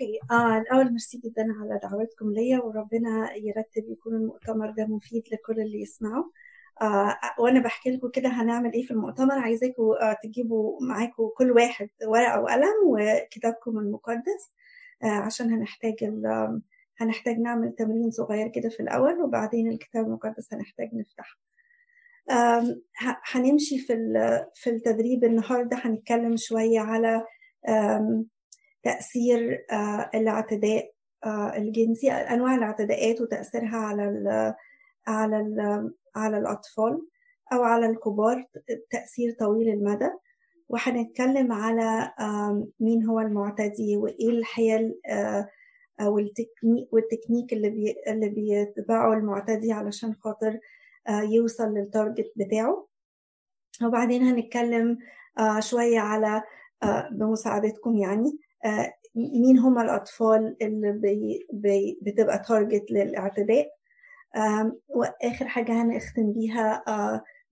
أوكي. 0.00 0.18
آه 0.30 0.58
الأول 0.58 0.90
ميرسي 0.90 1.18
جدا 1.24 1.46
على 1.60 1.80
دعوتكم 1.82 2.32
ليا 2.32 2.58
وربنا 2.58 3.32
يرتب 3.36 3.88
يكون 3.90 4.14
المؤتمر 4.14 4.70
ده 4.70 4.86
مفيد 4.86 5.22
لكل 5.32 5.60
اللي 5.60 5.80
يسمعوا 5.82 6.24
آه 6.82 7.16
وأنا 7.38 7.60
بحكي 7.62 7.90
لكم 7.90 8.10
كده 8.10 8.28
هنعمل 8.28 8.72
إيه 8.72 8.82
في 8.82 8.90
المؤتمر. 8.90 9.38
عايزاكم 9.38 9.82
آه 10.02 10.16
تجيبوا 10.24 10.78
معاكم 10.82 11.28
كل 11.36 11.50
واحد 11.50 11.88
ورقة 12.06 12.40
وقلم 12.40 12.74
وكتابكم 12.86 13.78
المقدس 13.78 14.52
آه 15.04 15.06
عشان 15.06 15.50
هنحتاج 15.52 15.94
هنحتاج 17.00 17.38
نعمل 17.38 17.72
تمرين 17.74 18.10
صغير 18.10 18.48
كده 18.48 18.68
في 18.68 18.80
الأول 18.80 19.20
وبعدين 19.22 19.68
الكتاب 19.72 20.06
المقدس 20.06 20.54
هنحتاج 20.54 20.88
نفتحه. 20.94 21.38
هنمشي 23.32 23.78
في 23.78 23.94
في 24.54 24.70
التدريب 24.70 25.24
النهارده. 25.24 25.76
هنتكلم 25.84 26.36
شوية 26.36 26.80
على 26.80 27.24
تأثير 28.88 29.66
الاعتداء 30.14 30.92
الجنسي 31.56 32.10
أنواع 32.12 32.54
الاعتداءات 32.54 33.20
وتأثيرها 33.20 33.76
على 33.76 34.04
ال 34.08 34.54
على 35.06 35.40
ال 35.40 35.90
على 36.16 36.38
الأطفال 36.38 37.06
أو 37.52 37.62
على 37.62 37.86
الكبار 37.86 38.46
تأثير 38.90 39.36
طويل 39.40 39.68
المدى. 39.68 40.10
وهنتكلم 40.68 41.52
على 41.52 42.12
مين 42.80 43.04
هو 43.06 43.20
المعتدي 43.20 43.96
وإيه 43.96 44.28
الحيل 44.30 44.94
وال 46.02 46.18
technique 46.18 46.92
وال 46.92 47.03
technique 47.03 47.52
اللي 47.52 47.70
بي 47.70 47.96
اللي 48.08 48.28
بيتبعه 48.28 49.12
المعتدي 49.12 49.72
علشان 49.72 50.14
خاطر 50.14 50.58
يوصل 51.08 51.74
لل 51.74 51.89
target 51.89 52.32
بتاعه. 52.36 52.86
وبعدين 53.84 54.22
هنتكلم 54.22 54.98
شوية 55.58 56.00
على 56.00 56.42
بمساعدتكم 57.10 57.96
يعني. 57.96 58.38
مين 59.14 59.58
هم 59.58 59.78
الأطفال 59.78 60.56
اللي 60.62 60.92
بي 60.92 61.46
بي 61.52 61.98
بتبقى 62.02 62.38
target 62.38 62.90
للاعتداء؟ 62.90 63.70
وآخر 64.88 65.48
حاجة 65.48 65.82
هنختم 65.82 66.32
بيها 66.32 66.84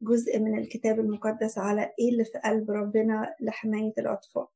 جزء 0.03 0.39
من 0.39 0.59
الكتاب 0.59 1.01
المقدس 1.01 1.59
على 1.59 1.93
إيه 1.99 2.11
اللي 2.13 2.25
في 2.25 2.39
قلب 2.45 2.71
ربنا 2.71 3.35
لحماية 3.41 3.93
الأطفال. 3.99 4.47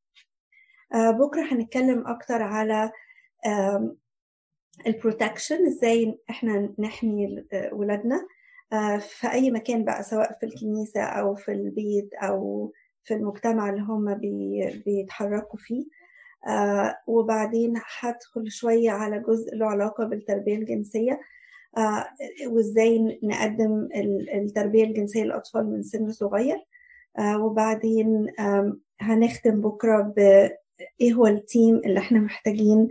بكرة 0.95 1.43
هنتكلم 1.53 2.07
أكتر 2.07 2.43
على 2.43 2.93
ال 4.87 4.94
protection 4.94 5.67
إزاي 5.67 6.19
إحنا 6.31 6.75
نحمي 6.79 7.45
ولادنا 7.73 8.27
في 9.01 9.33
أي 9.33 9.51
مكان 9.51 9.85
بقى 9.85 10.03
سواء 10.03 10.39
في 10.41 10.47
الكنيسة 10.47 11.03
أو 11.03 11.35
في 11.35 11.53
البيت 11.53 12.15
أو 12.15 12.73
في 13.05 13.15
المجتمع 13.15 13.71
اللي 13.71 13.81
هم 13.83 14.15
بيتحركوا 14.87 15.59
فيه. 15.59 15.85
آه 16.47 16.97
وبعدين 17.07 17.75
هدخل 18.01 18.51
شوية 18.51 18.91
على 18.91 19.19
جزء 19.19 19.55
له 19.57 19.67
علاقة 19.67 20.05
بالتربية 20.05 20.57
الجنسية. 20.57 21.21
آه 21.79 22.07
وإزاي 22.47 23.19
نقدم 23.23 23.89
التربية 24.35 24.85
الجنسية 24.85 25.23
للأطفال 25.25 25.71
من 25.73 25.83
سن 25.83 26.13
صغير. 26.13 26.57
آه 27.19 27.39
وبعدين 27.45 28.27
هنختم 29.01 29.61
بكرة 29.61 30.01
ب 30.17 30.19
إيه 31.01 31.13
هو 31.13 31.27
التيم 31.27 31.77
اللي 31.77 31.99
إحنا 32.01 32.19
محتاجين 32.19 32.89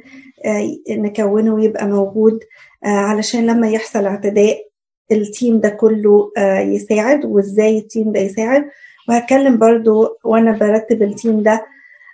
نكونه 0.89 1.53
ويبقى 1.53 1.88
موجود. 1.88 2.39
علشان 2.84 3.45
لما 3.47 3.69
يحصل 3.69 4.06
اعتداء 4.06 4.69
ال 5.11 5.21
team 5.21 5.59
ده 5.59 5.69
كله 5.69 6.31
يساعد. 6.59 7.25
وإزاي 7.25 7.78
ال 7.80 7.86
team 7.86 8.11
ده 8.11 8.19
يساعد. 8.19 8.69
وهتكلم 9.09 9.58
برضو 9.58 10.17
وأنا 10.23 10.52
برتب 10.52 11.02
ال 11.03 11.11
team 11.11 11.44
ده 11.44 11.66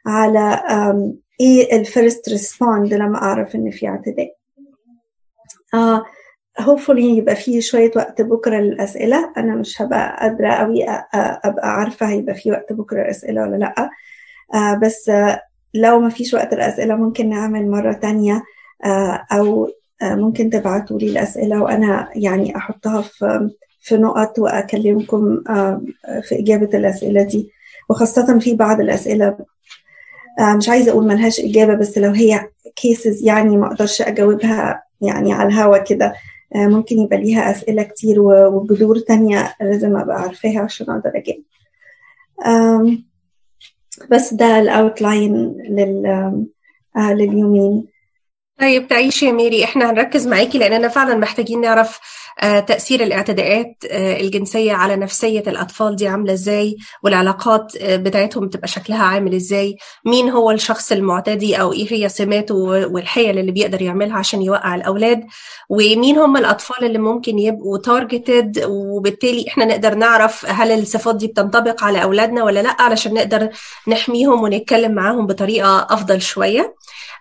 على 0.05 0.61
إيه 1.39 1.79
ال 1.79 1.88
first 1.88 2.29
respond 2.29 2.93
لما 2.93 3.17
أعرف 3.17 3.55
ان 3.55 3.71
في 3.71 3.87
اعتداء. 3.87 4.35
uh, 5.75 6.01
hopefully 6.63 6.99
يبقى 6.99 7.35
فيه 7.35 7.59
شوية 7.59 7.91
وقت 7.95 8.21
بكرة 8.21 8.57
للأسئلة. 8.57 9.33
أنا 9.37 9.55
مش 9.55 9.81
هبقى 9.81 10.17
قادرة 10.19 10.49
أوي 10.49 10.83
أبقى 11.43 11.69
عارفة 11.73 12.05
هيبقى 12.09 12.35
فيه 12.35 12.51
وقت 12.51 12.73
بكرة 12.73 13.01
الأسئلة 13.01 13.41
ولا 13.41 13.55
لأ. 13.55 13.89
uh, 14.55 14.79
بس 14.81 15.09
uh, 15.09 15.37
لو 15.73 15.99
ما 15.99 16.09
فيش 16.09 16.33
وقت 16.33 16.53
الأسئلة 16.53 16.95
ممكن 16.95 17.29
نعمل 17.29 17.67
مرة 17.71 17.93
تانية. 17.93 18.43
أو 19.31 19.69
ممكن 20.03 20.49
تبعتوا 20.49 20.99
لي 20.99 21.09
الأسئلة 21.09 21.61
وأنا 21.63 22.09
يعني 22.15 22.57
أحطها 22.57 23.01
في 23.01 23.49
في 23.81 23.97
نقط 23.97 24.39
وأكلمكم 24.39 25.43
في 26.23 26.39
إجابة 26.39 26.77
الأسئلة 26.77 27.23
دي. 27.23 27.51
وخاصة 27.89 28.39
في 28.39 28.55
بعض 28.55 28.81
الأسئلة 28.81 29.37
مش 30.57 30.69
عايزة 30.69 30.91
أقول 30.91 31.07
ملهاش 31.07 31.39
إجابة 31.39 31.73
بس 31.73 31.97
لو 31.97 32.11
هي 32.11 32.49
كيسز 32.75 33.23
يعني 33.23 33.57
ما 33.57 33.67
أقدرش 33.67 34.01
أجاوبها 34.01 34.83
يعني 35.01 35.33
على 35.33 35.49
الهوا 35.49 35.77
كده 35.77 36.13
ممكن 36.55 36.99
يبقى 36.99 37.17
ليها 37.17 37.51
أسئلة 37.51 37.83
كتير 37.83 38.19
وجذور 38.21 38.99
تانية 38.99 39.55
لازم 39.61 39.97
أبقى 39.97 40.21
عارفاها 40.21 40.59
عشان 40.59 40.89
أقدر 40.89 41.11
أجاوب. 41.15 41.43
بس 44.11 44.33
ده 44.33 44.59
ال 44.59 44.72
outline 44.72 45.57
لل 45.69 46.45
لليومين. 46.97 47.87
طيب 48.59 48.87
تعيشي 48.87 49.25
يا 49.25 49.31
ميري 49.31 49.63
إحنا 49.63 49.89
هنركز 49.91 50.27
معاكي 50.27 50.57
لاننا 50.57 50.87
فعلا 50.87 51.15
محتاجين 51.15 51.61
نعرف 51.61 51.99
تأثير 52.41 53.03
الاعتداءات 53.03 53.75
الجنسية 53.91 54.73
على 54.73 54.95
نفسية 54.95 55.43
الأطفال 55.47 55.95
دي 55.95 56.07
عاملة 56.07 56.33
إزاي؟ 56.33 56.77
والعلاقات 57.03 57.73
بتاعتهم 57.83 58.49
تبقى 58.49 58.67
شكلها 58.67 59.03
عامل 59.03 59.35
إزاي؟ 59.35 59.75
مين 60.05 60.29
هو 60.29 60.51
الشخص 60.51 60.91
المعتدي 60.91 61.55
أو 61.61 61.73
إيه 61.73 61.93
هي 61.93 62.09
سماته 62.09 62.55
والحيل 62.55 63.39
اللي 63.39 63.51
بيقدر 63.51 63.81
يعملها 63.81 64.17
عشان 64.17 64.41
يوقع 64.41 64.75
الأولاد؟ 64.75 65.23
ومين 65.69 66.17
هم 66.17 66.37
الأطفال 66.37 66.85
اللي 66.85 66.99
ممكن 66.99 67.39
يبقوا 67.39 67.77
targeted 67.77 68.63
وبالتالي 68.69 69.45
إحنا 69.47 69.65
نقدر 69.65 69.95
نعرف 69.95 70.45
هل 70.49 70.71
الصفات 70.71 71.15
دي 71.15 71.27
بتنطبق 71.27 71.83
على 71.83 72.03
أولادنا 72.03 72.43
ولا 72.43 72.59
لأ 72.59 72.75
علشان 72.81 73.13
نقدر 73.13 73.49
نحميهم 73.87 74.43
ونتكلم 74.43 74.91
معاهم 74.91 75.27
بطريقة 75.27 75.87
أفضل 75.89 76.21
شوية. 76.21 76.75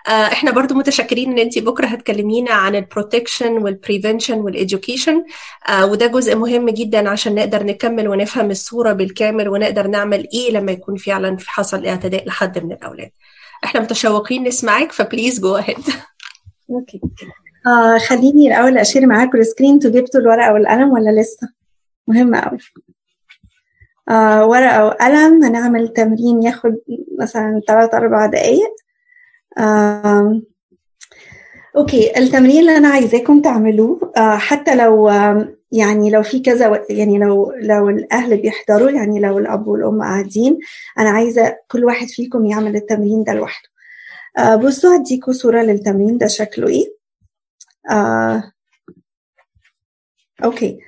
إحنا 0.07 0.51
برضو 0.51 0.75
متشكرين 0.75 1.33
إن 1.33 1.39
انت 1.39 1.59
بكرة 1.59 1.87
هتكلمينا 1.87 2.51
عن 2.53 2.75
ال 2.77 2.84
protection 2.84 3.53
وال 3.53 3.67
prevention 3.67 4.39
وال 4.39 4.54
education 4.54 5.25
وده 5.83 6.07
جزء 6.07 6.37
مهم 6.37 6.71
جدا 6.71 7.09
عشان 7.11 7.35
نقدر 7.35 7.63
نكمل 7.63 8.09
ونفهم 8.09 8.51
الصورة 8.51 8.93
بالكامل 8.93 9.49
ونقدر 9.49 9.87
نعمل 9.87 10.29
إيه 10.35 10.53
لما 10.53 10.73
يكون 10.73 10.97
فعلا 10.97 11.37
حصل 11.47 11.87
اعتداء 11.87 12.27
لحد 12.27 12.65
من 12.65 12.73
الأولاد. 12.73 13.11
إحنا 13.65 13.81
متشوقين 13.81 14.45
نسمعك 14.45 14.93
ف 14.93 15.00
please 15.00 15.41
go 15.41 15.57
ahead 15.57 15.77
okay 16.71 17.01
آه 17.67 17.99
خليني 17.99 18.49
الأول 18.49 18.79
أشير 18.79 19.07
معاكم 19.07 19.39
ال 19.39 19.43
screen. 19.43 19.75
أنتوا 19.75 19.91
جبتوا 19.91 20.21
الورقة 20.21 20.53
والقلم 20.53 20.91
ولا 20.93 21.21
لسه؟ 21.21 21.49
مهمه 22.09 22.41
قوي 22.41 22.59
آه 24.11 24.47
ورقة 24.47 24.85
وقلم. 24.85 25.45
هنعمل 25.45 25.89
تمرين 25.89 26.43
ياخد 26.43 26.77
مثلا 27.21 27.61
3 27.69 27.97
4 27.97 28.31
دقائق 28.31 28.75
آه، 29.59 30.41
أوكي 31.77 32.19
التمرين 32.19 32.61
اللي 32.61 32.77
أنا 32.77 32.89
عايزاكم 32.89 33.43
تعملوه 33.43 34.13
آه، 34.17 34.37
حتى 34.37 34.75
لو 34.75 35.09
آه، 35.09 35.55
يعني 35.73 36.11
لو 36.11 36.23
في 36.23 36.41
كذا 36.41 36.85
يعني 36.91 37.19
لو 37.19 37.53
لو 37.53 37.89
الأهل 37.89 38.37
بيحضروا 38.37 38.91
يعني 38.91 39.21
لو 39.21 39.39
الأب 39.39 39.67
والأم 39.67 40.03
قاعدين 40.03 40.59
أنا 40.99 41.11
عايزة 41.11 41.57
كل 41.69 41.85
واحد 41.85 42.07
فيكم 42.09 42.47
يعمل 42.47 42.77
التمرين 42.77 43.25
ده 43.25 43.33
لوحده. 43.35 43.69
بصوا 44.57 44.97
هديكوا 44.97 45.33
صورة 45.33 45.63
للتمرين 45.63 46.19
ده 46.19 46.27
شكله 46.27 46.69
إيه. 46.69 46.95
آه، 47.91 48.53
أوكي. 50.45 50.79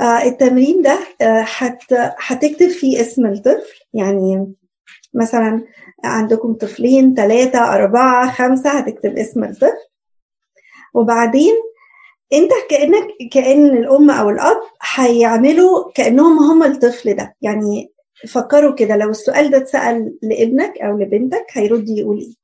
آه، 0.00 0.22
التمرين 0.22 0.82
ده 0.82 0.98
هت 1.58 1.82
هتكتب 2.18 2.68
فيه 2.68 3.00
اسم 3.00 3.26
الطفل 3.26 3.80
يعني 3.94 4.54
مثلا 5.14 5.64
عندكم 6.04 6.54
طفلين 6.54 7.14
ثلاثة 7.14 7.74
أربعة 7.74 8.32
خمسة 8.32 8.70
هتكتب 8.70 9.18
اسم 9.18 9.44
الطفل. 9.44 9.72
وبعدين 10.94 11.54
انت 12.32 12.50
كأنك 12.70 13.08
كأن 13.32 13.66
الأم 13.76 14.10
أو 14.10 14.30
الأب 14.30 14.60
هيعملوا 14.94 15.92
كأنهم 15.94 16.38
هم 16.38 16.62
الطفل 16.62 17.14
ده. 17.16 17.34
يعني 17.42 17.92
فكروا 18.28 18.74
كده 18.74 18.96
لو 18.96 19.10
السؤال 19.10 19.50
ده 19.50 19.56
اتسأل 19.56 20.18
لابنك 20.22 20.78
أو 20.78 20.98
لبنتك 20.98 21.46
هيرد 21.52 21.88
يقول 21.88 22.18
إيه. 22.18 22.34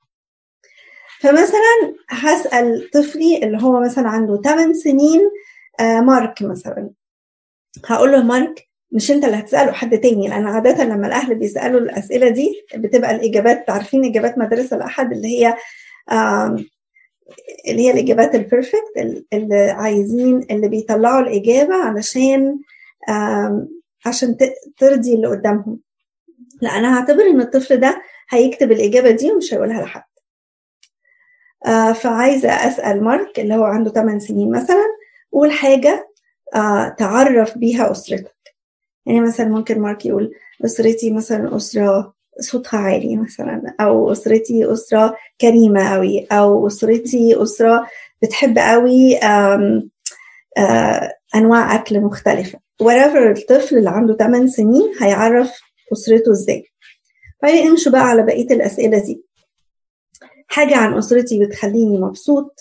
فمثلا 1.21 1.95
هسأل 2.11 2.91
طفلي 2.91 3.43
اللي 3.43 3.59
هو 3.62 3.81
مثلا 3.81 4.09
عنده 4.09 4.41
8 4.45 4.73
سنين 4.73 5.21
آه 5.81 6.01
مارك 6.01 6.43
مثلا. 6.43 6.91
هقول 7.87 8.12
له 8.12 8.23
مارك 8.23 8.70
مش 8.93 9.11
انت 9.11 9.25
اللي 9.25 9.37
هتسأله 9.37 9.73
حد 9.73 9.99
تاني. 9.99 10.29
لأن 10.29 10.47
عادة 10.47 10.85
لما 10.85 11.07
الأهل 11.07 11.35
بيسألوا 11.35 11.81
الأسئلة 11.81 12.29
دي 12.29 12.67
بتبقى 12.77 13.11
الإجابات 13.11 13.71
عارفين 13.71 14.05
إجابات 14.05 14.39
مدارس 14.39 14.73
الأحد 14.73 15.13
اللي 15.13 15.29
هي 15.29 15.57
اللي 17.69 17.83
هي 17.83 17.91
الإجابات 17.91 18.35
البيرفكت 18.35 19.23
اللي 19.33 19.71
عايزين 19.71 20.47
اللي 20.51 20.69
بيطلعوا 20.69 21.21
الإجابة 21.21 21.75
علشان 21.75 22.59
عشان 24.07 24.37
ترضي 24.79 25.15
اللي 25.15 25.29
قدامهم. 25.29 25.81
لا 26.63 26.71
أنا 26.71 26.99
هعتبر 26.99 27.23
إن 27.23 27.41
الطفل 27.41 27.77
ده 27.77 28.03
هيكتب 28.31 28.73
الإجابة 28.73 29.11
دي 29.11 29.33
ومش 29.33 29.55
هيقولها 29.55 29.83
لحد. 29.83 30.03
آه 31.67 31.93
فعايزة 31.93 32.49
أسأل 32.51 33.05
مارك 33.05 33.41
اللي 33.41 33.55
هو 33.55 33.65
عنده 33.65 33.91
8 33.91 34.19
سنين 34.19 34.51
مثلا 34.51 34.85
قول 35.33 35.53
حاجة 35.53 36.09
آه 36.55 36.89
تعرف 36.99 37.59
بيها 37.59 37.91
أسرتك. 37.91 38.40
يعني 39.06 39.20
مثلا 39.20 39.49
ممكن 39.49 39.81
مارك 39.81 40.06
يقول 40.06 40.35
أسرتي 40.64 41.11
مثلا 41.12 41.56
أسرة 41.56 42.14
صوتها 42.41 42.79
عالي 42.81 43.17
مثلا 43.17 43.75
أو 43.81 44.12
أسرتي 44.12 44.73
أسرة 44.73 45.17
كريمة 45.41 45.88
أوي 45.94 46.26
أو 46.32 46.67
أسرتي 46.67 47.43
أسرة 47.43 47.87
بتحب 48.23 48.58
آه 50.58 51.12
أنواع 51.35 51.75
أكل 51.75 52.00
مختلفة. 52.00 52.58
Whatever 52.82 53.38
الطفل 53.38 53.79
اللي 53.79 53.91
عنده 53.91 54.14
8 54.14 54.47
سنين 54.47 54.93
هيعرف 55.00 55.52
أسرته 55.93 56.32
إزاي. 56.32 56.64
امشوا 57.69 57.93
بقى 57.93 58.00
على 58.02 58.23
بقية 58.23 58.47
الأسئلة 58.50 58.99
دي. 58.99 59.25
حاجة 60.49 60.76
عن 60.76 60.99
أسرتي 60.99 61.47
بتخليني 61.47 61.99
مبسوط 61.99 62.61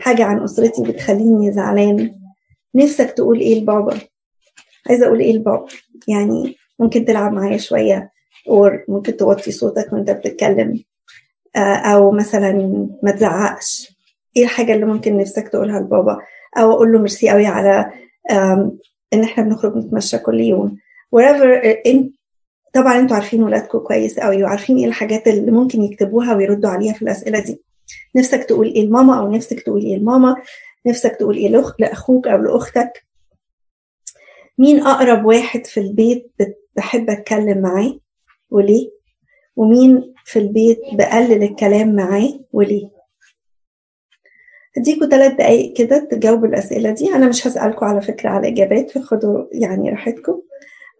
حاجة 0.00 0.24
عن 0.24 0.42
أسرتي 0.42 0.82
بتخليني 0.82 1.52
زعلان. 1.52 2.14
نفسك 2.74 3.10
تقول 3.10 3.40
إيه 3.40 3.60
لبابا؟ 3.62 3.98
عايزة 4.88 5.06
أقول 5.06 5.20
إيه 5.20 5.32
لبابا 5.36 5.66
يعني 6.08 6.56
ممكن 6.78 7.04
تلعب 7.04 7.32
معايا 7.32 7.56
شوية 7.56 8.10
أو 8.48 8.70
ممكن 8.88 9.16
توطي 9.16 9.50
صوتك 9.50 9.92
وأنت 9.92 10.10
بتتكلم 10.10 10.84
أو 11.56 12.10
مثلا 12.10 12.52
ما 13.02 13.10
تزعقش. 13.10 13.98
إيه 14.36 14.44
الحاجة 14.44 14.74
اللي 14.74 14.86
ممكن 14.86 15.16
نفسك 15.16 15.48
تقولها 15.48 15.80
لبابا؟ 15.80 16.18
أو 16.58 16.72
أقول 16.72 16.92
له 16.92 16.98
ميرسي 16.98 17.28
قوي 17.30 17.46
على 17.46 17.92
إن 19.12 19.22
إحنا 19.22 19.44
بنخرج 19.44 19.76
نتمشى 19.76 20.18
كل 20.18 20.40
يوم. 20.40 20.76
Wherever 21.16 21.46
طبعا 22.72 22.98
أنتوا 22.98 23.16
عارفين 23.16 23.42
ولادكم 23.42 23.78
كويس 23.78 24.20
قوي 24.20 24.44
وعارفين 24.44 24.76
إيه 24.76 24.86
الحاجات 24.86 25.28
اللي 25.28 25.50
ممكن 25.50 25.82
يكتبوها 25.82 26.34
ويردوا 26.34 26.70
عليها 26.70 26.92
في 26.92 27.02
الأسئلة 27.02 27.38
دي. 27.38 27.62
نفسك 28.16 28.44
تقول 28.44 28.66
إيه 28.66 28.86
لماما 28.86 29.18
أو 29.18 29.30
نفسك 29.30 29.60
تقول 29.60 29.82
إيه 29.82 29.96
لماما؟ 29.96 30.36
نفسك 30.86 31.16
تقول 31.16 31.36
إيه. 31.36 31.62
لأخوك 31.78 32.28
أو 32.28 32.38
لأختك؟ 32.38 33.07
مين 34.58 34.80
أقرب 34.82 35.24
واحد 35.24 35.66
في 35.66 35.80
البيت 35.80 36.32
بحب 36.76 37.10
أتكلم 37.10 37.62
معاه 37.62 37.98
وليه؟ 38.50 38.90
ومين 39.56 40.14
في 40.24 40.38
البيت 40.38 40.78
بقلل 40.92 41.42
الكلام 41.42 41.94
معاه 41.96 42.40
وليه؟ 42.52 42.90
هديكوا 44.76 45.06
ثلاث 45.06 45.32
دقايق 45.32 45.76
كده 45.76 46.08
تجاوبوا 46.10 46.46
الأسئلة 46.48 46.90
دي. 46.90 47.14
أنا 47.14 47.28
مش 47.28 47.46
هسألكوا 47.46 47.86
على 47.86 48.00
فكرة 48.00 48.30
على 48.30 48.48
إجابات 48.48 48.90
فخدوا 48.90 49.44
يعني 49.52 49.90
راحتكم. 49.90 50.40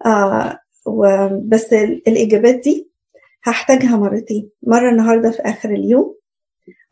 آه 0.06 0.58
وبس 0.86 1.72
الإجابات 2.08 2.54
دي 2.54 2.90
هحتاجها 3.44 3.96
مرتين. 3.96 4.50
مرة 4.62 4.90
النهاردة 4.90 5.30
في 5.30 5.42
آخر 5.42 5.70
اليوم 5.70 6.14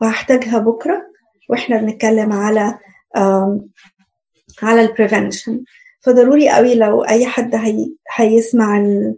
وهحتاجها 0.00 0.58
بكرة 0.58 1.06
وإحنا 1.48 1.80
بنتكلم 1.80 2.32
على 2.32 2.78
على 4.62 4.80
ال 4.82 4.90
prevention 4.90 5.64
فضروري 6.06 6.48
قوي 6.48 6.74
لو 6.74 7.02
أي 7.04 7.26
حد 7.26 7.54
هي 7.54 7.90
هيسمع 8.16 8.80
ال 8.80 9.16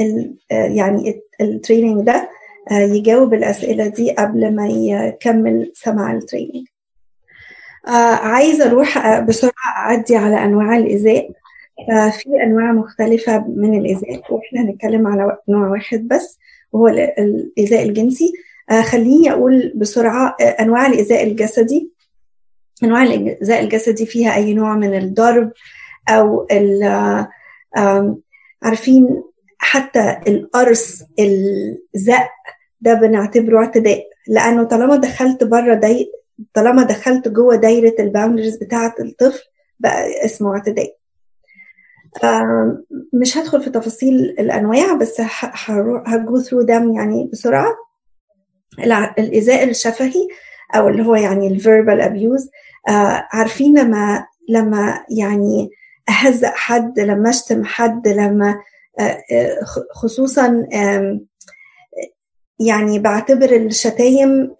ال 0.00 0.36
يعني 0.50 1.20
ال 1.40 1.47
training 1.47 2.06
ده 2.06 2.28
يجاوب 2.72 3.34
الأسئلة 3.34 3.86
دي 3.86 4.10
قبل 4.10 4.54
ما 4.54 4.68
يكمل 4.68 5.72
سماع 5.74 6.12
التريننج 6.12 6.66
عايزة 8.22 8.66
أروح 8.70 9.20
بسرعة 9.20 9.52
أعدي 9.76 10.16
على 10.16 10.44
أنواع 10.44 10.76
الإزاء. 10.76 11.30
في 12.12 12.42
أنواع 12.42 12.72
مختلفة 12.72 13.44
من 13.48 13.78
الايذاء 13.78 14.22
وإحنا 14.30 14.60
هنتكلم 14.60 15.06
على 15.06 15.36
نوع 15.48 15.68
واحد 15.68 16.08
بس 16.08 16.38
وهو 16.72 16.88
الايذاء 16.88 17.82
الجنسي. 17.82 18.32
خليني 18.82 19.32
أقول 19.32 19.72
بسرعة 19.76 20.36
أنواع 20.40 20.86
الايذاء 20.86 21.22
الجسدي. 21.26 21.90
انواع 22.84 23.02
الايذاء 23.02 23.60
الجسدي 23.64 24.06
فيها 24.06 24.34
أي 24.34 24.54
نوع 24.54 24.76
من 24.76 24.94
الضرب 24.98 25.52
أو 26.08 26.46
عارفين 28.62 29.22
حتى 29.58 30.16
القرص 30.28 31.02
الزق 31.18 32.28
ده 32.80 32.94
بنعتبره 32.94 33.58
اعتداء. 33.58 34.04
لأنه 34.28 34.64
طالما 34.64 34.96
دخلت 34.96 35.44
بره 35.44 35.74
داي 35.74 36.12
طالما 36.54 36.82
دخلت 36.82 37.28
جوه 37.28 37.56
دايرة 37.56 37.94
ال 37.98 38.03
boundaries 38.03 38.56
بتاعة 38.56 38.94
الطفل 39.00 39.42
بقى 39.80 40.24
اسمه 40.24 40.52
اعتداء. 40.54 40.96
مش 43.12 43.38
هدخل 43.38 43.62
في 43.62 43.70
تفاصيل 43.70 44.14
الأنواع 44.38 44.94
بس 44.94 45.20
ه 46.06 46.17
go 46.17 46.38
through 46.40 46.62
them 46.62 46.92
يعني 46.94 47.28
بسرعة. 47.32 47.74
الايذاء 49.18 49.64
الشفهي 49.64 50.28
أو 50.74 50.88
اللي 50.88 51.06
هو 51.06 51.14
يعني 51.14 51.46
ال 51.48 51.55
verbal 51.55 52.00
abuse 52.00 52.50
عارفين 53.32 53.78
لما 53.78 54.26
لما 54.48 55.04
يعني 55.18 55.70
اهزق 56.08 56.52
حد 56.54 57.00
لما 57.00 57.30
أشتم 57.30 57.64
حد 57.64 58.08
لما 58.08 58.60
خصوصا 59.92 60.66
يعني 62.60 62.98
بعتبر 62.98 63.56
الشتايم 63.56 64.54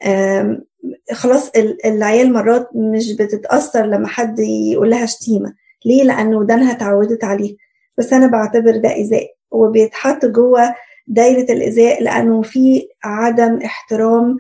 خلاص 1.13 1.51
العيال 1.85 2.33
مرات 2.33 2.69
مش 2.75 3.13
بتتأثر 3.13 3.87
لما 3.87 4.09
حد 4.09 4.39
يقول 4.39 4.91
لها 4.91 5.07
شتيمة. 5.07 5.55
ليه؟ 5.87 6.03
لأنه 6.05 6.39
ودانها 6.39 6.73
اتعودت 6.73 7.25
عليه 7.25 7.57
بس 7.99 8.13
أنا 8.13 8.27
بعتبر 8.27 8.77
ده 8.77 8.95
إيذاء 8.95 9.27
وبيتحط 9.51 10.25
جوه 10.25 10.75
دايرة 11.07 11.53
الإيذاء 11.53 12.03
لأنه 12.03 12.43
في 12.43 12.89
عدم 13.05 13.59
احترام 13.65 14.37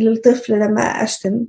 للطفل 0.00 0.52
لما 0.54 0.82
أشتم. 0.82 1.44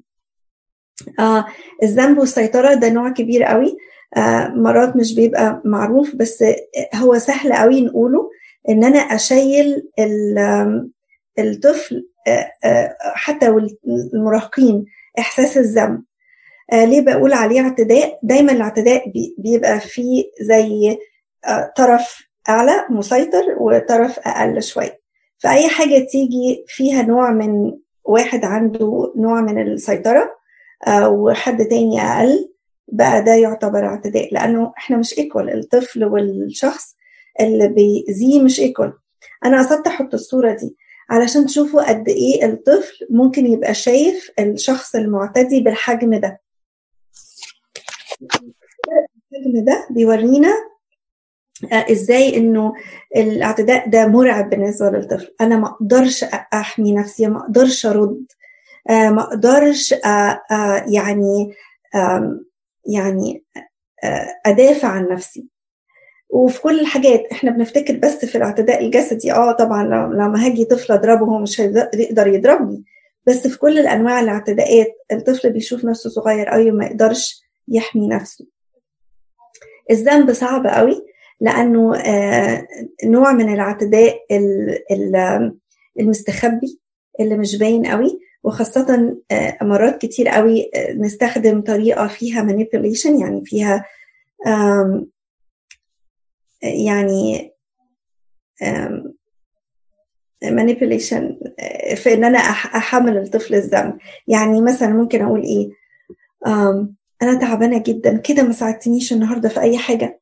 آه 1.19 1.45
الذنب 1.83 2.17
والسيطرة 2.17 2.73
ده 2.73 2.89
نوع 2.89 3.09
كبير 3.09 3.43
قوي. 3.43 3.77
آه 4.17 4.47
مرات 4.47 4.95
مش 4.95 5.15
بيبقى 5.15 5.61
معروف 5.65 6.15
بس 6.15 6.43
هو 6.95 7.17
سهل 7.17 7.53
قوي 7.53 7.81
نقوله. 7.81 8.29
إن 8.69 8.83
أنا 8.83 8.99
أشيل 8.99 9.89
الطفل 11.39 12.07
آه 12.27 12.95
حتى 13.01 13.47
المراهقين 14.13 14.85
إحساس 15.19 15.57
الذنب. 15.57 16.03
آه 16.73 16.85
ليه 16.85 17.01
بقول 17.01 17.33
عليه 17.33 17.61
اعتداء؟ 17.61 18.19
دايما 18.23 18.51
الاعتداء 18.51 19.09
بي 19.09 19.35
بيبقى 19.37 19.79
فيه 19.79 20.23
زي 20.41 20.97
آه 21.47 21.73
طرف 21.77 22.27
أعلى 22.49 22.85
مسيطر 22.89 23.43
وطرف 23.59 24.19
أقل 24.19 24.63
شوية. 24.63 25.01
فأي 25.37 25.67
حاجة 25.67 25.99
تيجي 25.99 26.65
فيها 26.67 27.01
نوع 27.01 27.31
من 27.31 27.71
واحد 28.05 28.45
عنده 28.45 29.13
نوع 29.15 29.41
من 29.41 29.61
السيطرة 29.61 30.21
آه 30.21 30.35
وحد 30.89 31.65
تاني 31.65 32.01
أقل 32.01 32.49
بقى 32.87 33.23
ده 33.23 33.33
يعتبر 33.33 33.85
اعتداء 33.85 34.33
لأنه 34.33 34.73
إحنا 34.77 34.97
مش 34.97 35.17
equal 35.17 35.59
الطفل 35.59 36.05
والشخص 36.05 36.95
اللي 37.39 37.67
بيأذيه 37.67 38.41
مش 38.43 38.59
equal 38.59 38.93
أنا 39.45 39.59
قصدت 39.59 39.87
أحط 39.87 40.13
الصورة 40.13 40.53
دي 40.55 40.75
علشان 41.09 41.45
تشوفوا 41.45 41.89
قد 41.89 42.09
إيه 42.09 42.45
الطفل 42.45 43.07
ممكن 43.09 43.45
يبقى 43.47 43.73
شايف 43.73 44.31
الشخص 44.39 44.95
المعتدي 44.95 45.59
بالحجم 45.59 46.15
ده. 46.19 46.41
الفيلم 48.21 49.65
ده 49.65 49.87
بيورينا 49.91 50.53
إزاي 51.73 52.37
إنه 52.37 52.73
الاعتداء 53.15 53.89
ده 53.89 54.07
مرعب 54.07 54.49
بالنسبة 54.49 54.89
للطفل. 54.89 55.35
أنا 55.41 55.57
ما 55.57 55.67
أقدرش 55.67 56.23
أحمي 56.53 56.93
نفسي 56.93 57.27
ما 57.27 57.39
أقدرش 57.39 57.85
أرد. 57.85 58.25
ما 58.89 59.21
أقدرش 59.21 59.95
يعني 60.87 61.53
يعني 62.85 63.43
أدافع 64.45 64.87
عن 64.87 65.07
نفسي. 65.09 65.47
وفي 66.29 66.61
كل 66.61 66.79
الحاجات 66.79 67.25
إحنا 67.31 67.51
بنفتكر 67.51 67.97
بس 67.97 68.25
في 68.25 68.37
الاعتداء 68.37 68.85
الجسدي 68.85 69.33
آه 69.33 69.51
طبعا 69.51 69.83
لما 70.13 70.45
هاجي 70.45 70.65
طفل 70.65 70.93
أضربه 70.93 71.25
هو 71.25 71.39
مش 71.39 71.61
هيقدر 71.61 72.27
يضربني. 72.27 72.83
بس 73.27 73.47
في 73.47 73.57
كل 73.57 73.79
الأنواع 73.79 74.19
الاعتداءات 74.19 74.87
الطفل 75.11 75.49
بيشوف 75.49 75.85
نفسه 75.85 76.09
صغير 76.09 76.49
قوي 76.49 76.71
ما 76.71 76.85
يقدرش 76.85 77.41
يحمي 77.67 78.07
نفسه. 78.07 78.45
الذنب 79.91 80.33
صعب 80.33 80.67
قوي 80.67 81.05
لأنه 81.41 81.95
آه 81.97 82.67
نوع 83.05 83.31
من 83.31 83.53
الاعتداء 83.53 84.19
المستخبي 85.99 86.79
اللي 87.19 87.37
مش 87.37 87.57
باين 87.57 87.85
قوي 87.85 88.19
وخاصة 88.43 89.15
آه 89.31 89.57
مرات 89.61 90.01
كتير 90.01 90.29
قوي 90.29 90.71
آه 90.75 90.91
نستخدم 90.93 91.61
طريقة 91.61 92.07
فيها 92.07 92.47
manipulation 92.47 93.21
يعني 93.21 93.45
فيها 93.45 93.85
يعني 96.63 97.51
manipulation 100.45 101.23
في 101.95 102.13
إن 102.13 102.23
أنا 102.23 102.37
أحمل 102.37 103.17
الطفل 103.17 103.55
الذنب. 103.55 103.97
يعني 104.27 104.61
مثلا 104.61 104.89
ممكن 104.89 105.21
أقول 105.21 105.41
إيه؟ 105.43 105.69
أنا 107.21 107.39
تعبانة 107.41 107.83
جدا 107.83 108.17
كده 108.17 108.43
ما 108.43 108.51
ساعدتنيش 108.51 109.13
النهارده 109.13 109.49
في 109.49 109.59
أي 109.61 109.77
حاجة. 109.77 110.21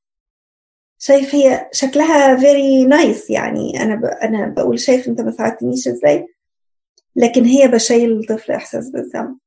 شايف 1.02 1.36
هي 1.36 1.70
شكلها 1.72 2.38
very 2.38 2.88
nice 2.90 3.32
يعني 3.32 3.84
أنا 3.84 3.96
ب... 3.96 4.06
أنا 4.06 4.48
بقول 4.48 4.80
شايف 4.80 5.08
أنت 5.08 5.22
ما 5.22 5.32
ساعدتنيش 5.32 5.88
إزاي؟ 5.88 6.28
لكن 7.16 7.46
هي 7.46 7.68
بشيل 7.68 8.20
الطفل 8.20 8.52
إحساس 8.52 8.90
بالذنب. 8.90 9.38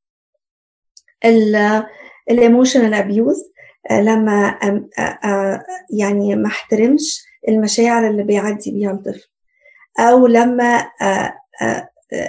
ال 2.31 2.37
emotional 2.37 2.95
abuse 2.95 3.53
لما 3.91 4.59
يعني 5.91 6.37
ما 6.37 6.47
احترمش 6.47 7.23
المشاعر 7.49 8.09
اللي 8.09 8.23
بيعدي 8.23 8.71
بيها 8.71 8.91
الطفل. 8.91 9.29
أو 10.01 10.27
لما 10.27 10.89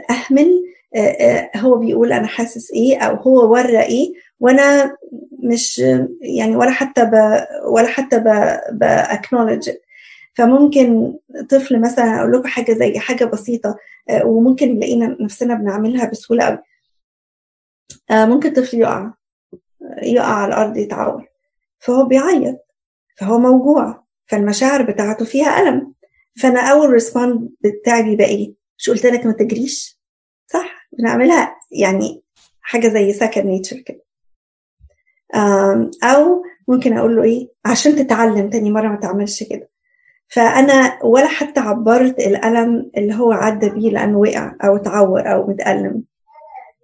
أهمل 0.10 0.64
هو 1.56 1.78
بيقول 1.78 2.14
أنا 2.14 2.28
حاسس 2.28 2.72
إيه 2.72 2.98
أو 2.98 3.16
هو 3.16 3.52
ورى 3.52 3.82
إيه 3.82 4.14
وأنا 4.40 4.98
مش 5.40 5.80
يعني 6.22 6.56
ولا 6.56 6.72
حتى 6.72 7.02
ولا 7.66 7.88
حتى 7.88 8.20
باكنولج 8.72 9.70
فممكن 10.34 11.14
طفل 11.50 11.82
مثلا 11.82 12.20
أقول 12.20 12.32
لكم 12.32 12.48
حاجة 12.48 12.74
زي 12.74 13.00
حاجة 13.00 13.26
بسيطة 13.26 13.76
وممكن 14.26 14.76
نلاقينا 14.76 15.18
نفسنا 15.20 15.54
بنعملها 15.56 16.06
بسهولة 16.10 16.44
قوي 16.46 16.60
ممكن 18.12 18.54
طفل 18.54 18.78
يقع 18.78 19.14
يقع 20.04 20.26
على 20.34 20.48
الأرض 20.54 20.78
يتعور. 20.78 21.26
فهو 21.80 22.06
بيعيط 22.06 22.66
فهو 23.18 23.40
موجوع 23.40 24.04
فالمشاعر 24.26 24.92
بتاعته 24.92 25.26
فيها 25.26 25.60
ألم. 25.62 25.94
فأنا 26.42 26.60
أول 26.72 26.90
ريسبوند 26.90 27.50
بتاعي 27.62 28.04
بيبقى 28.04 28.26
إيه؟ 28.26 28.54
مش 28.78 28.90
قلت 28.90 29.06
لك 29.06 29.26
ما 29.26 29.32
تجريش؟ 29.32 30.00
صح 30.48 30.88
بنعملها 30.98 31.56
يعني 31.72 32.24
حاجة 32.62 32.88
زي 32.88 33.14
second 33.14 33.46
nature 33.46 33.78
كده. 33.80 34.04
أو 36.04 36.44
ممكن 36.68 36.98
أقول 36.98 37.16
له 37.16 37.24
إيه؟ 37.24 37.48
عشان 37.66 37.96
تتعلم 37.96 38.50
تاني 38.50 38.72
مرة 38.72 38.88
ما 38.88 38.96
تعملش 38.96 39.44
كده. 39.44 39.70
فأنا 40.34 41.00
ولا 41.04 41.28
حتى 41.28 41.60
عبرت 41.60 42.20
الألم 42.20 42.92
اللي 42.98 43.16
هو 43.16 43.32
عدى 43.32 43.70
بيه 43.70 43.90
لأنه 43.90 44.18
وقع 44.18 44.56
أو 44.64 44.76
اتعور 44.76 45.34
أو 45.34 45.48
متألم. 45.48 46.04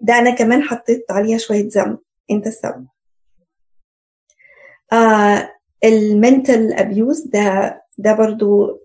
ده 0.01 0.19
أنا 0.19 0.29
كمان 0.35 0.63
حطيت 0.63 1.05
عليها 1.11 1.37
شوية 1.37 1.69
ذنب. 1.75 1.97
أنت 2.31 2.47
السبب 2.47 2.87
آه 4.93 5.49
ال 5.83 5.96
mental 5.96 6.73
abuse 6.73 7.21
ده 7.27 7.81
ده 7.97 8.13
برضو 8.13 8.79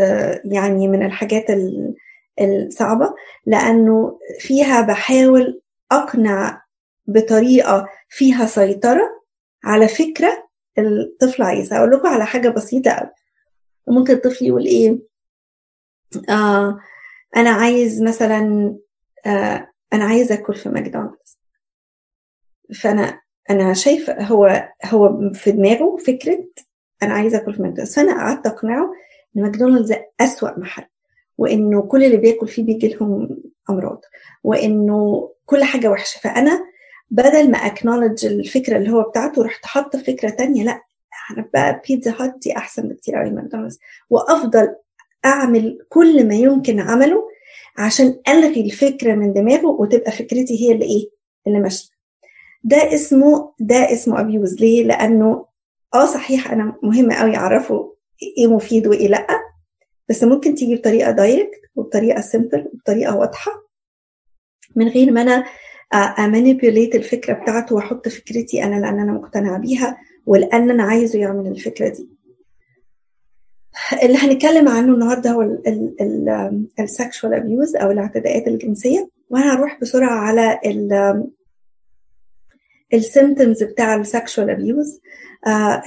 آه 0.00 0.40
يعني 0.44 0.88
من 0.88 1.06
الحاجات 1.06 1.44
الصعبة 2.40 3.14
لأنه 3.46 4.18
فيها 4.40 4.80
بحاول 4.80 5.60
أقنع 5.92 6.62
بطريقة 7.06 7.88
فيها 8.08 8.46
سيطرة 8.46 9.22
على 9.64 9.88
فكرة 9.88 10.48
الطفل 10.78 11.42
عايزها. 11.42 11.78
أقول 11.78 11.90
لكم 11.90 12.08
على 12.08 12.26
حاجة 12.26 12.48
بسيطة 12.48 12.90
أوي. 12.90 13.10
ممكن 13.88 14.12
الطفل 14.14 14.44
يقول 14.46 14.64
إيه؟ 14.66 14.98
آه 16.28 16.78
أنا 17.36 17.50
عايز 17.50 18.02
مثلا 18.02 18.74
آه 19.26 19.68
أنا 19.92 20.04
عايز 20.04 20.32
أكل 20.32 20.54
في 20.54 20.68
ماكدونالدز. 20.68 21.38
فأنا 22.80 23.20
أنا 23.50 23.74
شايفة 23.74 24.22
هو 24.22 24.68
هو 24.84 25.32
في 25.34 25.50
دماغه 25.52 25.96
فكرة 25.96 26.44
أنا 27.02 27.14
عايز 27.14 27.34
أكل 27.34 27.54
في 27.54 27.62
ماكدونالدز. 27.62 27.94
فأنا 27.94 28.12
قعدت 28.12 28.46
أقنعه 28.46 28.92
إن 29.36 29.42
ماكدونالدز 29.42 29.94
أسوأ 30.20 30.58
محل 30.58 30.84
وإنه 31.38 31.82
كل 31.82 32.04
اللي 32.04 32.16
بياكل 32.16 32.48
فيه 32.48 32.62
بيجي 32.64 32.88
لهم 32.88 33.38
أمراض 33.70 34.00
وإنه 34.44 35.30
كل 35.46 35.64
حاجة 35.64 35.88
وحشة. 35.90 36.18
فأنا 36.20 36.64
بدل 37.10 37.50
ما 37.50 37.58
acknowledge 37.58 38.26
الفكرة 38.26 38.76
اللي 38.76 38.90
هو 38.90 39.02
بتاعته 39.02 39.42
رحت 39.44 39.66
حاطه 39.66 39.98
فكرة 40.02 40.30
تانية. 40.30 40.64
لأ 40.64 40.72
أنا 40.72 40.82
بيتزا 41.88 42.14
هات 42.20 42.34
دي 42.42 42.56
أحسن 42.56 42.88
بكتير 42.88 43.16
قوي 43.16 43.30
من 43.30 43.34
ماكدونالدز. 43.36 43.78
وأفضل 44.10 44.74
أعمل 45.24 45.78
كل 45.88 46.28
ما 46.28 46.34
يمكن 46.34 46.80
عمله 46.80 47.28
عشان 47.78 48.20
ألغي 48.28 48.60
الفكرة 48.60 49.14
من 49.14 49.32
دماغه 49.32 49.66
وتبقى 49.66 50.12
فكرتي 50.12 50.60
هي 50.68 50.72
اللي 50.72 50.84
إيه؟ 50.84 51.10
اللي 51.46 51.60
ماشية. 51.60 51.88
ده 52.64 52.94
اسمه 52.94 53.52
ده 53.60 53.92
اسمه 53.92 54.20
abuse 54.20 54.54
ليه؟ 54.60 54.84
لأنه 54.84 55.46
آه 55.94 56.06
صحيح 56.06 56.52
أنا 56.52 56.76
مهم 56.82 57.12
قوي 57.12 57.36
أعرفه 57.36 57.94
إيه 58.38 58.46
مفيد 58.46 58.86
وإيه 58.86 59.08
لأ 59.08 59.26
بس 60.08 60.24
ممكن 60.24 60.54
تيجي 60.54 60.76
بطريقة 60.76 61.10
direct 61.10 61.60
وبطريقة 61.76 62.20
simple 62.20 62.70
وبطريقة 62.74 63.16
واضحة 63.16 63.52
من 64.76 64.88
غير 64.88 65.10
ما 65.10 65.22
أنا 65.22 65.44
ا 66.18 66.25
manipulate 66.25 66.94
الفكرة 66.94 67.32
بتاعته 67.34 67.74
وأحط 67.74 68.08
فكرتي 68.08 68.64
أنا 68.64 68.74
لأن 68.74 69.00
أنا 69.00 69.12
مقتنعة 69.12 69.58
بيها. 69.58 69.96
ولان 70.26 70.70
أنا 70.70 70.82
عايزه 70.82 71.18
يعمل 71.18 71.46
الفكرة 71.46 71.88
دي. 71.88 72.08
اللي 74.02 74.18
هنتكلم 74.18 74.68
عنه 74.68 74.94
النهارده 74.94 75.30
هو 75.30 75.58
ال 76.80 76.88
sexual 76.88 77.34
abuse 77.34 77.76
أو 77.76 77.90
الاعتداءات 77.90 78.48
الجنسية. 78.48 79.08
وأنا 79.30 79.54
هروح 79.54 79.78
بسرعة 79.80 80.18
على 80.18 80.60
ال 82.94 83.02
symptoms 83.02 83.62
بتاع 83.62 83.94
ال 83.96 84.04
sexual 84.04 84.50
abuse 84.50 85.00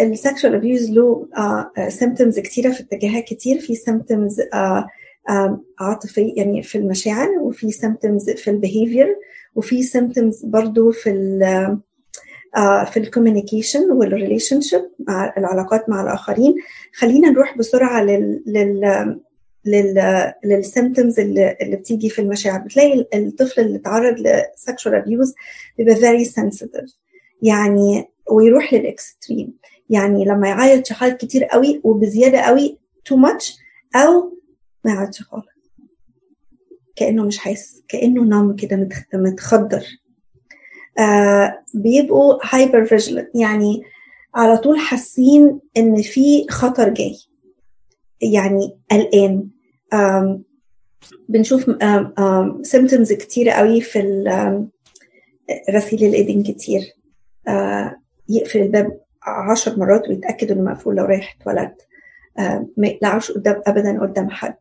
ال 0.01 0.09
sexual 0.09 0.55
abuse 0.55 0.91
له 0.91 1.27
symptoms 1.89 2.39
كتيرة 2.39 2.71
في 2.71 2.79
اتجاهات 2.83 3.23
كتير. 3.23 3.59
في 3.59 3.75
symptoms 3.75 4.41
عاطفي 5.79 6.33
يعني 6.37 6.63
في 6.63 6.77
المشاعر 6.77 7.29
وفي 7.29 7.71
symptoms 7.71 8.29
في 8.29 8.49
ال 8.51 8.59
behavior 8.59 9.19
وفي 9.55 9.83
symptoms 9.83 10.45
برضو 10.45 10.91
في 10.91 11.09
في 12.85 12.97
ال 12.97 13.03
communication 13.03 13.79
وال 13.80 13.91
relationship 13.91 14.89
مع 15.07 15.33
العلاقات 15.37 15.89
مع 15.89 16.01
الآخرين. 16.03 16.55
خلينا 16.93 17.29
نروح 17.29 17.57
بسرعة 17.57 18.03
لل 18.03 18.43
لل 18.47 19.19
لل 19.65 20.33
لل 20.45 20.60
symptoms 20.60 21.19
اللي, 21.19 21.57
اللي 21.61 21.75
بتيجي 21.75 22.09
في 22.09 22.19
المشاعر. 22.21 22.59
بتلاقي 22.59 23.07
الطفل 23.13 23.61
اللي 23.61 23.77
اتعرض 23.77 24.15
ل 24.19 24.30
sexual 24.30 24.95
abuse 24.95 25.33
بيبقى 25.77 25.95
very 25.95 26.25
sensitive 26.25 26.93
يعني 27.41 28.05
ويروح 28.31 28.73
لل 28.73 28.91
extreme 28.91 29.53
يعني 29.89 30.25
لما 30.25 30.47
يعيط 30.47 30.91
يعيط 30.91 31.17
كتير 31.17 31.43
قوي 31.43 31.81
وبزيادة 31.83 32.39
قوي 32.39 32.77
too 33.05 33.15
much 33.15 33.57
أو 33.95 34.37
ما 34.85 34.91
يعيطش 34.93 35.21
خالص. 35.21 35.45
كأنه 36.95 37.23
مش 37.23 37.37
حاسس 37.37 37.83
كأنه 37.87 38.23
نام 38.23 38.55
كده 38.55 38.89
متخدر. 39.13 39.83
آه 40.99 41.63
بيبقوا 41.73 42.39
hypervigilant 42.43 43.29
يعني 43.35 43.83
على 44.35 44.57
طول 44.57 44.79
حاسين 44.79 45.59
إن 45.77 46.01
في 46.01 46.45
خطر 46.49 46.89
جاي. 46.89 47.15
يعني 48.21 48.77
قلقان. 48.91 49.49
بنشوف 51.29 51.65
symptoms 52.61 53.13
كتير 53.13 53.49
قوي 53.49 53.81
في 53.81 53.99
غسيل 55.71 56.03
الإيدين 56.03 56.43
كتير. 56.43 56.81
آه 57.47 58.01
يقفل 58.29 58.59
الباب 58.61 58.99
عشر 59.23 59.79
مرات 59.79 60.09
ويتأكد 60.09 60.51
إنه 60.51 60.61
مقفول 60.61 60.95
لو 60.95 61.05
رايح 61.05 61.37
التواليت 61.41 61.75
آه 62.39 62.67
ما 62.77 62.87
يقلعوش 62.87 63.31
قدام 63.31 63.61
ابدا 63.67 64.01
قدام 64.01 64.29
حد. 64.29 64.57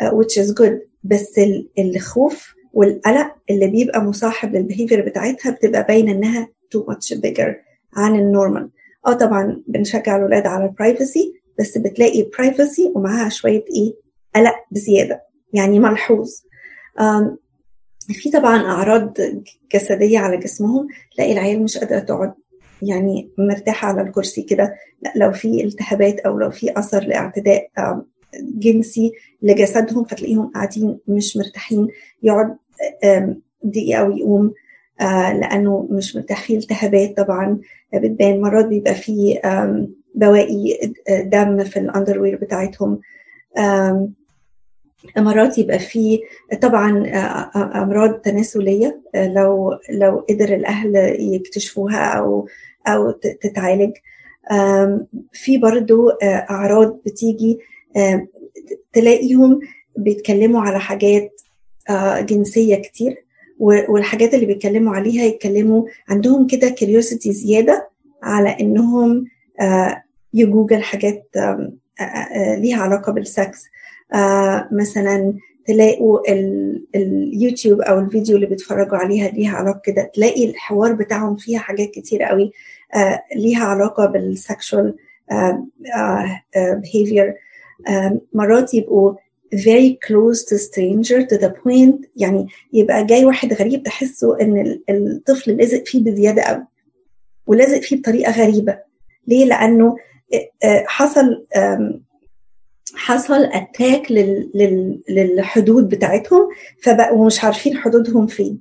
آه 0.00 0.10
which 0.20 0.42
is 0.42 0.48
good. 0.54 0.88
بس 1.04 1.40
الخوف 1.78 2.54
والقلق 2.78 3.34
اللي 3.50 3.66
بيبقى 3.66 4.00
مصاحب 4.04 4.54
لل 4.56 4.66
behavior 4.66 5.06
بتاعتها 5.08 5.50
بتبقى 5.50 5.84
باينة 5.84 6.12
إنها 6.12 6.48
too 6.76 6.80
much 6.92 7.18
bigger 7.18 7.52
عن 7.96 8.16
النورمال 8.16 8.70
آه 9.06 9.12
طبعا 9.12 9.62
بنشجع 9.66 10.16
الولاد 10.16 10.46
على 10.46 10.64
ال 10.64 10.73
privacy 10.73 11.32
بس 11.58 11.78
بتلاقي 11.78 12.30
برايفسي 12.38 12.92
ومعاها 12.94 13.28
شوية 13.28 13.64
إيه؟ 13.76 13.94
قلق 14.34 14.54
بزيادة 14.70 15.22
يعني 15.52 15.78
ملحوظ. 15.80 16.30
في 18.08 18.30
طبعا 18.30 18.56
أعراض 18.62 19.14
جسدية 19.74 20.18
على 20.18 20.36
جسمهم 20.36 20.88
تلاقي 21.16 21.32
العيال 21.32 21.62
مش 21.62 21.78
قادرة 21.78 21.98
تقعد 21.98 22.34
يعني 22.82 23.30
مرتاحة 23.38 23.88
على 23.88 24.00
الكرسي 24.00 24.42
كده. 24.42 24.74
لو 25.16 25.32
في 25.32 25.64
التهابات 25.64 26.20
أو 26.20 26.38
لو 26.38 26.50
في 26.50 26.78
أثر 26.78 27.00
لاعتداء 27.04 27.70
جنسي 28.34 29.12
لجسدهم 29.42 30.04
فتلاقيهم 30.04 30.50
قاعدين 30.54 30.98
مش 31.08 31.36
مرتاحين 31.36 31.88
يقعد 32.22 32.56
دقيقة 33.62 34.04
ويقوم. 34.04 34.52
لأنه 35.40 35.88
مش 35.90 36.16
مرتاح 36.16 36.42
في 36.42 36.56
التهابات 36.56 37.16
طبعا. 37.16 37.58
بتبان 37.94 38.40
مرات 38.40 38.66
بيبقى 38.66 38.94
في 38.94 39.38
بواقي 40.14 40.78
دم 41.10 41.64
في 41.64 41.78
الأندروير 41.78 42.36
بتاعتهم. 42.36 43.00
مرات 45.16 45.58
يبقى 45.58 45.78
في 45.78 46.20
طبعا 46.62 47.06
أمراض 47.82 48.14
تناسلية. 48.14 49.00
لو 49.14 49.78
لو 49.90 50.24
قدر 50.30 50.54
الأهل 50.54 50.96
يكتشفوها 51.34 52.04
أو 52.18 52.46
أو 52.86 53.10
تتعالج. 53.10 53.92
في 55.32 55.58
برضو 55.58 56.08
أعراض 56.22 57.00
بتيجي 57.06 57.58
تلاقيهم 58.92 59.60
بيتكلموا 59.96 60.60
على 60.60 60.80
حاجات 60.80 61.40
جنسية 62.20 62.76
كتير 62.76 63.24
والحاجات 63.58 64.34
اللي 64.34 64.46
بيتكلموا 64.46 64.94
عليها 64.96 65.24
يتكلموا 65.24 65.84
عندهم 66.08 66.46
كده 66.46 66.68
curiosity 66.68 67.32
زيادة 67.32 67.88
على 68.22 68.56
إنهم 68.60 69.24
يجوجل 70.34 70.82
حاجات 70.82 71.26
ليها 72.58 72.82
علاقة 72.82 73.12
بالسكس 73.12 73.64
مثلا 74.72 75.34
تلاقوا 75.66 76.20
اليوتيوب 76.94 77.80
أو 77.80 77.98
الفيديو 77.98 78.36
اللي 78.36 78.46
بيتفرجوا 78.46 78.96
عليها 78.96 79.28
ليها 79.28 79.56
علاقة 79.56 79.80
كده 79.84 80.10
تلاقي 80.14 80.50
الحوار 80.50 80.92
بتاعهم 80.92 81.36
فيها 81.36 81.58
حاجات 81.58 81.90
كتير 81.90 82.22
قوي 82.22 82.52
آه 82.94 83.22
ليها 83.36 83.64
علاقة 83.64 84.06
بال 84.06 84.28
sexual 84.28 84.94
behavior. 86.56 87.32
مرات 88.34 88.74
يبقوا 88.74 89.14
very 89.54 89.98
close 90.06 90.44
to 90.44 90.56
stranger 90.58 91.22
to 91.30 91.38
the 91.40 91.48
point 91.48 92.08
يعني 92.16 92.46
يبقى 92.72 93.06
جاي 93.06 93.24
واحد 93.24 93.52
غريب 93.52 93.82
تحسه 93.82 94.40
إن 94.40 94.80
الطفل 94.90 95.56
لازق 95.56 95.84
فيه 95.86 96.04
بزيادة 96.04 96.42
قوي 96.42 96.64
ولازق 97.46 97.80
فيه 97.80 97.96
بطريقة 97.96 98.32
غريبة. 98.42 98.78
ليه؟ 99.26 99.44
لأنه 99.44 99.96
حصل 100.86 101.46
حصل 102.94 103.44
attack 103.44 104.12
للحدود 105.08 105.88
بتاعتهم 105.88 106.48
فبقوا 106.82 107.26
مش 107.26 107.44
عارفين 107.44 107.76
حدودهم 107.76 108.26
فين. 108.26 108.60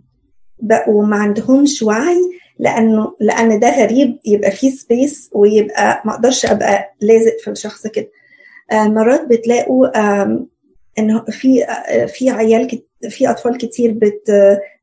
بقوا 0.60 1.06
ما 1.06 1.16
عندهمش 1.18 1.84
وعي 1.84 2.22
لأنه 2.60 3.16
لأن 3.20 3.60
ده 3.60 3.84
غريب 3.84 4.18
يبقى 4.26 4.52
فيه 4.52 4.70
space 4.72 5.30
ويبقى 5.34 6.02
ما 6.06 6.14
أقدرش 6.14 6.46
أبقى 6.46 6.96
لازق 7.02 7.38
في 7.44 7.50
الشخص 7.50 7.88
كده. 7.88 8.10
مرات 8.74 9.26
بتلاقوا 9.28 9.88
إنه 11.00 11.24
في 11.30 11.66
في 12.08 12.30
عيال 12.30 12.82
في 13.10 13.30
أطفال 13.30 13.58
كتير 13.58 13.92
بت 13.92 14.32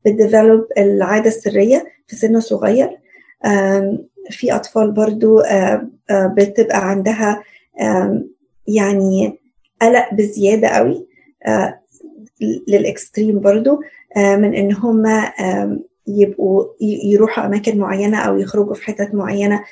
بتديفلوب 0.05 0.65
العادة 0.77 1.27
السرية 1.27 1.85
في 2.07 2.15
سن 2.15 2.39
صغير. 2.39 2.89
في 4.29 4.55
أطفال 4.55 4.91
برضو 4.91 5.41
بتبقى 6.11 6.89
عندها 6.89 7.43
يعني 8.67 9.39
قلق 9.81 10.13
بزيادة 10.13 10.67
قوي 10.67 11.07
للإكستريم 12.67 13.39
برضو 13.39 13.79
من 14.17 14.55
إن 14.55 14.73
هم 14.73 15.03
يبقوا 16.07 16.65
يروحوا 16.81 17.45
أماكن 17.45 17.77
معينة 17.77 18.17
أو 18.17 18.37
يخرجوا 18.37 18.73
في 18.73 18.83
حتت 18.85 19.15
معينة 19.15 19.63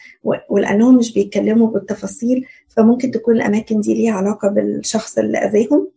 ولأنهم 0.49 0.97
مش 0.97 1.13
بيتكلموا 1.13 1.67
بالتفاصيل 1.67 2.45
فممكن 2.69 3.11
تكون 3.11 3.35
الأماكن 3.35 3.79
دي 3.79 3.93
ليها 3.93 4.13
علاقة 4.13 4.47
بالشخص 4.47 5.17
اللي 5.17 5.37
أذاهم. 5.37 5.87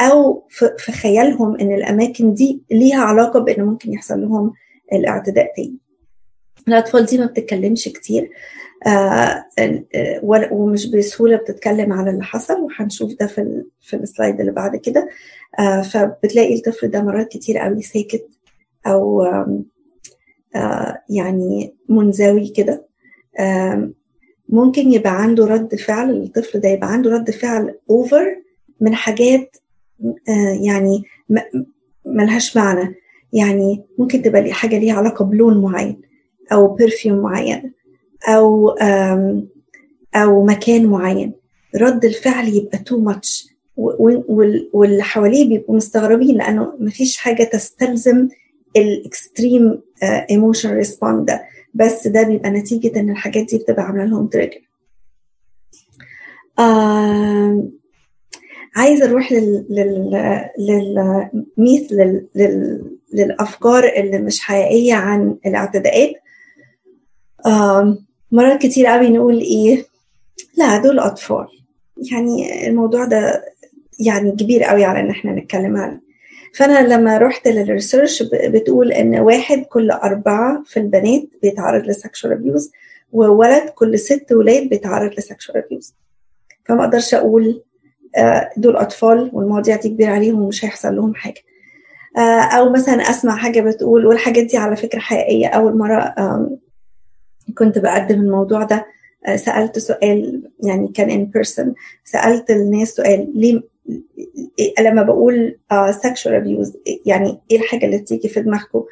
أو 0.00 0.46
في 0.78 0.92
خيالهم 0.92 1.56
إن 1.60 1.72
الأماكن 1.74 2.34
دي 2.34 2.62
ليها 2.70 3.00
علاقة 3.02 3.40
بان 3.40 3.64
ممكن 3.64 3.92
يحصل 3.92 4.20
لهم 4.22 4.52
الاعتداء 4.92 5.52
تاني. 5.56 5.76
الاطفال 6.68 7.06
دي 7.06 7.18
ما 7.18 7.26
بتتكلمش 7.26 7.84
كتير. 7.88 8.30
آه 8.86 9.44
ومش 10.52 10.86
بسهولة 10.90 11.36
بتتكلم 11.36 11.92
على 11.92 12.10
اللي 12.10 12.22
حصل 12.24 12.60
وهنشوف 12.60 13.12
ده 13.20 13.26
في 13.26 13.64
في 13.80 13.96
السلايد 13.96 14.40
اللي 14.40 14.52
بعد 14.52 14.76
كده. 14.76 15.08
آه 15.58 15.82
فبتلاقي 15.82 16.54
الطفل 16.54 16.88
ده 16.88 17.02
مرات 17.02 17.28
كتير 17.28 17.58
قوي 17.58 17.82
ساكت 17.82 18.28
أو 18.86 19.22
آه 20.56 21.02
يعني 21.08 21.74
منزوي 21.88 22.48
كده. 22.48 22.86
ممكن 24.48 24.92
يبقى 24.92 25.22
عنده 25.22 25.46
رد 25.46 25.74
فعل 25.74 26.10
الطفل 26.10 26.60
ده 26.60 26.68
يبقى 26.68 26.92
عنده 26.92 27.10
رد 27.10 27.30
فعل 27.30 27.78
over 27.90 28.36
من 28.80 28.94
حاجات 28.94 29.56
يعني 30.66 31.02
ملهاش 32.04 32.56
معنى. 32.56 32.94
يعني 33.32 33.84
ممكن 33.98 34.22
تبقى 34.22 34.52
حاجة 34.52 34.78
ليها 34.78 34.94
علاقة 34.94 35.24
بلون 35.24 35.62
معين 35.62 36.00
أو 36.52 36.74
perfume 36.74 37.18
معين 37.18 37.72
أو 38.28 38.68
أو 40.14 40.44
مكان 40.44 40.86
معين. 40.86 41.32
رد 41.76 42.04
الفعل 42.04 42.48
يبقى 42.48 42.78
too 42.78 43.00
much 43.00 43.46
واللي 43.76 45.02
حواليه 45.02 45.48
بيبقوا 45.48 45.76
مستغربين 45.76 46.36
لأنه 46.36 46.72
مفيش 46.80 47.16
حاجة 47.16 47.44
تستلزم 47.44 48.28
ال 48.76 48.89
extreme 48.89 49.80
emotion 50.02 50.70
respond 50.74 51.26
ده. 51.26 51.42
بس 51.74 52.06
ده 52.08 52.22
بيبقى 52.22 52.50
نتيجة 52.50 53.00
إن 53.00 53.10
الحاجات 53.10 53.44
دي 53.44 53.58
بتبقى 53.58 53.82
عاملة 53.82 54.04
لهم 54.04 54.26
trigger 54.26 54.60
عايزة 58.76 59.10
أروح 59.10 59.32
لل 59.32 59.66
لل 59.70 60.48
لل 60.58 61.03
myth 61.03 61.92
لل... 61.92 62.26
لل... 62.34 62.84
للأفكار 63.12 63.84
اللي 63.96 64.18
مش 64.18 64.40
حقيقية 64.40 64.94
عن 64.94 65.36
الاعتداءات. 65.46 66.12
مرات 68.32 68.62
كتير 68.62 68.86
قوي 68.86 69.08
نقول 69.10 69.38
إيه 69.40 69.84
لا 70.56 70.76
دول 70.78 70.98
أطفال. 70.98 71.46
يعني 72.12 72.66
الموضوع 72.68 73.04
ده 73.04 73.44
يعني 74.06 74.30
كبير 74.32 74.62
قوي 74.62 74.84
على 74.84 75.00
إن 75.00 75.10
إحنا 75.10 75.32
نتكلم 75.32 75.76
عنه. 75.76 76.00
فأنا 76.54 76.94
لما 76.94 77.18
رحت 77.18 77.48
لل 77.48 77.63
research 77.63 78.22
بتقول 78.32 78.92
إن 78.92 79.18
واحد 79.18 79.62
كل 79.62 79.90
أربعة 79.90 80.62
في 80.66 80.80
البنات 80.80 81.22
بيتعرض 81.42 81.84
ل 81.86 81.93
sexual 81.93 82.32
abuse 82.32 82.72
وولد 83.12 83.68
كل 83.68 83.98
ست 83.98 84.32
ولاد 84.32 84.68
بيتعرض 84.68 85.10
ل 85.18 85.23
sexual 85.23 85.56
abuse 85.56 85.94
فما 86.66 86.84
أقدرش 86.84 87.14
أقول 87.14 87.62
دول 88.56 88.76
أطفال 88.76 89.30
والمواضيع 89.32 89.76
دي 89.76 89.88
كبيرة 89.88 90.10
عليهم 90.10 90.42
ومش 90.42 90.64
هيحصل 90.64 90.96
لهم 90.96 91.14
حاجة. 91.14 91.40
أو 92.58 92.70
مثلا 92.72 92.94
أسمع 93.02 93.36
حاجة 93.36 93.60
بتقول 93.60 94.06
والحاجات 94.06 94.44
دي 94.44 94.56
على 94.56 94.76
فكرة 94.76 94.98
حقيقية. 94.98 95.46
أول 95.46 95.78
مرة 95.78 96.14
كنت 97.58 97.78
بقدم 97.78 98.20
الموضوع 98.20 98.62
ده 98.62 98.86
سألت 99.36 99.78
سؤال 99.78 100.50
يعني 100.64 100.88
كان 100.88 101.10
in 101.10 101.24
person 101.24 101.74
سألت 102.04 102.50
الناس 102.50 102.88
سؤال 102.88 103.32
ليه 103.34 103.62
لما 104.80 105.02
بقول 105.02 105.58
sexual 106.02 106.34
abuse 106.34 106.76
يعني 107.06 107.40
إيه 107.50 107.58
الحاجة 107.58 107.86
اللي 107.86 107.98
بتيجي 107.98 108.28
في 108.28 108.40
دماغكم؟ 108.40 108.84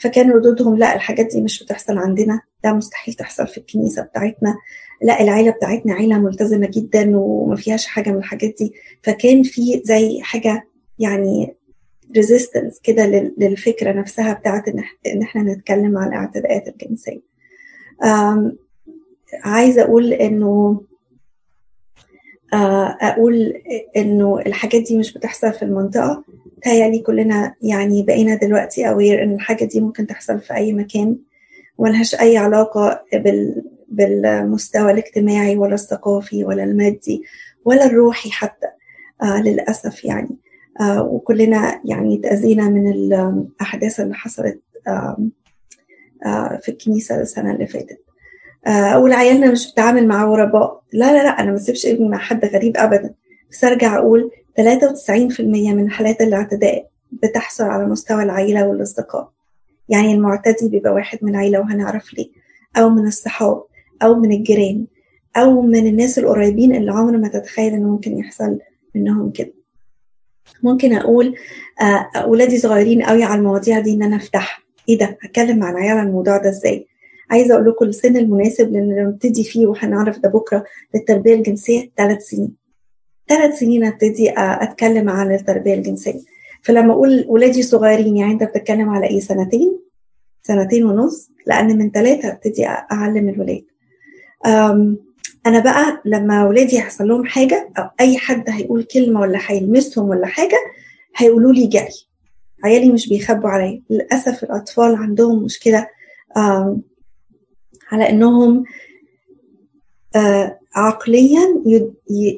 فكان 0.00 0.30
ردودهم 0.30 0.76
لا 0.76 0.94
الحاجات 0.94 1.26
دي 1.26 1.40
مش 1.40 1.64
بتحصل 1.64 1.98
عندنا 1.98 2.40
ده 2.64 2.72
مستحيل 2.72 3.14
تحصل 3.14 3.46
في 3.46 3.58
الكنيسة 3.58 4.02
بتاعتنا. 4.02 4.56
لا 5.02 5.20
العيلة 5.22 5.50
بتاعتنا 5.50 5.94
عيلة 5.94 6.18
ملتزمة 6.18 6.66
جدا 6.72 7.18
وما 7.18 7.56
فيهاش 7.56 7.86
حاجة 7.86 8.10
من 8.10 8.18
الحاجات 8.18 8.54
دي. 8.58 8.72
فكان 9.02 9.42
في 9.42 9.82
زي 9.84 10.20
حاجة 10.20 10.68
يعني 10.98 11.54
resistance 12.16 12.80
كده 12.80 13.06
للفكرة 13.38 13.92
نفسها 13.92 14.32
بتاعت 14.32 14.68
إن 15.06 15.22
إحنا 15.22 15.42
نتكلم 15.42 15.98
عن 15.98 16.08
الاعتداءات 16.08 16.68
الجنسية. 16.68 17.20
عايزة 19.44 19.82
أقول 19.82 20.12
إنه 20.12 20.80
أقول 22.52 23.62
إنه 23.96 24.38
الحاجات 24.46 24.82
دي 24.82 24.98
مش 24.98 25.12
بتحصل 25.14 25.52
في 25.52 25.62
المنطقة. 25.62 26.24
تهيألي 26.62 26.98
كلنا 26.98 27.54
يعني 27.62 28.02
بقينا 28.02 28.34
دلوقتي 28.34 28.88
اوير 28.88 29.22
إن 29.22 29.34
الحاجة 29.34 29.64
دي 29.64 29.80
ممكن 29.80 30.06
تحصل 30.06 30.40
في 30.40 30.54
أي 30.54 30.72
مكان. 30.72 31.16
وملهاش 31.78 32.14
أي 32.14 32.36
علاقة 32.36 33.02
بال 33.12 33.62
بالمستوى 33.88 34.92
الاجتماعي 34.92 35.56
ولا 35.56 35.74
الثقافي 35.74 36.44
ولا 36.44 36.64
المادي 36.64 37.22
ولا 37.64 37.86
الروحي 37.86 38.30
حتى 38.30 38.66
آه 39.22 39.42
للأسف 39.42 40.04
يعني. 40.04 40.36
آه 40.80 41.02
وكلنا 41.02 41.80
يعني 41.84 42.18
تأذينا 42.18 42.68
من 42.68 42.88
الأحداث 42.92 44.00
اللي 44.00 44.14
حصلت 44.14 44.60
آه 44.88 45.18
آه 46.26 46.58
في 46.62 46.68
الكنيسة 46.68 47.20
السنة 47.20 47.52
اللي 47.54 47.66
فاتت. 47.66 48.00
أقول 48.66 49.12
عيالنا 49.12 49.50
مش 49.50 49.72
بتعامل 49.72 50.06
مع 50.08 50.24
غرباء 50.24 50.82
لا 50.92 51.12
لا 51.12 51.22
لا 51.22 51.28
أنا 51.28 51.50
ما 51.50 51.56
اسيبش 51.56 51.86
ابني 51.86 52.08
مع 52.08 52.18
حد 52.18 52.44
غريب 52.44 52.76
ابدا. 52.76 53.14
بس 53.50 53.64
أرجع 53.64 53.96
أقول 53.98 54.30
93% 54.60 55.40
من 55.40 55.90
حالات 55.90 56.20
الاعتداء 56.20 56.88
بتحصل 57.12 57.64
على 57.64 57.86
مستوى 57.86 58.22
العيلة 58.22 58.66
والأصدقاء. 58.68 59.30
يعني 59.88 60.14
المعتدي 60.14 60.68
بيبقى 60.68 60.92
واحد 60.92 61.18
من 61.22 61.36
عيلة 61.36 61.60
وهنعرف 61.60 62.14
ليه 62.14 62.28
أو 62.76 62.88
من 62.90 63.06
الصحاب. 63.06 63.62
أو 64.02 64.14
من 64.14 64.32
الجيران 64.32 64.86
أو 65.36 65.62
من 65.62 65.86
الناس 65.86 66.18
القريبين 66.18 66.74
اللي 66.76 66.90
عمر 66.92 67.16
ما 67.16 67.28
تتخيل 67.28 67.72
إنه 67.72 67.88
ممكن 67.88 68.18
يحصل 68.18 68.58
منهم 68.94 69.30
كده. 69.30 69.52
ممكن 70.62 70.92
أقول 70.92 71.34
أولادي 72.16 72.58
صغيرين 72.58 73.02
قوي 73.02 73.24
على 73.24 73.38
المواضيع 73.38 73.78
دي 73.80 73.94
إن 73.94 74.02
أنا 74.02 74.16
أفتح. 74.16 74.62
إيه 74.88 74.98
ده؟ 74.98 75.18
هتكلم 75.22 75.58
مع 75.58 75.70
العيال 75.70 75.98
عن 75.98 76.06
الموضوع 76.06 76.36
ده 76.36 76.48
إزاي؟ 76.48 76.86
عايزة 77.30 77.54
أقول 77.54 77.68
لكم 77.68 77.84
السن 77.86 78.16
المناسب 78.16 78.68
اللي 78.68 79.02
نبتدي 79.04 79.44
فيه 79.44 79.66
وهنعرف 79.66 80.18
ده 80.18 80.28
بكرة 80.28 80.64
للتربية 80.94 81.34
الجنسية 81.34 81.90
ثلاث 81.96 82.22
سنين. 82.22 82.54
ثلاث 83.28 83.58
سنين 83.58 83.84
ابتدي 83.84 84.32
أتكلم 84.36 85.08
عن 85.10 85.32
التربية 85.34 85.74
الجنسية. 85.74 86.20
فلما 86.62 86.92
أقول 86.92 87.24
ولادي 87.28 87.62
صغيرين 87.62 88.16
يعني 88.16 88.32
أنت 88.32 88.42
بتتكلم 88.42 88.88
على 88.88 89.06
إيه؟ 89.06 89.20
سنتين؟ 89.20 89.78
سنتين 90.42 90.84
ونص؟ 90.84 91.30
لأن 91.46 91.78
من 91.78 91.90
ثلاثة 91.90 92.28
ابتدي 92.32 92.66
أعلم 92.66 93.28
الولاد. 93.28 93.64
أنا 94.46 95.58
بقى 95.64 96.02
لما 96.04 96.44
ولادي 96.48 96.76
يحصل 96.76 97.08
لهم 97.08 97.24
حاجة 97.24 97.70
أو 97.78 97.84
أي 98.00 98.18
حد 98.18 98.50
هيقول 98.50 98.82
كلمة 98.82 99.20
ولا 99.20 99.38
هيلمسهم 99.46 100.08
ولا 100.08 100.26
حاجة 100.26 100.56
هيقولوا 101.16 101.52
لي 101.52 101.66
جري 101.66 102.06
عيالي 102.64 102.92
مش 102.92 103.08
بيخبوا 103.08 103.50
عليا. 103.50 103.82
للأسف 103.90 104.44
الأطفال 104.44 104.94
عندهم 104.94 105.42
مشكلة 105.44 105.88
على 107.92 108.08
إنهم 108.10 108.64
عقليا 110.76 111.62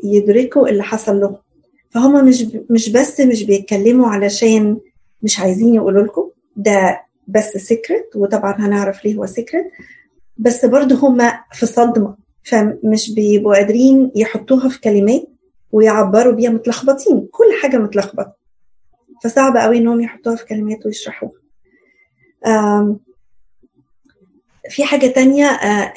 يدركوا 0.04 0.68
اللي 0.68 0.82
حصل 0.82 1.20
لهم. 1.20 1.36
فهم 1.90 2.24
مش 2.28 2.46
مش 2.70 2.88
بس 2.88 3.20
مش 3.20 3.42
بيتكلموا 3.44 4.06
علشان 4.08 4.78
مش 5.22 5.40
عايزين 5.40 5.74
يقولوا 5.74 6.02
لكم 6.02 6.30
ده 6.56 7.00
بس 7.28 7.48
سيكرت 7.56 8.16
وطبعا 8.16 8.52
هنعرف 8.58 9.04
ليه 9.04 9.14
هو 9.16 9.26
سيكرت 9.26 9.70
بس 10.40 10.64
برضه 10.64 10.94
هم 10.94 11.18
في 11.52 11.66
صدمة 11.66 12.16
فمش 12.42 13.14
بيبقوا 13.14 13.54
قادرين 13.54 14.12
يحطوها 14.16 14.68
في 14.68 14.80
كلمات 14.80 15.26
ويعبروا 15.72 16.32
بيها 16.32 16.50
متلخبطين 16.50 17.28
كل 17.30 17.44
حاجة 17.62 17.76
متلخبطة. 17.76 18.36
فصعب 19.24 19.56
قوي 19.56 19.78
إنهم 19.78 20.00
يحطوها 20.00 20.36
في 20.36 20.44
كلمات 20.46 20.86
ويشرحوها. 20.86 21.40
في 24.70 24.84
حاجة 24.84 25.06
تانية 25.06 25.44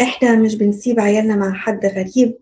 إحنا 0.01 0.35
مش 0.35 0.55
بنسيب 0.55 0.99
عيالنا 0.99 1.35
مع 1.35 1.53
حد 1.53 1.85
غريب. 1.85 2.37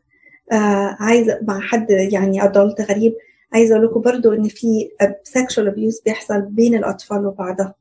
عايزة 1.00 1.40
مع 1.42 1.60
حد 1.60 1.90
يعني 1.90 2.44
أدلت 2.44 2.82
غريب. 2.82 3.16
عايزة 3.54 3.76
أقول 3.76 3.88
لكم 3.88 4.02
برضو 4.02 4.34
إن 4.34 4.48
في 4.48 4.90
sexual 5.30 5.66
abuse 5.74 6.04
بيحصل 6.06 6.42
بين 6.42 6.76
الأطفال 6.76 7.26
وبعضها. 7.26 7.81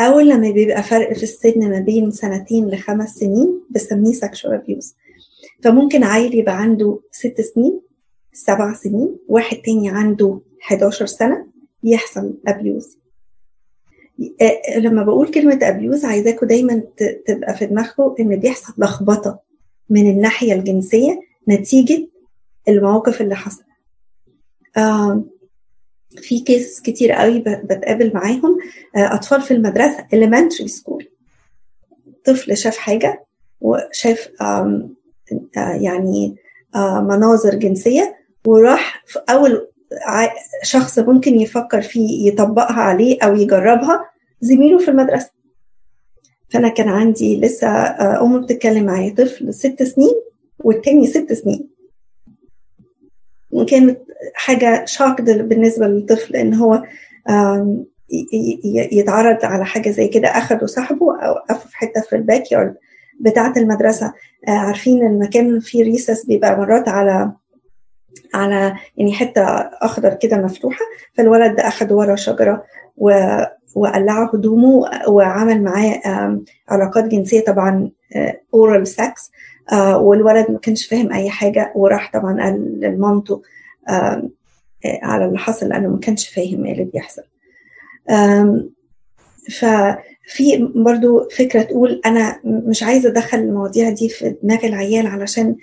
أول 0.00 0.28
لما 0.28 0.50
بيبقى 0.50 0.82
فرق 0.82 1.12
في 1.12 1.22
السن 1.22 1.70
ما 1.70 1.78
بين 1.80 2.10
سنتين 2.10 2.68
لخمس 2.68 3.08
سنين 3.14 3.60
بسميه 3.70 4.12
sexual 4.12 4.60
abuse. 4.62 4.94
فممكن 5.62 6.04
عيل 6.04 6.34
يبقى 6.34 6.58
عنده 6.60 7.00
ست 7.10 7.40
سنين 7.40 7.80
سبع 8.32 8.74
سنين 8.74 9.16
واحد 9.28 9.56
تاني 9.56 9.90
عنده 9.90 10.40
11 10.62 11.06
سنة 11.06 11.46
يحصل 11.84 12.34
abuse. 12.48 12.96
لما 14.76 15.02
بقول 15.02 15.30
كلمة 15.30 15.58
abuse 15.58 16.04
عايزاكم 16.04 16.46
دايما 16.46 16.82
تبقى 17.26 17.54
في 17.56 17.66
دماغكم 17.66 18.14
إن 18.20 18.36
بيحصل 18.36 18.74
لخبطة 18.78 19.40
من 19.90 20.10
الناحية 20.10 20.52
الجنسية 20.52 21.20
نتيجة 21.48 22.08
المواقف 22.68 23.20
اللي 23.22 23.34
حصلت 23.36 23.66
في 26.16 26.40
كيس 26.40 26.80
كتير 26.80 27.12
قوي 27.12 27.38
بتقابل 27.38 28.12
معاهم 28.14 28.58
آه 28.96 29.14
أطفال 29.14 29.42
في 29.42 29.54
المدرسة 29.54 30.06
elementary 30.14 30.68
school. 30.68 31.04
طفل 32.24 32.56
شاف 32.56 32.76
حاجة 32.76 33.26
وشاف 33.60 34.28
آه 34.40 34.88
يعني 35.56 36.36
مناظر 37.00 37.54
جنسية 37.54 38.16
وراح 38.46 39.04
في 39.06 39.20
أول 39.30 39.68
شخص 40.62 40.98
ممكن 40.98 41.40
يفكر 41.40 41.82
فيه 41.82 42.28
يطبقها 42.28 42.80
عليه 42.80 43.18
أو 43.22 43.34
يجربها 43.34 44.04
زميله 44.40 44.78
في 44.78 44.88
المدرسة. 44.88 45.30
فأنا 46.48 46.68
كان 46.68 46.88
عندي 46.88 47.40
لسه 47.40 47.68
أم 48.22 48.40
بتتكلم 48.40 48.84
معايا 48.84 49.14
طفل 49.14 49.54
ست 49.54 49.82
سنين 49.82 50.14
والتاني 50.58 51.06
ست 51.06 51.32
سنين. 51.32 51.68
وكانت 53.52 53.98
حاجة 54.34 54.84
shock 54.84 55.20
بالنسبة 55.22 55.86
للطفل 55.86 56.36
إن 56.36 56.54
هو 56.54 56.82
يتعرض 58.92 59.44
على 59.44 59.64
حاجة 59.64 59.90
زي 59.90 60.08
كده 60.08 60.28
أخده 60.28 60.66
صاحبه 60.66 61.18
أو 61.22 61.32
وقفه 61.34 61.68
في 61.68 61.76
حتة 61.76 62.00
في 62.00 62.16
ال 62.16 62.52
backyard 62.52 62.74
بتاعة 63.20 63.52
المدرسة. 63.56 64.12
عارفين 64.48 65.06
المكان 65.06 65.60
فيه 65.60 65.84
recess 65.84 66.26
بيبقى 66.26 66.58
مرات 66.58 66.88
على 66.88 67.32
على 68.34 68.74
يعني 68.96 69.12
حتة 69.12 69.42
أخضر 69.82 70.14
كده 70.14 70.36
مفتوحة 70.36 70.84
فالولد 71.14 71.56
ده 71.56 71.68
أخد 71.68 71.92
ورا 71.92 72.16
شجرة 72.16 72.64
و 72.96 73.10
وقلعه 73.74 74.30
هدومه 74.34 74.84
وعمل 75.08 75.62
معاه 75.62 76.00
علاقات 76.68 77.04
جنسية 77.04 77.40
طبعا 77.44 77.90
oral 78.54 78.86
sex 78.86 79.30
والولد 79.94 80.50
ما 80.50 80.58
كانش 80.58 80.86
فاهم 80.86 81.12
أي 81.12 81.30
حاجة 81.30 81.72
وراح 81.76 82.10
طبعا 82.12 82.42
قال 82.42 82.80
لمامته 82.80 83.42
على 85.02 85.24
اللي 85.24 85.38
حصل 85.38 85.68
لأنه 85.68 85.88
ما 85.88 85.98
كانش 85.98 86.28
فاهم 86.28 86.64
إيه 86.64 86.72
اللي 86.72 86.84
بيحصل. 86.84 87.22
ففي 89.58 90.70
برضو 90.74 91.28
فكرة 91.28 91.62
تقول 91.62 92.00
أنا 92.06 92.40
مش 92.44 92.82
عايزة 92.82 93.08
أدخل 93.08 93.38
المواضيع 93.38 93.90
دي 93.90 94.08
في 94.08 94.36
دماغ 94.42 94.66
العيال 94.66 95.06
علشان 95.06 95.56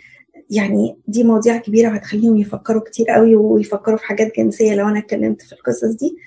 يعني 0.50 0.98
دي 1.08 1.24
مواضيع 1.24 1.58
كبيرة 1.58 1.90
هتخليهم 1.90 2.38
يفكروا 2.38 2.82
كتير 2.82 3.06
قوي 3.10 3.36
ويفكروا 3.36 3.98
في 3.98 4.06
حاجات 4.06 4.36
جنسية 4.38 4.76
لو 4.76 4.88
أنا 4.88 5.00
اتكلمت 5.00 5.42
في 5.42 5.54
القصص 5.54 5.86
دي. 5.96 6.16
آه 6.16 6.18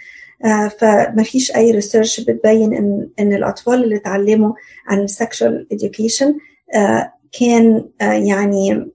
فما 0.81 1.23
فيش 1.23 1.57
أي 1.57 1.71
research 1.71 2.21
بتبين 2.21 2.75
إن, 2.75 3.09
إن 3.21 3.33
الأطفال 3.33 3.85
اللي 3.85 3.97
اتعلموا 3.97 4.53
عن 4.87 5.01
ال 5.01 5.10
sexual 5.10 5.67
education 5.75 6.35
آه 6.77 7.13
كان 7.41 7.85
آه 8.01 8.13
يعني 8.13 8.91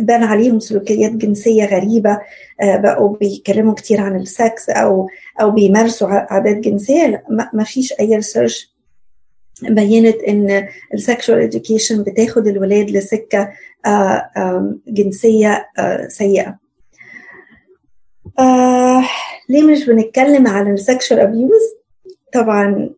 بان 0.00 0.22
عليهم 0.22 0.60
سلوكيات 0.60 1.12
جنسية 1.12 1.64
غريبة 1.64 2.18
بقوا 2.62 3.16
بيتكلموا 3.16 3.74
كتير 3.74 4.00
عن 4.00 4.16
السكس 4.16 4.70
أو 4.70 5.08
أو 5.40 5.50
بيمارسوا 5.50 6.08
عادات 6.08 6.56
جنسية. 6.56 7.06
لا 7.06 7.50
ما 7.52 7.64
فيش 7.64 7.92
أي 8.00 8.14
research 8.16 8.74
بينت 9.62 10.16
إن 10.16 10.68
ال 10.94 11.02
sexual 11.02 11.50
education 11.52 11.92
بتاخد 12.00 12.46
الولاد 12.46 12.90
لسكة 12.90 13.52
جنسية 14.88 15.66
سيئة. 16.08 16.58
ليه 19.48 19.62
مش 19.62 19.86
بنتكلم 19.86 20.46
عن 20.46 20.72
ال 20.72 20.79
sexual 20.79 21.20
abuse 21.20 21.62
طبعا 22.32 22.90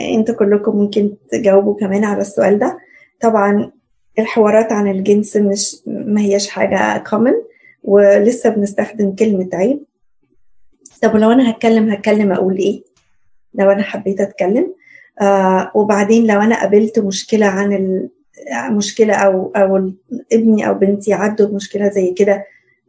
أنتوا 0.00 0.34
كلكم 0.34 0.76
ممكن 0.76 1.14
تجاوبوا 1.30 1.74
كمان 1.74 2.04
على 2.04 2.20
السؤال 2.20 2.58
ده. 2.58 2.78
طبعا 3.20 3.70
الحوارات 4.18 4.72
عن 4.72 4.88
الجنس 4.88 5.36
مش 5.36 5.76
ما 5.86 6.20
هياش 6.20 6.48
حاجة 6.48 7.04
common 7.04 7.34
ولسه 7.82 8.50
بنستخدم 8.50 9.14
كلمة 9.14 9.48
عيب. 9.52 9.80
طب 11.02 11.16
لو 11.16 11.32
أنا 11.32 11.50
هتكلم 11.50 11.88
هتكلم 11.90 12.32
أقول 12.32 12.56
إيه؟ 12.56 12.82
لو 13.54 13.70
أنا 13.70 13.82
حبيت 13.82 14.20
أتكلم. 14.20 14.74
آه 15.20 15.70
وبعدين 15.74 16.26
لو 16.26 16.40
أنا 16.40 16.60
قابلت 16.60 16.98
مشكلة 16.98 17.46
عن 17.46 18.08
مشكلة 18.70 19.14
أو 19.14 19.52
أو 19.56 19.92
ابني 20.32 20.68
أو 20.68 20.74
بنتي 20.74 21.12
عدوا 21.12 21.46
بمشكلة 21.46 21.88
زي 21.88 22.10
كده 22.12 22.44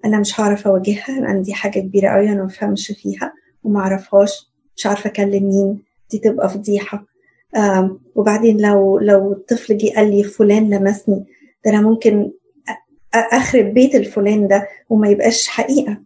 أنا 0.06 0.20
مش 0.20 0.40
هعرف 0.40 0.68
أواجهها 0.68 1.20
لأن 1.22 1.42
دي 1.42 1.54
حاجة 1.54 1.80
كبيرة 1.80 2.10
قوي 2.10 2.30
أنا 2.30 2.36
ما 2.42 2.46
بفهمش 2.46 2.88
فيها 2.92 3.34
وما 3.64 3.80
أعرفهاش 3.80 4.52
مش 4.76 4.86
عارفة 4.86 5.10
أكلم 5.10 5.44
مين 5.50 5.84
دي 6.12 6.18
تبقى 6.20 6.50
فضيحة. 6.50 7.06
وبعدين 8.16 8.62
لو 8.62 9.00
لو 9.00 9.32
الطفل 9.34 9.78
جه 9.78 9.94
قال 9.96 10.12
لي 10.12 10.24
فلان 10.24 10.70
لمسني 10.74 11.26
ده 11.66 11.72
أنا 11.72 11.82
ممكن 11.82 12.32
أخرب 13.14 13.66
بيت 13.74 13.96
الفلان 13.96 14.48
ده 14.48 14.68
وما 14.90 15.10
يبقاش 15.10 15.48
حقيقة. 15.48 16.02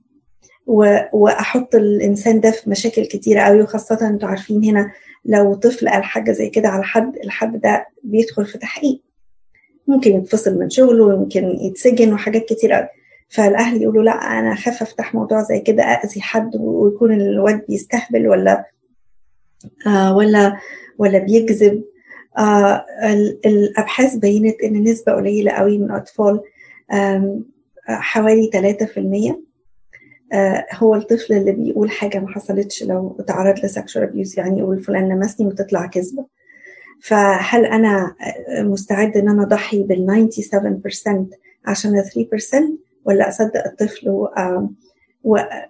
وأحط 1.14 1.76
الإنسان 1.76 2.40
ده 2.40 2.52
في 2.52 2.70
مشاكل 2.70 3.06
كتيرة 3.06 3.42
قوي 3.42 3.62
وخاصة 3.62 4.08
أنتوا 4.08 4.30
عارفين 4.30 4.64
هنا 4.64 4.92
لو 5.26 5.54
طفل 5.54 5.90
قال 5.90 6.04
حاجة 6.04 6.32
زي 6.32 6.50
كده 6.50 6.70
على 6.70 6.84
حد 6.84 7.16
الحد 7.24 7.62
ده 7.62 7.88
بيدخل 8.04 8.46
في 8.46 8.58
تحقيق. 8.58 9.02
ممكن 9.88 10.16
يتفصل 10.16 10.60
من 10.60 10.70
شغله 10.70 11.14
يمكن 11.14 11.44
يتسجن 11.62 12.14
وحاجات 12.14 12.46
كتير 12.46 12.72
قوي 12.74 12.88
فالأهل 13.30 13.82
يقولوا 13.82 14.04
لا 14.04 14.12
أنا 14.12 14.54
اخاف 14.54 14.82
أفتح 14.82 15.15
موضوع 15.15 15.44
زي 15.44 15.60
كده 15.60 15.84
أأذي 15.84 16.22
حد 16.22 16.56
ويكون 16.56 17.13
الواد 17.22 17.65
بيستهبل 17.68 18.28
ولا 18.28 18.65
آه 19.88 20.15
ولا 20.15 20.58
ولا 20.98 21.20
بيكذب. 21.20 21.84
آه 22.38 22.86
الأبحاث 23.46 24.15
بينت 24.15 24.62
إن 24.62 24.84
نسبة 24.84 25.12
قليلة 25.13 25.52
قوي 25.52 25.78
من 25.78 25.86
الأطفال 25.86 26.42
حوالي 27.88 28.50
3% 29.34 29.36
هو 30.74 30.96
الطفل 30.96 31.34
اللي 31.34 31.52
بيقول 31.52 31.92
حاجة 31.92 32.20
ما 32.20 32.28
حصلتش 32.28 32.84
لو 32.84 33.15
اتعرض 33.20 33.60
ل 33.65 33.71
sexual 33.71 34.04
abuse 34.04 34.39
يعني 34.39 34.60
يقول 34.60 34.80
فلان 34.80 35.10
لمسني 35.10 35.48
وتطلع 35.48 35.86
كذبة. 35.86 36.26
فهل 37.02 37.65
أنا 37.65 38.15
مستعد 38.50 39.18
إن 39.18 39.30
أنا 39.30 39.44
أضحي 39.44 39.84
بال 39.84 40.30
97% 40.32 41.38
عشان 41.65 42.00
ال 42.00 42.04
3% 42.06 42.88
ولا 43.10 43.30
أصدق 43.30 43.65
الطفل 43.65 44.28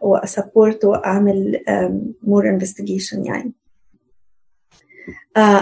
وأ 0.02 0.20
support 0.20 0.86
وأعمل 0.86 1.60
more 2.24 2.50
investigation 2.50 3.26
يعني. 3.26 3.52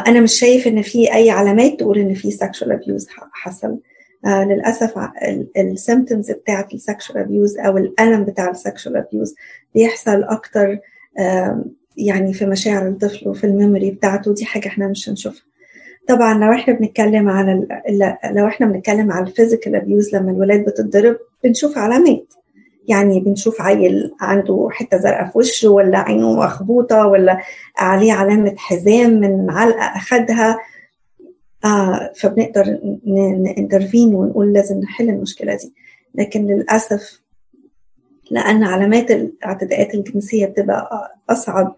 أنا 0.07 0.19
مش 0.21 0.33
شايف 0.39 0.67
إن 0.67 0.81
في 0.81 1.13
أي 1.13 1.29
علامات 1.29 1.79
تقول 1.79 1.97
إن 1.97 2.13
في 2.13 2.31
sexual 2.31 2.71
abuse 2.71 3.07
حصل. 3.31 3.79
آه 4.25 4.43
للأسف 4.45 4.93
ال 5.57 5.66
symptoms 5.66 6.31
بتاعت 6.31 6.73
ال 6.73 6.80
sexual 6.80 7.17
abuse 7.17 7.57
أو 7.57 7.77
الألم 7.77 8.23
بتاع 8.25 8.49
ال 8.49 8.56
sexual 8.56 8.97
abuse 8.97 9.36
بيحصل 9.75 10.23
أكتر 10.23 10.79
آه 11.19 11.65
يعني 11.97 12.33
في 12.33 12.45
مشاعر 12.45 12.87
الطفل 12.87 13.29
وفي 13.29 13.43
ال 13.43 13.50
memory 13.50 13.91
بتاعته. 13.91 14.33
دي 14.33 14.45
حاجة 14.45 14.67
إحنا 14.67 14.87
مش 14.87 15.09
هنشوفها. 15.09 15.43
طبعا 16.07 16.33
لو 16.33 16.51
إحنا 16.53 16.73
بنتكلم 16.73 17.29
على 17.29 17.67
لو 18.31 18.47
إحنا 18.47 18.65
بنتكلم 18.67 19.11
على 19.11 19.27
ال 19.27 19.33
physical 19.33 19.75
abuse 19.75 20.15
لما 20.15 20.31
الولاد 20.31 20.65
بتتضرب 20.65 21.17
بنشوف 21.43 21.78
علامات. 21.78 22.34
يعني 22.88 23.19
بنشوف 23.19 23.62
عيل 23.62 24.12
عنده 24.21 24.67
حتة 24.71 24.97
زرقاء 24.97 25.26
في 25.28 25.38
وشه 25.38 25.69
ولا 25.69 25.97
عينه 26.00 26.34
مخبوطة 26.34 27.08
ولا 27.08 27.41
عليه 27.78 28.13
علامة 28.13 28.54
حزام 28.58 29.10
من 29.10 29.50
علقه 29.50 29.82
أخدها. 29.84 30.60
آه 31.65 32.12
فبنقدر 32.15 32.80
ن 33.43 33.51
intervene 33.51 34.15
ونقول 34.15 34.54
لازم 34.54 34.80
نحل 34.80 35.10
المشكلة 35.10 35.56
دي. 35.56 35.73
لكن 36.15 36.45
للأسف 36.47 37.21
لأن 38.32 38.63
علامات 38.63 39.12
الاعتداءات 39.12 39.93
الجنسية 39.95 40.45
بتبقى 40.45 41.15
أصعب 41.30 41.76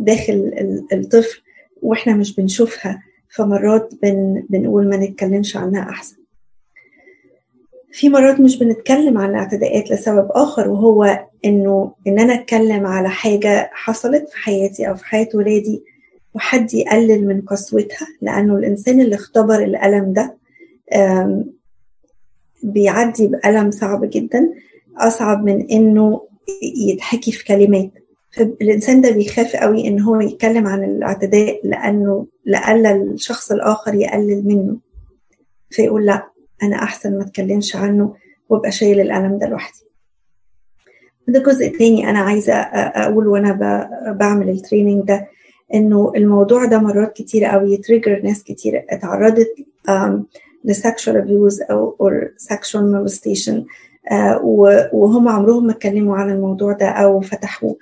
داخل 0.00 0.52
الطفل 0.92 1.42
وإحنا 1.82 2.14
مش 2.16 2.36
بنشوفها. 2.36 3.02
فمرات 3.28 3.94
بن 4.02 4.44
بنقول 4.48 4.88
ما 4.88 4.96
نتكلمش 4.96 5.56
عنها 5.56 5.90
أحسن. 5.90 6.16
في 7.94 8.08
مرات 8.08 8.40
مش 8.40 8.58
بنتكلم 8.58 9.18
عن 9.18 9.30
الاعتداءات 9.30 9.90
لسبب 9.90 10.28
آخر 10.30 10.68
وهو 10.68 11.26
إنه 11.44 11.92
إن 12.06 12.18
أنا 12.18 12.34
أتكلم 12.34 12.86
على 12.86 13.08
حاجة 13.08 13.70
حصلت 13.72 14.28
في 14.28 14.36
حياتي 14.38 14.88
أو 14.88 14.94
في 14.94 15.04
حياة 15.04 15.28
ولادي 15.34 15.82
وحد 16.34 16.74
يقلل 16.74 17.26
من 17.26 17.40
قسوتها 17.40 18.06
لأنه 18.22 18.56
الإنسان 18.56 19.00
اللي 19.00 19.14
اختبر 19.14 19.54
الألم 19.64 20.12
ده 20.12 20.36
بيعدي 22.62 23.26
بألم 23.26 23.70
صعب 23.70 24.10
جدا 24.10 24.50
أصعب 24.98 25.44
من 25.44 25.70
إنه 25.70 26.20
يتحكي 26.88 27.32
في 27.32 27.44
كلمات. 27.44 27.90
فالإنسان 28.32 29.00
ده 29.00 29.10
بيخاف 29.10 29.56
قوي 29.56 29.88
إن 29.88 30.00
هو 30.00 30.20
يتكلم 30.20 30.66
عن 30.66 30.84
الاعتداء 30.84 31.60
لأنه 31.64 32.26
لا 32.44 32.92
الشخص 32.94 33.52
الآخر 33.52 33.94
يقلل 33.94 34.46
منه 34.46 34.76
فيقول 35.70 36.06
لأ. 36.06 36.33
أنا 36.64 36.76
أحسن 36.82 37.18
ما 37.18 37.22
أتكلمش 37.24 37.76
عنه 37.76 38.14
وأبقى 38.48 38.72
شايل 38.72 39.00
الألم 39.00 39.38
ده 39.38 39.46
لوحدي. 39.48 39.78
ده 41.28 41.40
جزء 41.40 41.78
تاني 41.78 42.10
أنا 42.10 42.18
عايزة 42.18 42.52
أقول 42.54 43.26
وأنا 43.28 43.52
بعمل 44.20 44.48
ال 44.48 44.54
training 44.54 45.04
ده 45.04 45.26
إنه 45.74 46.12
الموضوع 46.16 46.64
ده 46.64 46.78
مرات 46.78 47.12
كتير 47.16 47.44
قوي 47.44 47.72
ي 47.74 47.80
trigger 47.80 48.20
ناس 48.22 48.42
كتير 48.42 48.84
اتعرضت 48.90 49.54
لسكشوال 50.64 51.16
ابيوز 51.16 51.62
or 52.02 52.12
sexual 52.52 52.82
molestation 52.94 53.54
وهم 54.92 55.28
عمرهم 55.28 55.66
ما 55.66 55.72
اتكلموا 55.72 56.16
عن 56.16 56.30
الموضوع 56.30 56.72
ده 56.72 56.88
أو 56.88 57.20
فتحوه. 57.20 57.76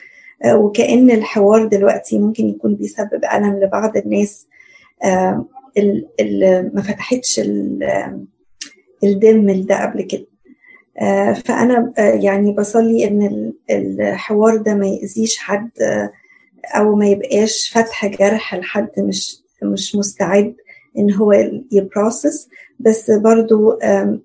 وكأن 0.47 1.11
الحوار 1.11 1.65
دلوقتي 1.65 2.19
ممكن 2.19 2.47
يكون 2.49 2.75
بيسبب 2.75 3.21
ألم 3.35 3.61
لبعض 3.61 3.97
الناس 3.97 4.47
اللي 6.21 6.71
ما 6.75 6.83
فتحتش 6.83 7.41
الدم 9.05 9.63
ده 9.67 9.83
قبل 9.83 10.03
كده. 10.03 10.27
فأنا 11.35 11.93
يعني 11.99 12.53
بصلي 12.53 13.09
إن 13.09 13.53
الحوار 13.71 14.57
ده 14.57 14.75
ما 14.75 14.87
يأذيش 14.87 15.39
حد 15.39 15.71
أو 16.77 16.95
ما 16.97 17.07
يبقاش 17.07 17.71
فتح 17.75 18.07
جرح 18.07 18.55
لحد 18.55 18.89
مش 18.99 19.39
مش 19.63 19.97
مستعد 19.97 20.55
إن 20.99 21.13
هو 21.15 21.33
ي 21.73 21.82
process 21.82 22.49
بس 22.81 23.11
برضو 23.11 23.79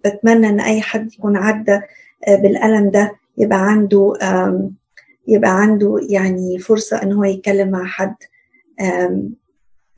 بتمنى 0.05 0.49
إن 0.49 0.59
أي 0.59 0.81
حد 0.81 1.13
يكون 1.13 1.37
عدى 1.37 1.79
بالألم 2.27 2.89
ده 2.91 3.11
يبقى 3.37 3.59
عنده 3.71 4.13
يبقى 5.27 5.61
عنده 5.61 5.99
يعني 6.09 6.59
فرصة 6.59 7.03
إن 7.03 7.13
هو 7.13 7.23
يتكلم 7.23 7.69
مع 7.71 7.85
حد 7.85 8.15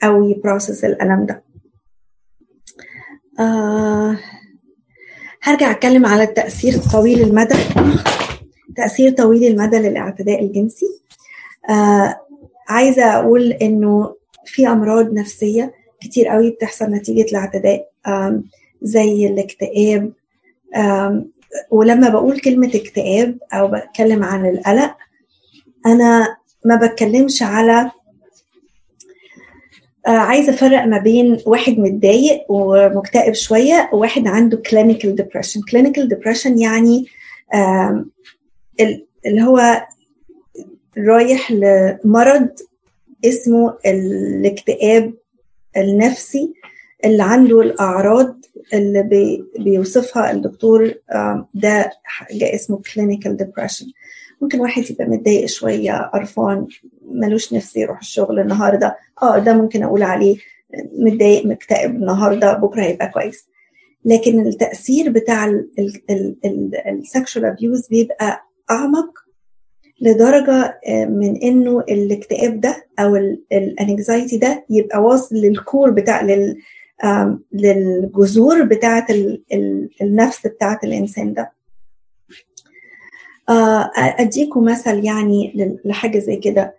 أو 0.03 0.23
ي 0.29 0.36
process 0.36 0.85
الألم 0.85 1.25
ده. 1.25 1.43
آه 3.39 4.17
هرجع 5.43 5.71
أتكلم 5.71 6.05
على 6.05 6.23
التأثير 6.23 6.73
طويل 6.93 7.21
المدى 7.21 7.55
تأثير 8.75 9.11
طويل 9.11 9.43
المدى 9.51 9.77
للاعتداء 9.77 10.43
الجنسي. 10.43 10.85
آه 11.69 12.15
عايزة 12.69 13.03
أقول 13.03 13.51
إنه 13.51 14.15
في 14.45 14.67
أمراض 14.67 15.13
نفسية 15.13 15.73
كتير 16.01 16.27
قوي 16.27 16.49
بتحصل 16.49 16.85
نتيجة 16.85 17.29
الاعتداء 17.31 17.89
زي 18.81 19.27
الاكتئاب 19.27 20.11
ولما 21.71 22.09
بقول 22.09 22.39
كلمة 22.39 22.71
اكتئاب 22.75 23.37
أو 23.53 23.67
بتكلم 23.67 24.23
عن 24.23 24.45
القلق 24.49 24.95
أنا 25.85 26.37
ما 26.65 26.75
بتكلمش 26.75 27.43
على 27.43 27.91
عايزة 30.05 30.53
أفرق 30.53 30.83
ما 30.85 30.97
بين 30.97 31.37
واحد 31.45 31.79
متضايق 31.79 32.45
ومكتئب 32.49 33.33
شوية 33.33 33.89
وواحد 33.93 34.27
عنده 34.27 34.57
clinical 34.57 35.15
depression 35.15 35.61
clinical 35.71 36.07
depression 36.07 36.57
يعني 36.59 37.05
اللي 39.25 39.41
هو 39.43 39.81
رايح 40.97 41.51
لمرض 41.51 42.49
اسمه 43.25 43.77
الاكتئاب 43.85 45.13
النفسي 45.77 46.53
اللي 47.05 47.23
عنده 47.23 47.61
الأعراض 47.61 48.35
اللي 48.73 49.03
بي 49.03 49.43
بيوصفها 49.59 50.31
الدكتور 50.31 50.93
ده 51.53 51.91
اسمه 52.33 52.81
clinical 52.93 53.37
depression 53.37 53.85
ممكن 54.41 54.59
واحد 54.59 54.89
يبقى 54.91 55.05
متضايق 55.05 55.45
شوية 55.45 55.91
قرفان 56.13 56.67
ملوش 57.05 57.53
نفس 57.53 57.75
يروح 57.75 57.99
الشغل 57.99 58.39
النهارده. 58.39 58.97
آه 59.21 59.39
ده 59.39 59.53
ممكن 59.53 59.83
أقول 59.83 60.03
عليه 60.03 60.37
متضايق 60.97 61.45
مكتئب 61.45 61.95
النهارده 61.95 62.53
بكرة 62.53 62.81
هيبقى 62.83 63.09
كويس. 63.09 63.47
لكن 64.05 64.39
التأثير 64.47 65.09
بتاع 65.09 65.53
ال 66.87 66.95
sexual 66.95 67.45
abuse 67.45 67.87
بيبقى 67.87 68.43
أعمق 68.71 69.19
لدرجة 70.01 70.79
من 71.09 71.37
إنه 71.43 71.79
الاكتئاب 71.79 72.61
ده 72.61 72.85
أو 72.99 73.15
ال 73.51 73.62
anxiety 73.62 74.37
ده 74.37 74.65
يبقى 74.69 74.99
واصل 75.01 75.35
لل 75.35 75.53
core 75.53 75.89
بتاع 75.89 76.21
لل 76.21 76.57
للجذور 77.53 78.63
بتاعة 78.63 79.07
النفس 80.01 80.47
بتاعة 80.47 80.79
الإنسان 80.83 81.33
ده. 81.33 81.51
أديكم 83.95 84.63
مثل 84.65 85.05
يعني 85.05 85.53
لحاجة 85.85 86.19
زي 86.19 86.35
كده. 86.35 86.75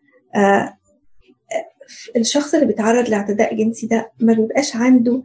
الشخص 2.16 2.54
اللي 2.54 2.66
بيتعرض 2.66 3.08
لاعتداء 3.08 3.54
جنسي 3.54 3.86
ده 3.86 4.12
ما 4.20 4.32
بيبقاش 4.32 4.76
عنده 4.76 5.22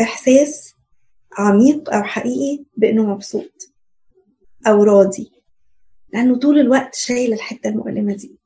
إحساس 0.00 0.74
عميق 1.38 1.94
أو 1.94 2.02
حقيقي 2.02 2.64
بإنه 2.76 3.02
مبسوط 3.06 3.72
أو 4.66 4.82
راضي 4.84 5.32
لأنه 6.12 6.38
طول 6.38 6.58
الوقت 6.58 6.94
شايل 6.94 7.32
الحتة 7.32 7.68
المؤلمة 7.68 8.14
دي. 8.14 8.36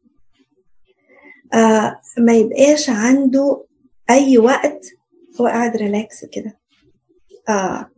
ما 2.18 2.32
يبقاش 2.32 2.90
عنده 2.90 3.64
أي 4.10 4.38
وقت 4.38 4.86
هو 5.40 5.46
قاعد 5.46 5.76
ريلاكس 5.76 6.24
كده. 6.24 6.58
آه 7.48 7.90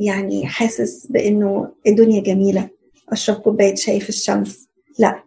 يعني 0.00 0.46
حاسس 0.46 1.06
بإنه 1.06 1.68
الدنيا 1.86 2.20
جميلة 2.22 2.68
أشرب 3.08 3.36
كوباية 3.36 3.74
شاي 3.74 4.00
في 4.00 4.08
الشمس. 4.08 4.68
لا 4.98 5.22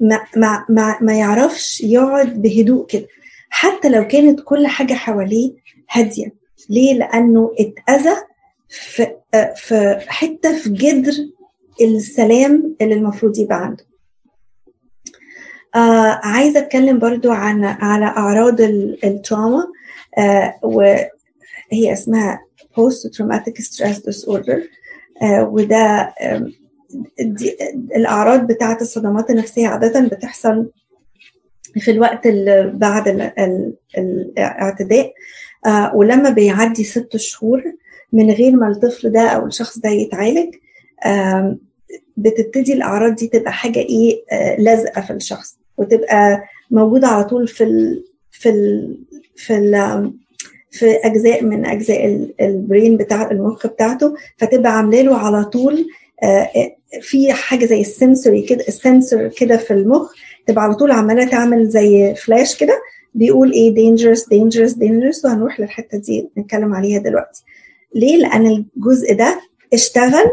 ما 0.00 0.20
ما 0.36 0.64
ما, 0.68 0.98
ما 1.00 1.18
يعرفش 1.18 1.80
يقعد 1.80 2.42
بهدوء 2.42 2.86
كده. 2.86 3.06
حتى 3.50 3.88
لو 3.88 4.06
كانت 4.06 4.40
كل 4.44 4.66
حاجة 4.66 4.94
حواليه 4.94 5.52
هادية. 5.90 6.34
ليه؟ 6.70 6.94
لأنه 6.94 7.52
اتأذى 7.58 8.16
في 8.68 9.06
في 9.56 9.96
حتة 10.08 10.58
في 10.58 10.70
جذر 10.70 11.12
السلام 11.80 12.76
اللي 12.80 12.94
المفروض 12.94 13.38
يبقى 13.38 13.64
عنده. 13.64 13.84
آه 15.74 16.20
عايزة 16.22 16.60
أتكلم 16.60 16.98
برضو 16.98 17.30
عن 17.30 17.64
على 17.64 18.04
أعراض 18.04 18.60
التراما 18.60 19.66
آه 20.18 20.54
وهي 20.62 21.92
اسمها 21.92 22.40
post 22.76 23.10
traumatic 23.16 23.54
stress 23.62 23.96
disorder 23.98 24.58
آه 25.22 25.44
وده 25.52 25.76
آه 26.20 26.46
دي 27.20 27.56
الأعراض 27.96 28.46
بتاعة 28.46 28.78
الصدمات 28.80 29.30
النفسية 29.30 29.68
عادة 29.68 30.00
بتحصل 30.00 30.70
في 31.80 31.90
الوقت 31.90 32.26
اللي 32.26 32.72
بعد 32.74 33.08
ال 33.08 33.20
ال 33.22 33.72
الاعتداء 33.98 35.12
آه 35.66 35.96
ولما 35.96 36.30
بيعدي 36.30 36.84
ست 36.84 37.16
شهور 37.16 37.62
من 38.12 38.30
غير 38.30 38.56
ما 38.56 38.68
الطفل 38.68 39.12
ده 39.12 39.20
أو 39.28 39.46
الشخص 39.46 39.78
ده 39.78 39.90
يتعالج 39.90 40.54
بتبتدي 42.16 42.72
الأعراض 42.72 43.14
دي 43.14 43.26
تبقى 43.26 43.52
حاجة 43.52 43.78
إيه 43.78 44.24
لازقة 44.58 45.00
في 45.00 45.12
الشخص 45.12 45.58
وتبقى 45.76 46.42
موجودة 46.70 47.06
على 47.08 47.24
طول 47.24 47.48
في 47.48 47.64
ال 47.64 48.04
في 48.30 48.48
ال 48.48 48.96
في 49.36 49.56
ال 49.56 50.12
في 50.70 50.90
أجزاء 50.90 51.44
من 51.44 51.66
أجزاء 51.66 52.28
البرين 52.40 52.96
بتاع 52.96 53.30
المخ 53.30 53.66
بتاعته 53.66 54.14
فتبقى 54.36 54.76
عامله 54.76 55.02
له 55.02 55.16
على 55.16 55.44
طول 55.44 55.86
في 57.00 57.32
حاجة 57.32 57.64
زي 57.66 57.80
ال 57.80 57.88
sensory 57.88 58.42
كده 58.42 58.64
ال 58.68 58.77
sensor 58.77 59.28
كده 59.28 59.56
في 59.56 59.70
المخ 59.70 60.12
تبقى 60.46 60.64
على 60.64 60.74
طول 60.74 60.90
عمالة 60.90 61.24
تعمل 61.24 61.68
زي 61.68 62.14
فلاش 62.14 62.56
كده 62.58 62.80
بيقول 63.14 63.52
إيه 63.52 63.74
dangerous 63.74 64.18
dangerous 64.20 64.72
dangerous 64.74 65.24
وهنروح 65.24 65.60
للحتة 65.60 65.98
دي 65.98 66.28
نتكلم 66.38 66.74
عليها 66.74 66.98
دلوقتي. 66.98 67.42
ليه؟ 67.94 68.16
لأن 68.16 68.46
الجزء 68.46 69.14
ده 69.14 69.40
اشتغل 69.72 70.24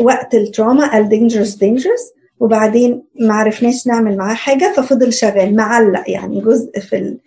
وقت 0.00 0.34
ال 0.34 0.42
trauma 0.42 0.92
قال 0.92 1.08
dangerous 1.08 1.50
dangerous 1.50 2.14
وبعدين 2.40 3.02
ما 3.20 3.34
عرفناش 3.34 3.86
نعمل 3.86 4.16
معاه 4.16 4.34
حاجة 4.34 4.72
ففضل 4.76 5.12
شغال 5.12 5.56
معلق 5.56 6.10
يعني 6.10 6.40
جزء 6.40 6.80
في 6.80 6.96
ال 6.96 7.18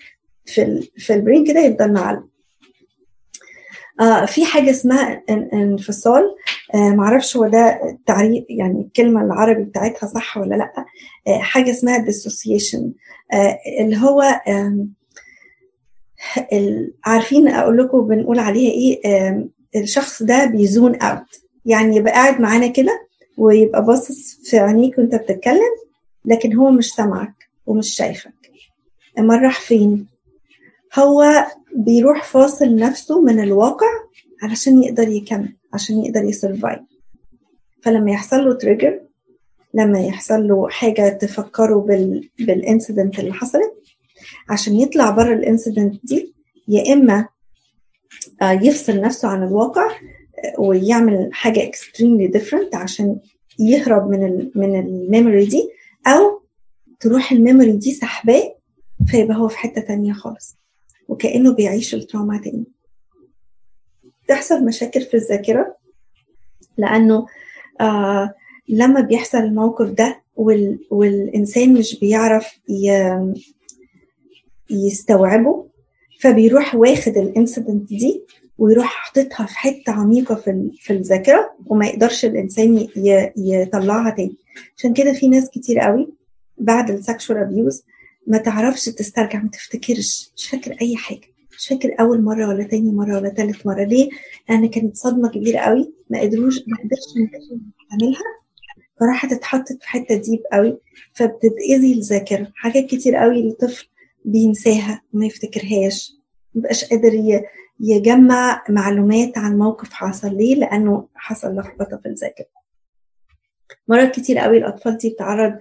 في 0.45 0.61
ال 0.63 0.87
في 0.97 1.13
ال 1.13 1.19
brain 1.19 1.45
كده 1.47 1.59
يفضل 1.59 1.93
معلق. 1.93 2.23
آه 4.01 4.25
في 4.25 4.45
حاجة 4.45 4.69
اسمها 4.69 5.23
إنفصال. 5.53 6.35
آه 6.75 6.89
معرفش 6.89 7.37
هو 7.37 7.47
ده 7.47 7.79
تعريف 8.05 8.45
يعني 8.49 8.81
الكلمة 8.81 9.21
العربي 9.23 9.63
بتاعتها 9.63 10.07
صح 10.07 10.37
ولا 10.37 10.55
لأ. 10.55 10.73
آه 11.27 11.37
حاجة 11.39 11.71
اسمها 11.71 12.05
dissociation. 12.05 12.81
آه 13.33 13.59
اللي 13.81 13.97
هو 13.97 14.21
آه 14.21 14.85
عارفين 17.05 17.47
أقول 17.47 17.77
لكم 17.77 18.07
بنقول 18.07 18.39
عليها 18.39 18.71
إيه؟ 18.71 19.01
آه 19.05 19.47
الشخص 19.75 20.23
ده 20.23 20.45
بي 20.45 20.62
zone 20.62 20.95
out 20.95 21.41
يعني 21.65 21.95
يبقى 21.95 22.13
قاعد 22.13 22.41
معانا 22.41 22.67
كده 22.67 23.07
ويبقى 23.37 23.85
باصص 23.85 24.39
في 24.43 24.59
عينيك 24.59 24.97
وأنت 24.97 25.15
بتتكلم 25.15 25.75
لكن 26.25 26.53
هو 26.55 26.71
مش 26.71 26.89
سامعك 26.93 27.33
ومش 27.65 27.95
شايفك. 27.95 28.33
امال 29.19 29.41
راح 29.41 29.59
فين؟ 29.61 30.07
هو 30.99 31.45
بيروح 31.75 32.23
فاصل 32.23 32.75
نفسه 32.75 33.21
من 33.21 33.39
الواقع 33.39 33.87
علشان 34.43 34.83
يقدر 34.83 35.07
يكمل 35.07 35.55
عشان 35.73 36.05
يقدر 36.05 36.23
ي 36.23 36.30
survive 36.30 36.79
فلما 37.83 38.11
يحصل 38.11 38.37
له 38.45 38.53
trigger 38.53 39.01
لما 39.73 39.99
يحصل 40.05 40.47
له 40.47 40.69
حاجة 40.69 41.09
تفكره 41.09 41.75
بال... 41.79 42.29
بال 42.39 42.55
incident 42.55 43.19
اللي 43.19 43.33
حصلت 43.33 43.73
عشان 44.49 44.75
يطلع 44.75 45.09
بره 45.09 45.33
ال 45.33 45.41
incident 45.41 46.05
دي 46.05 46.33
يا 46.67 46.93
إما 46.93 47.27
يفصل 48.43 49.01
نفسه 49.01 49.27
عن 49.27 49.43
الواقع 49.43 49.87
ويعمل 50.59 51.29
حاجة 51.33 51.71
extremely 51.71 52.31
different 52.37 52.75
عشان 52.75 53.19
يهرب 53.59 54.09
من 54.09 54.25
ال 54.25 54.51
من 54.55 54.79
ال 54.79 54.89
memory 54.89 55.45
دي 55.45 55.69
أو 56.07 56.41
تروح 56.99 57.31
ال 57.31 57.37
memory 57.37 57.71
دي 57.71 57.93
سحباه 57.93 58.55
فيبقى 59.07 59.37
هو 59.37 59.47
في 59.47 59.57
حتة 59.57 59.81
تانية 59.81 60.13
خالص. 60.13 60.57
وكأنه 61.07 61.53
بيعيش 61.53 61.95
ال 61.95 62.01
trauma 62.01 62.37
تاني. 62.37 62.63
تحصل 64.27 64.65
مشاكل 64.65 65.01
في 65.01 65.13
الذاكرة 65.13 65.75
لأنه 66.77 67.25
آه 67.81 68.33
لما 68.69 69.01
بيحصل 69.01 69.37
الموقف 69.37 69.89
ده 69.89 70.21
وال 70.35 70.79
والإنسان 70.91 71.73
مش 71.73 71.99
بيعرف 71.99 72.59
يستوعبه 74.69 75.65
فبيروح 76.19 76.75
واخد 76.75 77.17
ال 77.17 77.25
incident 77.25 77.89
دي 77.89 78.23
ويروح 78.57 78.85
حاططها 78.85 79.45
في 79.45 79.57
حتة 79.57 79.91
عميقة 79.91 80.35
في 80.35 80.69
في 80.79 80.93
الذاكرة 80.93 81.55
وما 81.67 81.85
يقدرش 81.87 82.25
الإنسان 82.25 82.87
يطلعها 83.37 84.09
تاني. 84.09 84.35
عشان 84.77 84.93
كده 84.93 85.13
في 85.13 85.27
ناس 85.27 85.49
كتير 85.49 85.79
قوي 85.79 86.13
بعد 86.57 86.89
ال 86.91 86.98
sexual 86.98 87.37
abuse 87.37 87.83
ما 88.27 88.37
تعرفش 88.37 88.85
تسترجع 88.85 89.39
ما 89.41 89.49
تفتكرش. 89.49 90.31
مش 90.35 90.49
فاكر 90.49 90.77
أي 90.81 90.95
حاجة. 90.95 91.27
مش 91.57 91.67
فاكر 91.67 91.95
أول 91.99 92.23
مرة 92.23 92.47
ولا 92.47 92.63
تاني 92.63 92.91
مرة 92.91 93.15
ولا 93.15 93.29
تالت 93.29 93.67
مرة. 93.67 93.83
ليه؟ 93.83 94.09
لأن 94.49 94.69
كانت 94.69 94.95
صدمة 94.95 95.29
كبيرة 95.29 95.59
قوي. 95.59 95.93
ما 96.09 96.19
قدروش 96.19 96.55
ما 96.67 96.77
قدرش 96.77 97.31
يعملها 97.91 98.21
فراحت 98.99 99.31
اتحطت 99.31 99.77
في 99.81 99.89
حتة 99.89 100.15
deep 100.15 100.39
قوي. 100.53 100.77
فبتتأذي 101.13 101.93
الذاكرة. 101.93 102.51
حاجات 102.55 102.85
كتير 102.85 103.15
قوي 103.15 103.47
الطفل 103.47 103.87
بينساها 104.25 105.01
وما 105.13 105.25
يفتكرهاش. 105.25 106.13
مبقاش 106.55 106.85
قادر 106.85 107.41
يجمع 107.79 108.63
معلومات 108.69 109.37
عن 109.37 109.57
موقف 109.57 109.93
حصل. 109.93 110.37
ليه؟ 110.37 110.55
لأنه 110.55 111.07
حصل 111.15 111.55
لخبطة 111.55 111.97
في 112.03 112.09
الذاكرة. 112.09 112.45
مرات 113.87 114.15
كتير 114.15 114.37
قوي 114.37 114.57
الأطفال 114.57 114.97
دي 114.97 115.09
بتتعرض 115.09 115.53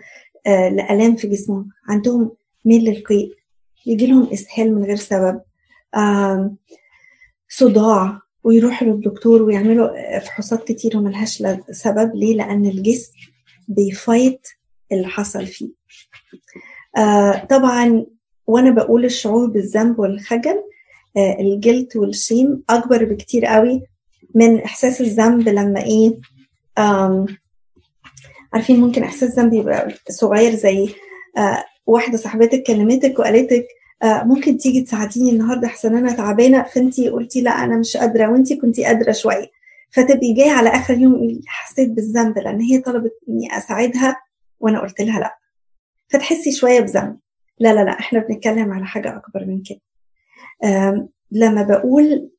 آه 0.47 0.69
لألام 0.69 1.17
في 1.17 1.29
جسمهم. 1.29 1.69
عندهم 1.89 2.33
ميل 2.65 2.85
للقيء 2.85 3.35
يجي 3.87 4.07
لهم 4.07 4.29
إسهال 4.33 4.75
من 4.75 4.85
غير 4.85 4.97
سبب. 4.97 5.41
صداع 7.49 8.21
ويروحوا 8.45 8.89
للدكتور 8.89 9.43
ويعملوا 9.43 10.19
فحوصات 10.19 10.69
كتير 10.69 10.97
وملهاش 10.97 11.43
سبب. 11.71 12.15
ليه؟ 12.15 12.35
لأن 12.37 12.67
الجسم 12.67 13.13
بيفايت 13.69 14.49
اللي 14.93 15.07
حصل 15.09 15.47
فيه. 15.47 15.69
آه 16.97 17.45
طبعا 17.51 18.07
وأنا 18.47 18.71
بقول 18.71 19.05
الشعور 19.05 19.47
بالذنب 19.51 19.99
والخجل 19.99 20.63
آه 21.17 21.37
الجلد 21.41 21.97
والشيم 21.97 22.63
أكبر 22.71 23.05
بكتير 23.05 23.47
قوي 23.47 23.83
من 24.35 24.61
إحساس 24.61 25.01
الذنب 25.01 25.49
لما 25.49 25.83
إيه 25.85 26.19
عارفين 28.53 28.81
ممكن 28.81 29.03
إحساس 29.03 29.39
ذنب 29.39 29.53
يبقى 29.55 29.89
صغير 30.11 30.55
زي 30.55 30.89
آه 31.39 31.65
واحدة 31.87 32.17
صاحبتك 32.17 32.63
كلمتك 32.63 33.19
وقالتك 33.19 33.67
آه 34.03 34.25
ممكن 34.25 34.59
تيجي 34.59 34.83
تساعديني 34.83 35.31
النهارده؟ 35.31 35.67
أحسن 35.69 35.97
أنا 35.97 36.13
تعبانة. 36.13 36.63
فأنتي 36.63 37.09
قلتي 37.09 37.41
لا 37.41 37.51
أنا 37.51 37.79
مش 37.79 37.97
قادرة. 37.97 38.29
وأنتي 38.33 38.57
كنتي 38.57 38.85
قادرة 38.85 39.13
شوية. 39.13 39.51
فتبقي 39.91 40.33
جاية 40.33 40.51
على 40.51 40.69
آخر 40.69 40.95
يوم 40.99 41.41
حسيت 41.47 41.91
بالذنب 41.91 42.39
لأن 42.39 42.61
هي 42.61 42.79
طلبت 42.81 43.13
إني 43.29 43.57
أساعدها 43.59 44.17
وأنا 44.61 44.81
قلت 44.81 45.01
لها 45.01 45.21
لا. 45.21 45.39
فتحسي 46.09 46.53
شوية 46.53 46.81
بذنب. 46.81 47.19
لا 47.59 47.75
لا 47.75 47.85
لا 47.85 47.91
إحنا 48.01 48.19
بنتكلم 48.19 48.73
على 48.73 48.85
حاجة 48.87 49.17
أكبر 49.17 49.45
من 49.45 49.63
كده. 49.63 49.81
لما 51.33 51.63
بقول 51.63 52.31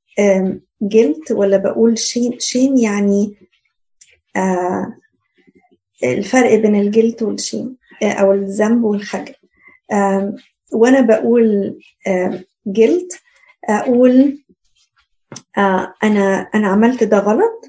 جلد 0.81 1.31
ولا 1.31 1.57
بقول 1.57 1.97
شين 1.97 2.39
شين 2.39 2.77
يعني 2.77 3.35
آه 4.35 4.97
الفرق 6.03 6.55
بين 6.55 6.75
الجلد 6.75 7.23
والشين 7.23 7.77
أو 8.03 8.31
الذنب 8.33 8.83
والخجل. 8.83 9.35
وأنا 10.73 11.01
بقول 11.01 11.79
جلد 12.67 13.07
أقول 13.69 14.43
أنا 16.03 16.49
أنا 16.55 16.67
عملت 16.67 17.03
ده 17.03 17.17
غلط 17.19 17.61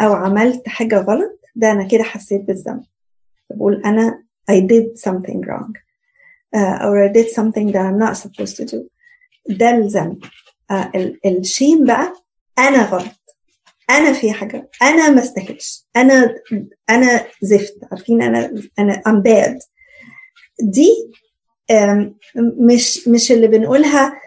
أو 0.00 0.12
عملت 0.12 0.68
حاجة 0.68 0.98
غلط 1.00 1.40
ده 1.56 1.72
أنا 1.72 1.88
كده 1.88 2.02
حسيت 2.02 2.40
بالذنب. 2.40 2.84
بقول 3.50 3.82
أنا 3.84 4.22
I 4.50 4.54
did 4.54 4.98
something 5.08 5.40
wrong. 5.46 5.72
uh, 6.56 6.78
or 6.86 6.94
I 7.08 7.08
did 7.18 7.28
something 7.30 7.72
that 7.72 7.84
I'm 7.88 7.98
not 7.98 8.16
supposed 8.16 8.56
to 8.56 8.64
do. 8.64 8.88
ده 9.48 9.70
الذنب. 9.70 10.24
uh, 10.72 10.96
الشيم 11.26 11.86
بقى 11.86 12.12
أنا 12.58 12.84
غلط. 12.84 13.21
أنا 13.90 14.12
في 14.12 14.32
حاجة. 14.32 14.70
أنا 14.82 15.10
ما 15.10 15.22
استاهلش. 15.22 15.86
أنا 15.96 16.34
أنا 16.90 17.26
زفت. 17.42 17.78
عارفين؟ 17.92 18.22
أنا 18.22 18.54
أنا 18.78 19.02
I'm 19.08 19.22
bad. 19.22 19.58
دي 20.62 20.88
مش 22.68 23.08
مش 23.08 23.32
اللي 23.32 23.46
بنقولها 23.46 24.20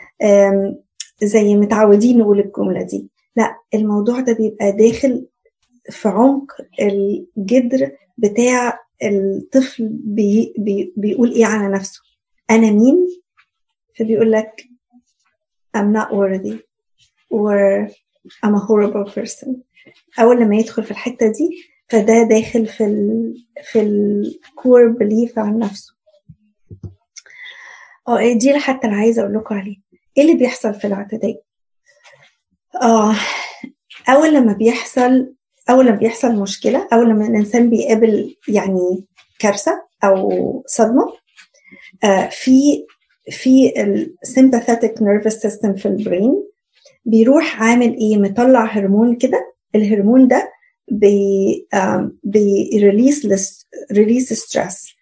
زي 1.24 1.56
متعودين 1.56 2.18
نقول 2.18 2.40
الجملة 2.40 2.82
دي. 2.84 3.10
لا 3.36 3.56
الموضوع 3.74 4.20
ده 4.20 4.34
بيبقى 4.34 4.72
داخل 4.72 5.28
في 5.90 6.08
عمق 6.08 6.52
الجدر 6.82 7.92
بتاع 8.18 8.80
الطفل 9.04 9.90
بي 9.92 10.54
بي 10.58 10.94
بيقول 10.98 11.32
إيه 11.32 11.46
على 11.46 11.74
نفسه. 11.74 12.02
أنا 12.50 12.72
مين؟ 12.72 13.08
فبيقول 14.00 14.32
لك 14.32 14.64
I'm 15.78 15.94
not 15.98 16.10
worthy. 16.12 16.56
Or 17.34 17.90
I'm 18.46 18.56
a 18.56 18.60
horrible 18.60 19.12
person. 19.14 19.50
أول 20.20 20.40
لما 20.42 20.56
يدخل 20.56 20.84
في 20.84 20.92
الحتة 20.92 21.28
دي 21.32 21.50
فده 21.90 22.24
داخل 22.24 22.66
في 22.66 22.86
ال 22.86 23.34
في 23.64 23.80
ال 23.82 24.03
core 24.03 24.88
belief 24.88 25.40
عن 25.40 25.60
نفسه. 25.60 25.94
آه 28.08 28.34
دي 28.34 28.60
حتى 28.60 28.88
اللي 28.88 28.98
عايزة 29.00 29.22
أقول 29.22 29.34
لكم 29.36 29.56
عليه 29.56 29.76
إيه 30.18 30.24
اللي 30.24 30.36
بيحصل 30.36 30.74
في 30.74 30.88
الاعتداء؟ 30.88 31.42
آه 32.82 33.16
أول 34.10 34.34
لما 34.34 34.54
بيحصل 34.54 35.34
أول 35.70 35.86
لما 35.86 35.96
بيحصل 35.96 36.36
مشكلة 36.36 36.88
أول 36.94 37.10
لما 37.10 37.28
الإنسان 37.28 37.70
بيقابل 37.70 38.36
يعني 38.48 39.06
كارثة 39.40 39.86
أو 40.04 40.30
صدمة 40.68 41.14
آه 42.04 42.30
في 42.32 42.86
في 43.32 43.74
ال 44.24 44.30
sympathetic 44.30 45.02
nervous 45.02 45.34
system 45.42 45.76
في 45.76 45.86
ال 45.88 45.97
brain 45.97 46.44
بيروح 47.06 47.62
عامل 47.62 47.98
إيه؟ 47.98 48.18
مطلع 48.18 48.66
هرمون 48.66 49.16
كده. 49.16 49.56
الهرمون 49.76 50.28
ده 50.28 50.52
بي 50.92 51.68
بي 52.24 52.47
release 52.47 53.28
release 53.92 54.34
stress 54.34 54.96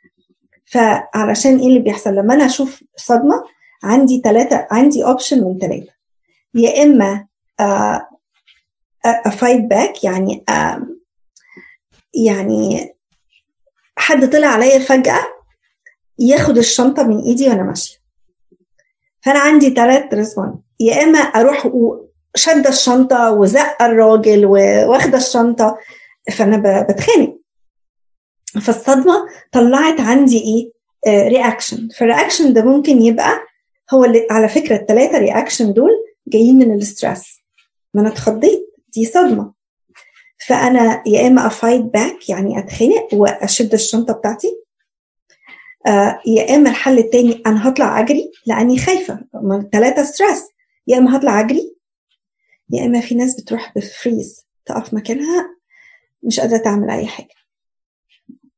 فعلشان 0.65 1.59
إيه 1.59 1.67
اللي 1.67 1.79
بيحصل؟ 1.79 2.15
لما 2.15 2.33
أنا 2.33 2.45
أشوف 2.45 2.83
صدمة 2.95 3.43
عندي 3.83 4.21
ثلاثة 4.23 4.67
عندي 4.71 5.05
option 5.05 5.43
من 5.43 5.57
ثلاثة 5.59 5.93
يا 6.55 6.83
إما 6.83 7.27
أ 9.05 9.15
fight 9.15 9.61
back 9.61 10.03
يعني 10.03 10.43
uh, 10.51 10.81
يعني 12.27 12.93
حد 13.97 14.29
طلع 14.29 14.47
عليا 14.47 14.79
فجأة 14.79 15.19
ياخد 16.19 16.57
الشنطة 16.57 17.03
من 17.03 17.19
إيدي 17.21 17.49
وأنا 17.49 17.63
ماشية. 17.63 17.97
فأنا 19.21 19.39
عندي 19.39 19.69
ثلاث 19.69 20.13
response 20.13 20.62
يا 20.79 21.03
إما 21.03 21.19
أروح 21.19 21.69
شد 22.35 22.67
الشنطة 22.67 23.31
وزق 23.31 23.81
الراجل 23.81 24.45
واخده 24.45 25.17
الشنطة 25.17 25.77
فأنا 26.37 26.83
بتخانق. 26.89 27.37
فالصدمة 28.61 29.27
طلعت 29.51 29.99
عندي 30.01 30.39
إيه؟ 30.39 30.73
reaction 31.29 31.87
فال 31.97 32.09
reaction 32.09 32.53
ده 32.53 32.61
ممكن 32.63 33.01
يبقى 33.01 33.39
هو 33.93 34.05
اللي 34.05 34.27
على 34.31 34.47
فكرة 34.47 34.75
الثلاثه 34.75 35.17
reaction 35.17 35.73
دول 35.73 35.89
جايين 36.27 36.57
من 36.59 36.73
ال 36.73 36.83
stress 36.83 37.39
ما 37.93 38.01
أنا 38.01 38.09
اتخضيت. 38.09 38.69
دي 38.93 39.05
صدمة. 39.05 39.53
فأنا 40.47 41.03
يا 41.07 41.27
إما 41.27 41.47
أ 41.47 41.53
fight 41.53 41.81
back 41.81 42.29
يعني 42.29 42.59
اتخانق 42.59 43.07
وأشد 43.13 43.73
الشنطة 43.73 44.13
بتاعتي. 44.13 44.47
آه 45.87 46.19
يا 46.25 46.55
إما 46.55 46.69
الحل 46.69 46.97
التاني 46.97 47.41
أنا 47.45 47.69
هطلع 47.69 47.99
أجري 47.99 48.31
لأني 48.45 48.77
خايفة. 48.77 49.19
ثلاثة 49.71 50.03
stress 50.03 50.43
يا 50.87 50.97
إما 50.97 51.17
هطلع 51.17 51.39
أجري 51.39 51.75
يا 52.69 52.85
إما 52.85 53.01
في 53.01 53.15
ناس 53.15 53.41
بتروح 53.41 53.73
ب 53.75 53.85
freeze 53.85 54.45
تقف 54.65 54.93
مكانها 54.93 55.55
مش 56.23 56.39
قادرة 56.39 56.57
تعمل 56.57 56.89
أي 56.89 57.07
حاجة. 57.07 57.33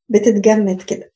بتتجمد 0.10 0.82
كده. 0.82 1.12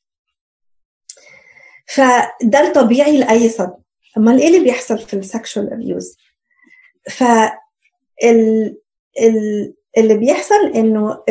فده 1.94 2.60
الطبيعي 2.60 3.18
لأي 3.18 3.48
صدمة. 3.48 3.80
أمال 4.16 4.40
إيه 4.40 4.46
اللي 4.48 4.60
بيحصل 4.60 4.98
في 4.98 5.14
ال 5.14 5.22
sexual 5.22 5.72
abuse 5.72 6.16
ف 7.10 7.22
ال 8.24 8.76
ال 9.20 9.74
اللي 9.98 10.14
بيحصل 10.18 10.66
إنه 10.74 11.24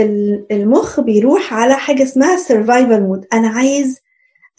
المخ 0.52 1.00
بيروح 1.00 1.54
على 1.54 1.76
حاجة 1.76 2.04
اسمها 2.04 2.38
survival 2.38 3.02
mode 3.02 3.28
أنا 3.34 3.48
عايز 3.50 4.00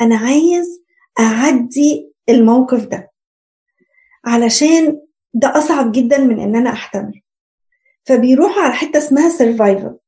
أنا 0.01 0.17
عايز 0.17 0.83
أعدي 1.21 2.13
الموقف 2.29 2.85
ده. 2.87 3.11
علشان 4.25 5.01
ده 5.35 5.59
أصعب 5.59 5.93
جدا 5.93 6.19
من 6.19 6.41
إن 6.41 6.57
أنا 6.57 6.71
أحتمل. 6.71 7.23
فبيروحوا 8.05 8.63
على 8.63 8.73
حتة 8.73 8.99
اسمها 8.99 9.29
survival 9.29 9.99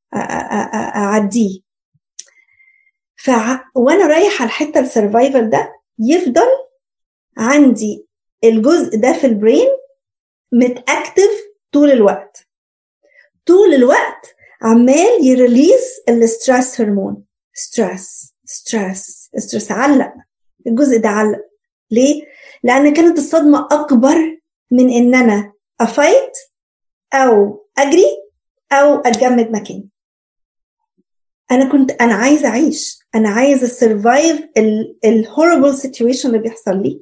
أعديه. 0.96 1.60
ف 3.16 3.30
وأنا 3.74 4.06
رايح 4.06 4.40
على 4.42 4.48
الحته 4.48 4.80
ال 4.80 4.88
survival 4.88 5.50
ده 5.50 5.72
يفضل 5.98 6.48
عندي 7.38 8.06
الجزء 8.44 8.96
ده 8.96 9.12
في 9.12 9.26
ال 9.26 9.33
brain 9.33 9.68
مت 10.52 10.72
active 10.72 11.30
طول 11.72 11.90
الوقت. 11.90 12.48
طول 13.46 13.74
الوقت 13.74 14.34
عمال 14.62 15.26
ي 15.26 15.33
release 15.33 15.82
ال 16.08 16.18
stress 16.18 16.80
هرمون. 16.80 17.24
stress 17.54 18.34
stress 18.44 19.30
stress 19.38 19.72
علق. 19.72 20.12
الجزء 20.66 20.98
ده 20.98 21.08
علق. 21.08 21.40
ليه؟ 21.90 22.22
لأن 22.62 22.94
كانت 22.94 23.18
الصدمة 23.18 23.68
أكبر 23.70 24.38
من 24.72 24.90
إن 24.90 25.14
أنا 25.14 25.52
أ 25.80 25.89
fight 25.89 26.32
أو 27.14 27.64
أجري 27.78 28.06
أو 28.72 28.94
أتجمد 29.00 29.50
مكاني 29.50 29.88
أنا 31.50 31.72
كنت 31.72 31.90
أنا 31.90 32.14
عايزة 32.14 32.48
أعيش. 32.48 32.98
أنا 33.14 33.28
عايزة 33.28 33.66
survive 33.66 34.46
ال 35.04 35.12
horrible 35.12 35.74
situation 35.74 36.28
اللي 36.28 36.38
بيحصل 36.40 36.82
لي. 36.82 37.00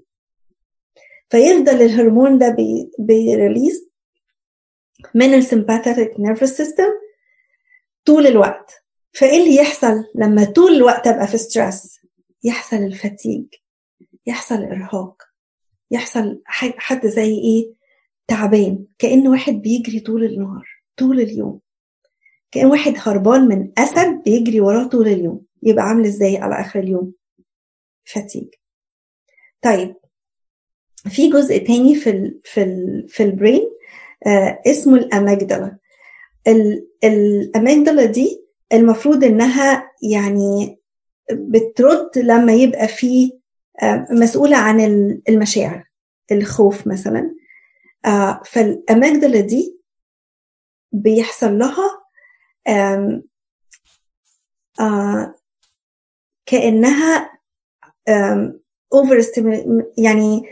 فيفضل 1.30 1.82
الهرمون 1.82 2.38
ده 2.38 2.48
بي 2.48 2.90
بي 2.98 3.18
release 3.18 3.88
من 5.14 5.34
ال 5.34 5.41
sympathetic 5.41 6.20
nervous 6.20 6.56
system 6.56 6.88
طول 8.04 8.26
الوقت. 8.26 8.72
فإيه 9.12 9.42
اللي 9.42 9.56
يحصل 9.56 10.04
لما 10.14 10.44
طول 10.44 10.72
الوقت 10.76 11.06
أبقى 11.06 11.26
في 11.26 11.38
stress 11.38 12.00
يحصل 12.44 12.76
ال 12.76 12.85
fatigue 12.85 13.44
يحصل 14.26 14.54
ارهاق 14.54 15.22
يحصل 15.90 16.42
حد 16.46 17.06
زي 17.06 17.30
إيه؟ 17.38 17.72
تعبان. 18.28 18.84
كأن 18.98 19.28
واحد 19.28 19.52
بيجري 19.52 20.00
طول 20.00 20.24
النهار 20.24 20.66
طول 20.96 21.20
اليوم. 21.20 21.60
كأن 22.52 22.66
واحد 22.66 22.94
هربان 22.96 23.48
من 23.48 23.72
أسد 23.78 24.22
بيجري 24.24 24.60
وراه 24.60 24.84
طول 24.84 25.08
اليوم. 25.08 25.44
يبقى 25.62 25.84
عامل 25.84 26.04
إزاي 26.06 26.36
على 26.36 26.60
آخر 26.60 26.80
اليوم؟ 26.80 27.12
fatigue 28.04 28.48
طيب 29.62 29.94
في 31.08 31.30
جزء 31.30 31.58
تاني 31.58 31.94
في 31.94 32.10
ال 32.10 32.40
في 32.44 32.62
ال 32.62 33.06
في 33.08 33.22
ال 33.22 33.30
brain 33.30 33.70
آه 34.26 34.62
اسمه 34.66 34.96
ال 34.96 35.05
amygdala 35.05 35.78
ال 37.04 37.15
amygdala 37.15 38.04
دي 38.04 38.44
المفروض 38.72 39.24
إنها 39.24 39.90
يعني 40.12 40.78
بترد 41.32 42.10
لما 42.18 42.52
يبقى 42.54 42.88
في 42.88 43.32
آه 43.82 44.06
مسؤولة 44.10 44.56
عن 44.56 44.80
المشاعر 45.28 45.84
الخوف 46.32 46.86
مثلا. 46.86 47.34
آه 48.06 48.42
فال 48.46 48.65
amygdala 48.65 49.40
دي 49.40 49.80
بيحصل 50.92 51.58
لها 51.58 52.02
آه 52.68 53.22
over 58.92 59.20
يعني 59.98 60.42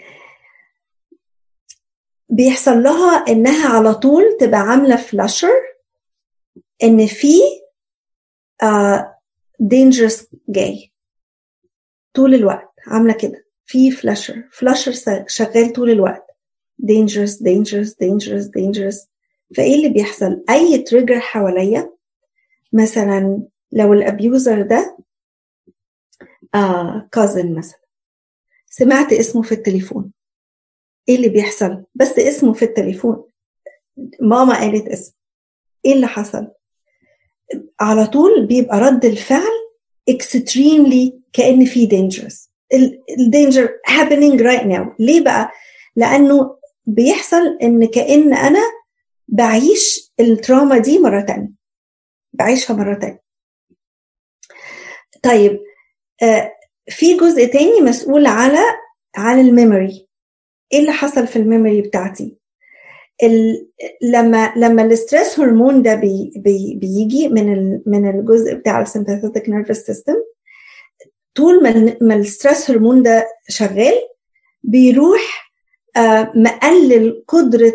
بيحصل 2.29 2.83
لها 2.83 3.17
إنها 3.29 3.77
على 3.77 3.95
طول 3.95 4.23
تبقى 4.41 4.61
عاملة 4.61 4.97
flasher 4.97 5.53
إن 6.83 7.07
في 7.07 7.33
dangerous 9.61 10.27
جاي 10.49 10.93
طول 12.15 12.35
الوقت. 12.35 12.68
عاملة 12.87 13.13
كده. 13.15 13.45
في 13.67 13.91
flasher 13.91 14.49
flasher 14.53 14.93
شغال 15.27 15.73
طول 15.73 15.91
الوقت. 15.91 16.27
Dangerous 16.83 17.31
dangerous 17.43 17.89
dangerous 18.05 18.45
dangerous. 18.59 19.09
فإيه 19.57 19.75
اللي 19.75 19.89
بيحصل؟ 19.89 20.45
أي 20.51 20.79
trigger 20.79 21.21
حواليا 21.21 21.93
مثلا 22.73 23.43
لو 23.73 23.93
ال 23.93 24.03
abuser 24.03 24.63
ده 24.63 24.99
آه 26.55 27.09
cousin 27.13 27.55
مثلا. 27.55 27.81
سمعت 28.67 29.13
اسمه 29.13 29.43
في 29.43 29.53
التليفون. 29.53 30.13
إيه 31.09 31.17
اللي 31.17 31.29
بيحصل؟ 31.29 31.85
بس 31.95 32.19
اسمه 32.19 32.53
في 32.53 32.65
التليفون. 32.65 33.25
ماما 34.21 34.59
قالت 34.61 34.89
اسم 34.89 35.15
إيه 35.85 35.93
اللي 35.93 36.07
حصل؟ 36.07 36.49
على 37.81 38.07
طول 38.07 38.47
بيبقى 38.47 38.79
رد 38.81 39.05
الفعل 39.05 39.53
extremely 40.11 41.13
كأن 41.33 41.65
في 41.65 41.89
dangerous. 41.89 42.48
ال 43.19 43.26
danger 43.26 43.69
happening 43.89 44.41
right 44.41 44.65
now. 44.65 44.95
ليه 44.99 45.21
بقى؟ 45.25 45.51
لأنه 45.97 46.57
بيحصل 46.87 47.59
إن 47.63 47.87
كأن 47.87 48.35
أنا 48.35 48.61
بعيش 49.29 50.13
ال 50.21 50.29
trauma 50.29 50.79
دي 50.79 50.99
مرة 50.99 51.21
تانية. 51.21 51.51
بعيشها 52.33 52.75
مرة 52.77 52.95
تانية. 52.95 53.23
طيب 55.23 55.61
آه 56.23 56.53
في 56.91 57.17
جزء 57.17 57.47
تاني 57.47 57.81
مسؤول 57.81 58.27
على 58.27 58.61
على 59.17 59.41
ال 59.41 59.49
memory. 59.49 60.09
إيه 60.73 60.79
اللي 60.81 60.93
حصل 60.93 61.27
في 61.27 61.37
ال 61.37 61.44
memory 61.44 61.83
بتاعتي؟ 61.83 62.39
ال... 63.23 63.69
لما 64.03 64.53
لما 64.57 64.83
ال 64.83 64.91
stress 64.91 65.41
hormone 65.41 65.83
ده 65.83 65.95
بي... 65.95 66.33
بي... 66.37 66.75
بيجي 66.81 67.29
من 67.29 67.53
ال... 67.53 67.83
من 67.87 68.11
الجزء 68.11 68.55
بتاع 68.55 68.81
ال 68.81 68.87
sympathetic 68.87 69.49
nervous 69.49 69.79
system 69.87 70.15
طول 71.39 71.63
ما 71.63 71.97
ما 72.01 72.15
ال 72.15 72.23
stress 72.23 72.71
hormone 72.71 73.03
ده 73.03 73.27
شغال 73.49 73.95
بيروح 74.63 75.53
آه 75.97 76.33
مقلل 76.35 77.25
قدرة 77.29 77.73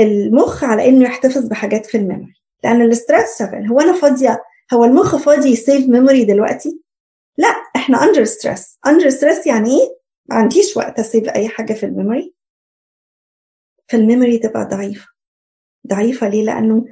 المخ 0.00 0.64
على 0.64 0.88
إنه 0.88 1.04
يحتفظ 1.04 1.48
بحاجات 1.48 1.86
في 1.86 1.96
ال 1.96 2.01
memory. 2.01 2.34
لأن 2.64 2.82
ال 2.82 2.90
stress 2.90 3.38
شغال. 3.38 3.66
هو 3.66 3.80
أنا 3.80 3.92
فاضية 3.92 4.42
هو 4.72 4.84
المخ 4.84 5.16
فاضي 5.16 5.48
ي 5.48 5.56
save 5.56 5.88
memory 5.88 6.24
دلوقتي؟ 6.24 6.80
لا 7.38 7.48
إحنا 7.76 8.04
under 8.04 8.24
stress 8.24 8.78
under 8.86 9.10
stress 9.10 9.46
يعني 9.46 9.70
إيه؟ 9.70 9.88
ما 10.26 10.36
عنديش 10.36 10.76
وقت 10.76 10.98
أ 10.98 11.04
save 11.04 11.26
أي 11.28 11.48
حاجة 11.48 11.72
في 11.72 11.86
ال 11.86 11.92
memory. 11.92 12.34
فال 13.88 14.00
memory 14.00 14.38
تبقى 14.38 14.64
ضعيفة. 14.64 15.06
ضعيفة 15.88 16.28
ليه؟ 16.28 16.44
لأنه 16.44 16.84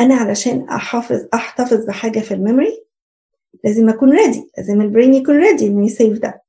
أنا 0.00 0.14
علشان 0.14 0.68
احافظ 0.68 1.26
أحتفظ 1.34 1.84
بحاجة 1.86 2.20
في 2.20 2.34
ال 2.34 2.41
memory 2.41 2.84
لازم 3.64 3.88
أكون 3.88 4.10
ready 4.16 4.50
لازم 4.58 4.80
ال 4.80 4.86
brain 4.86 5.14
يكون 5.14 5.36
ready 5.38 5.66
إنه 5.66 5.86
ي 5.86 5.92
save 5.92 6.18
ده. 6.18 6.42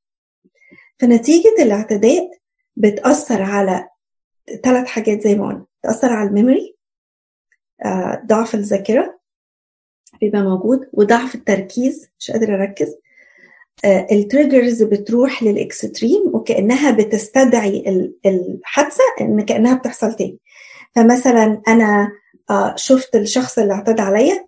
فنتيجة 1.00 1.56
الاعتداء 1.60 2.32
بتأثر 2.76 3.42
على 3.42 3.88
ثلاث 4.64 4.88
حاجات 4.88 5.22
زي 5.24 5.36
ما 5.36 5.48
قلنا. 5.48 5.66
تاثر 5.84 6.14
على 6.14 6.30
ال 6.30 6.36
memory 6.36 6.76
ضعف 8.26 8.56
الذاكرة 8.56 9.20
بيبقى 10.22 10.42
موجود 10.42 10.90
وضعف 10.94 11.36
التركيز 11.36 12.10
مش 12.20 12.32
قادرة 12.32 12.56
أركز. 12.56 12.96
ال 13.86 13.97
triggers 13.97 14.84
بتروح 14.84 15.44
لل 15.44 15.61
extreme 15.61 16.22
وكأنها 16.34 16.92
بتستدعي 16.92 18.10
الحادثة 18.26 19.04
إن 19.22 19.42
كأنها 19.46 19.74
بتحصل 19.76 20.14
تاني. 20.16 20.38
فمثلا 20.96 21.62
أنا 21.68 22.12
شفت 22.76 23.16
الشخص 23.16 23.60
اللي 23.60 23.74
اعتدى 23.74 24.02
عليا 24.02 24.48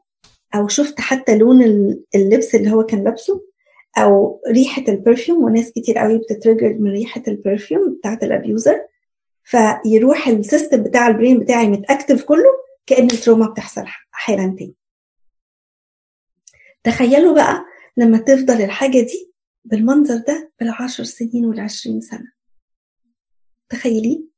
أو 0.55 0.67
شفت 0.67 0.99
حتى 1.01 1.37
لون 1.37 1.61
اللبس 2.15 2.55
اللي 2.55 2.71
هو 2.71 2.83
كان 2.83 3.03
لابسه 3.03 3.41
أو 3.97 4.41
ريحة 4.49 4.83
ال 4.87 4.94
perfume 4.94 5.43
وناس 5.43 5.71
كتير 5.71 5.97
قوي 5.97 6.17
بتت 6.17 6.34
trigger 6.34 6.73
من 6.73 6.91
ريحة 6.91 7.23
ال 7.27 7.36
perfume 7.36 7.95
بتاعت 7.95 8.23
ال 8.23 8.32
abuser 8.32 8.87
فيروح 9.43 10.27
ال 10.27 10.35
system 10.35 10.83
بتاع 10.83 11.07
ال 11.07 11.13
brain 11.13 11.39
بتاعي 11.39 11.67
مت 11.67 11.81
active 11.81 12.23
كله 12.23 12.49
كأن 12.85 13.03
ال 13.05 13.11
trauma 13.11 13.47
بتحصل 13.47 13.83
حالا 14.11 14.55
تاني. 14.59 14.75
تخيلوا 16.83 17.33
بقى 17.35 17.65
لما 17.97 18.17
تفضل 18.17 18.61
الحاجة 18.61 18.99
دي 19.01 19.33
بالمنظر 19.65 20.17
ده 20.27 20.51
بالعشر 20.59 21.03
سنين 21.03 21.45
والعشرين 21.45 22.01
سنة. 22.01 22.31
تخيلين 23.69 24.29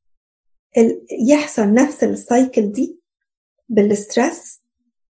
يحصل 1.29 1.73
نفس 1.73 2.03
ال 2.03 2.14
cycle 2.14 2.71
دي 2.71 2.99
بال 3.69 3.92
stress 3.92 4.61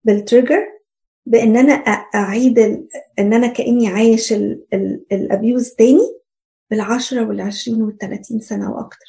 بال 0.05 0.21
trigger 0.21 0.80
بان 1.27 1.57
أنا 1.57 1.73
اعيد 2.15 2.59
ان 3.19 3.33
أنا 3.33 3.47
كأني 3.47 3.89
عايش 3.89 4.33
ال 5.13 5.22
abuse 5.22 5.71
تاني 5.71 6.21
بالعشرة 6.71 7.29
والعشرين 7.29 7.83
والثلاثين 7.83 8.41
سنة 8.41 8.71
وأكتر. 8.73 9.07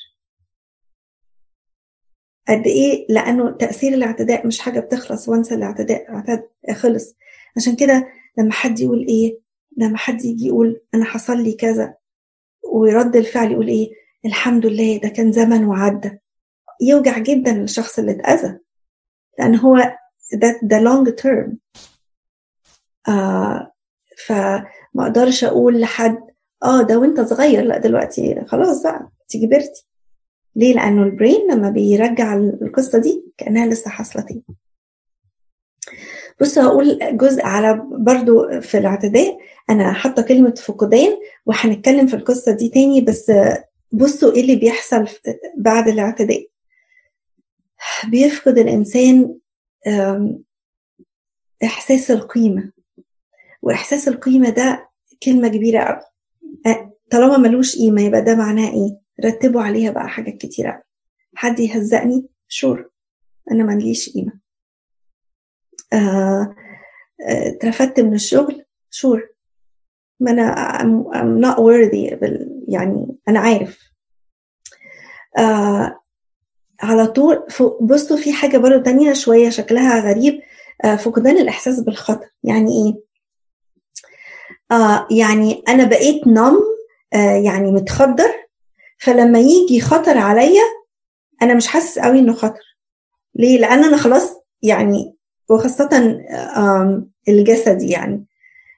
قد 2.48 2.68
إيه؟ 2.68 3.06
لأنه 3.10 3.52
تأثير 3.52 3.94
الاعتداء 3.94 4.48
مش 4.48 4.60
حاجة 4.60 4.80
بتخلص 4.80 5.30
وانسى 5.30 5.56
الاعتداء 5.56 6.10
اعتد 6.14 6.44
خلص. 6.76 7.16
عشان 7.58 7.76
كده 7.76 8.08
لما 8.38 8.52
حد 8.52 8.80
يقول 8.80 9.06
إيه؟ 9.08 9.40
لما 9.78 9.98
حد 9.98 10.26
يجي 10.26 10.48
يقول 10.48 10.82
أنا 10.94 11.06
حصل 11.06 11.38
لي 11.44 11.54
كذا 11.54 11.96
ويرد 12.74 13.16
الفعل 13.16 13.52
يقول 13.52 13.68
إيه؟ 13.68 13.92
الحمد 14.26 14.66
لله 14.66 14.98
ده 14.98 15.10
كان 15.10 15.32
زمن 15.32 15.66
وعدى. 15.66 16.12
يوجع 16.82 17.18
جدا 17.18 17.54
للشخص 17.54 18.00
اللي 18.00 18.12
اتأذى. 18.12 18.60
لأن 19.40 19.56
هو 19.56 19.78
ده 20.34 20.60
ده 20.64 20.80
long 20.80 21.10
term 21.16 21.58
آه 23.08 23.72
فما 24.28 24.64
أقدرش 25.00 25.44
أقول 25.44 25.82
لحد 25.82 26.18
آه 26.64 26.82
ده 26.82 27.00
وأنت 27.00 27.22
صغير 27.22 27.64
لأ 27.64 27.78
دلوقتي 27.78 28.46
خلاص 28.48 28.84
بقى 28.84 29.10
أنت 29.22 29.46
كبرتي. 29.46 29.88
ليه؟ 30.56 30.74
لأنه 30.74 31.04
ال 31.04 31.12
brain 31.12 31.52
لما 31.52 31.70
بيرجع 31.70 32.36
القصة 32.38 33.00
دي 33.00 33.26
كأنها 33.38 33.66
لسه 33.68 33.90
حاصلة 33.90 34.22
تاني 34.24 34.44
بص 36.42 36.58
هقول 36.58 37.00
جزء 37.18 37.46
على 37.46 37.82
برضو 37.92 38.62
في 38.62 38.78
الاعتداء. 38.78 39.38
أنا 39.70 39.94
حاطة 39.94 40.22
كلمة 40.22 40.54
فقدان 40.56 41.18
وهنتكلم 41.46 42.08
في 42.08 42.16
القصة 42.16 42.52
دي 42.52 42.70
تاني 42.70 43.02
بس 43.02 43.32
بصوا 43.92 44.32
إيه 44.34 44.42
اللي 44.42 44.56
بيحصل 44.56 45.08
بعد 45.58 45.88
الاعتداء. 45.88 46.48
بيفقد 48.08 48.58
الإنسان 48.58 49.36
إحساس 51.64 52.12
القيمة. 52.12 52.72
وإحساس 53.62 54.08
القيمة 54.08 54.50
ده 54.50 54.90
كلمة 55.24 55.48
كبيرة 55.48 55.84
قوي 55.84 56.02
طالما 57.12 57.38
ملوش 57.38 57.76
قيمة 57.76 58.02
يبقى 58.02 58.22
ده 58.22 58.36
معناه 58.36 58.70
إيه؟ 58.72 59.00
رتبوا 59.26 59.62
عليها 59.62 59.92
بقى 59.92 60.10
حاجات 60.10 60.38
كتيرة 60.38 60.84
حد 61.36 61.60
يهزقني؟ 61.60 62.28
شور. 62.48 62.90
أنا 63.52 63.64
مليش 63.64 64.10
قيمة. 64.10 64.34
آه 65.94 66.56
اترفدت 67.22 68.00
من 68.00 68.14
الشغل؟ 68.14 68.66
شور. 68.90 69.28
ما 70.20 70.32
أنا 70.32 70.78
I'm, 70.78 71.16
I'm 71.16 71.46
not 71.46 71.58
worthy 71.58 72.14
بال 72.16 72.64
يعني 72.68 73.18
أنا 73.28 73.40
عارف. 73.40 73.80
آه 75.38 76.00
على 76.82 77.08
طول 77.08 77.46
بصوا 77.82 78.18
في 78.18 78.34
حاجة 78.34 78.58
برضه 78.58 78.84
تانية 78.84 79.14
شوية 79.14 79.50
شكلها 79.50 80.00
غريب. 80.12 80.42
آه 80.84 80.96
فقدان 80.96 81.38
الإحساس 81.38 81.80
بالخطر. 81.80 82.28
يعني 82.44 82.72
إيه؟ 82.72 83.11
آه 84.72 85.08
يعني 85.12 85.64
أنا 85.68 85.84
بقيت 85.84 86.28
نم 86.28 86.60
آه 87.14 87.36
يعني 87.46 87.72
متخدر. 87.72 88.32
فلما 88.98 89.40
يجي 89.40 89.82
خطر 89.82 90.18
عليا 90.18 90.64
أنا 91.42 91.54
مش 91.54 91.68
حاسس 91.68 92.00
قوي 92.00 92.20
إنه 92.20 92.34
خطر. 92.34 92.78
ليه؟ 93.36 93.58
لأن 93.60 93.84
أنا 93.84 93.98
خلاص 93.98 94.34
يعني 94.64 95.16
وخاصة 95.50 96.20
آه 96.56 97.04
الجسدي 97.30 97.90
يعني. 97.90 98.26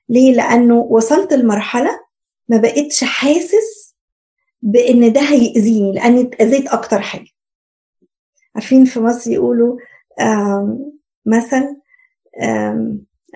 ليه؟ 0.09 0.33
لأنه 0.35 0.75
وصلت 0.79 1.33
لمرحلة 1.33 1.99
ما 2.49 2.57
بقتش 2.57 3.03
حاسس 3.03 3.95
بإن 4.61 5.13
ده 5.13 5.21
هيأذيني 5.21 5.93
لأني 5.93 6.21
اتأذيت 6.21 6.67
أكتر 6.67 7.01
حاجة. 7.01 7.27
عارفين 8.55 8.85
في 8.85 8.99
مصر 8.99 9.31
يقولوا 9.31 9.77
مثل 11.25 11.75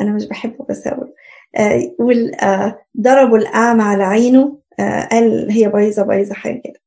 أنا 0.01 0.11
مش 0.15 0.25
بحبه 0.25 0.65
بس 0.69 0.87
أقول 0.87 1.13
يقول 1.59 2.31
ضربوا 3.01 3.37
الاعمى 3.37 3.83
على 3.83 4.03
عينه 4.03 4.59
قال 5.11 5.51
هي 5.51 5.67
بايظة 5.69 6.03
بايظة 6.03 6.33
حاجة 6.33 6.61
كده. 6.63 6.81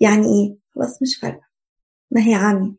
يعني 0.00 0.26
إيه؟ 0.26 0.56
خلاص 0.74 1.02
مش 1.02 1.16
فارقة. 1.16 1.46
ما 2.10 2.26
هي 2.26 2.34
عمي 2.34 2.76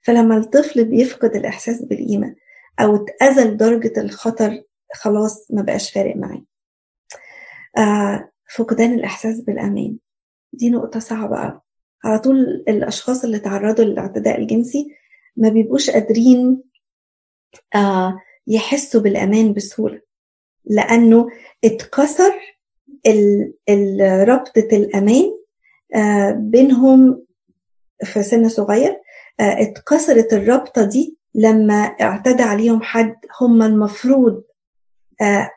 فلما 0.00 0.36
الطفل 0.36 0.84
بيفقد 0.84 1.36
الإحساس 1.36 1.82
بالقيمة 1.82 2.34
أو 2.80 2.96
اتأذى 2.96 3.44
لدرجة 3.44 4.00
الخطر 4.00 4.62
خلاص 4.94 5.50
ما 5.50 5.62
بقاش 5.62 5.92
فارق 5.92 6.16
معاه. 6.16 6.42
فقدان 8.56 8.94
الإحساس 8.94 9.40
بالأمان. 9.40 9.98
دي 10.52 10.70
نقطة 10.70 11.00
صعبة 11.00 11.36
قوي 11.36 11.60
على 12.04 12.18
طول 12.18 12.36
الأشخاص 12.68 13.24
اللي 13.24 13.38
تعرضوا 13.38 13.84
للاعتداء 13.84 14.38
الجنسي 14.40 14.96
ما 15.36 15.48
بيبقوش 15.48 15.90
قادرين 15.90 16.62
آه 17.74 18.20
يحسوا 18.46 19.00
بالأمان 19.00 19.52
بسهولة 19.52 20.00
لأنه 20.64 21.28
اتكسر 21.64 22.32
ربطة 24.24 24.68
الأمان 24.72 25.32
آه 25.94 26.30
بينهم 26.30 27.24
في 28.04 28.22
سن 28.22 28.48
صغير 28.48 29.00
آه 29.40 29.62
اتكسرت 29.62 30.32
الرابطه 30.32 30.84
دي 30.84 31.16
لما 31.34 31.74
اعتدى 31.74 32.42
عليهم 32.42 32.82
حد 32.82 33.16
هم 33.40 33.62
المفروض 33.62 34.42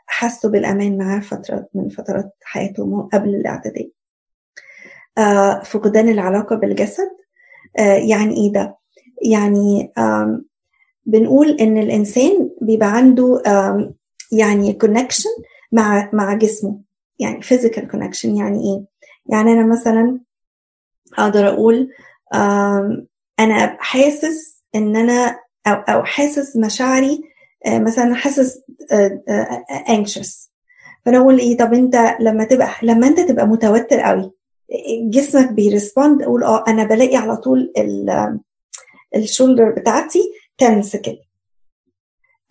حسوا 0.07 0.49
بالأمان 0.49 0.97
معاه 0.97 1.19
فترة 1.19 1.67
من 1.73 1.89
فترات 1.89 2.33
حياتهم 2.43 3.01
قبل 3.01 3.29
الاعتداء 3.35 3.89
آه 5.17 5.63
فقدان 5.63 6.09
العلاقة 6.09 6.55
بالجسد 6.55 7.09
آه 7.79 7.93
يعني 7.97 8.37
إيه 8.37 8.51
ده؟ 8.53 8.77
يعني 9.31 9.91
بنقول 11.05 11.49
إن 11.49 11.77
الإنسان 11.77 12.49
بيبقى 12.61 12.91
عنده 12.97 13.41
يعني 14.31 14.73
كونكشن 14.73 15.29
مع 15.71 16.09
مع 16.13 16.33
جسمه. 16.33 16.79
يعني 17.19 17.41
physical 17.43 17.81
connection 17.91 18.25
يعني 18.25 18.59
إيه؟ 18.59 18.85
يعني 19.25 19.51
أنا 19.53 19.65
مثلا 19.65 20.19
أقدر 21.17 21.47
أقول 21.47 21.89
أنا 23.39 23.77
حاسس 23.79 24.63
إن 24.75 24.95
أنا 24.95 25.39
أو 25.67 25.73
أو 25.73 26.03
حاسس 26.03 26.57
مشاعري 26.57 27.21
آه 27.65 27.79
مثلا 27.79 28.13
حاسس 28.15 28.61
anxious. 29.89 30.49
فأنا 31.05 31.17
أقول 31.17 31.39
إيه؟ 31.39 31.57
طب 31.57 31.73
أنت 31.73 32.15
لما 32.19 32.43
تبقى 32.43 32.69
لما 32.83 33.07
أنت 33.07 33.19
تبقى 33.19 33.47
متوتر 33.47 33.99
قوي 33.99 34.31
جسمك 35.09 35.51
بي 35.51 35.67
respond 35.67 36.21
أقول 36.21 36.43
آه 36.43 36.63
أنا 36.67 36.83
بلاقي 36.83 37.15
على 37.15 37.37
طول 37.37 37.73
ال 39.15 39.21
shoulder 39.21 39.69
بتاعتي 39.71 40.19
tense 40.59 40.95
كده 40.95 41.21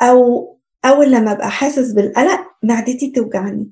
أو 0.03 0.49
أول 0.85 1.13
لما 1.13 1.33
أبقى 1.33 1.51
حاسس 1.51 1.93
بالقلق 1.93 2.41
معدتي 2.63 3.11
توجعني 3.11 3.71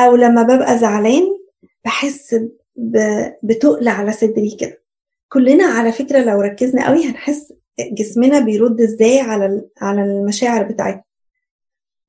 أو 0.00 0.16
لما 0.16 0.42
ببقى 0.42 0.78
زعلان 0.78 1.22
بحس 1.84 2.34
بتقل 3.42 3.88
على 3.88 4.12
صدري 4.12 4.56
كده. 4.60 4.82
كلنا 5.28 5.64
على 5.64 5.92
فكرة 5.92 6.18
لو 6.24 6.40
ركزنا 6.40 6.86
قوي 6.88 7.04
هنحس 7.04 7.52
جسمنا 7.80 8.40
بيرد 8.40 8.80
إزاي 8.80 9.20
على 9.20 9.68
على 9.80 10.02
المشاعر 10.02 10.62
بتاعتنا. 10.62 11.02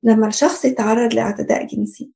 لما 0.02 0.26
الشخص 0.28 0.64
يتعرض 0.64 1.14
لاعتداء 1.14 1.66
جنسي 1.66 2.10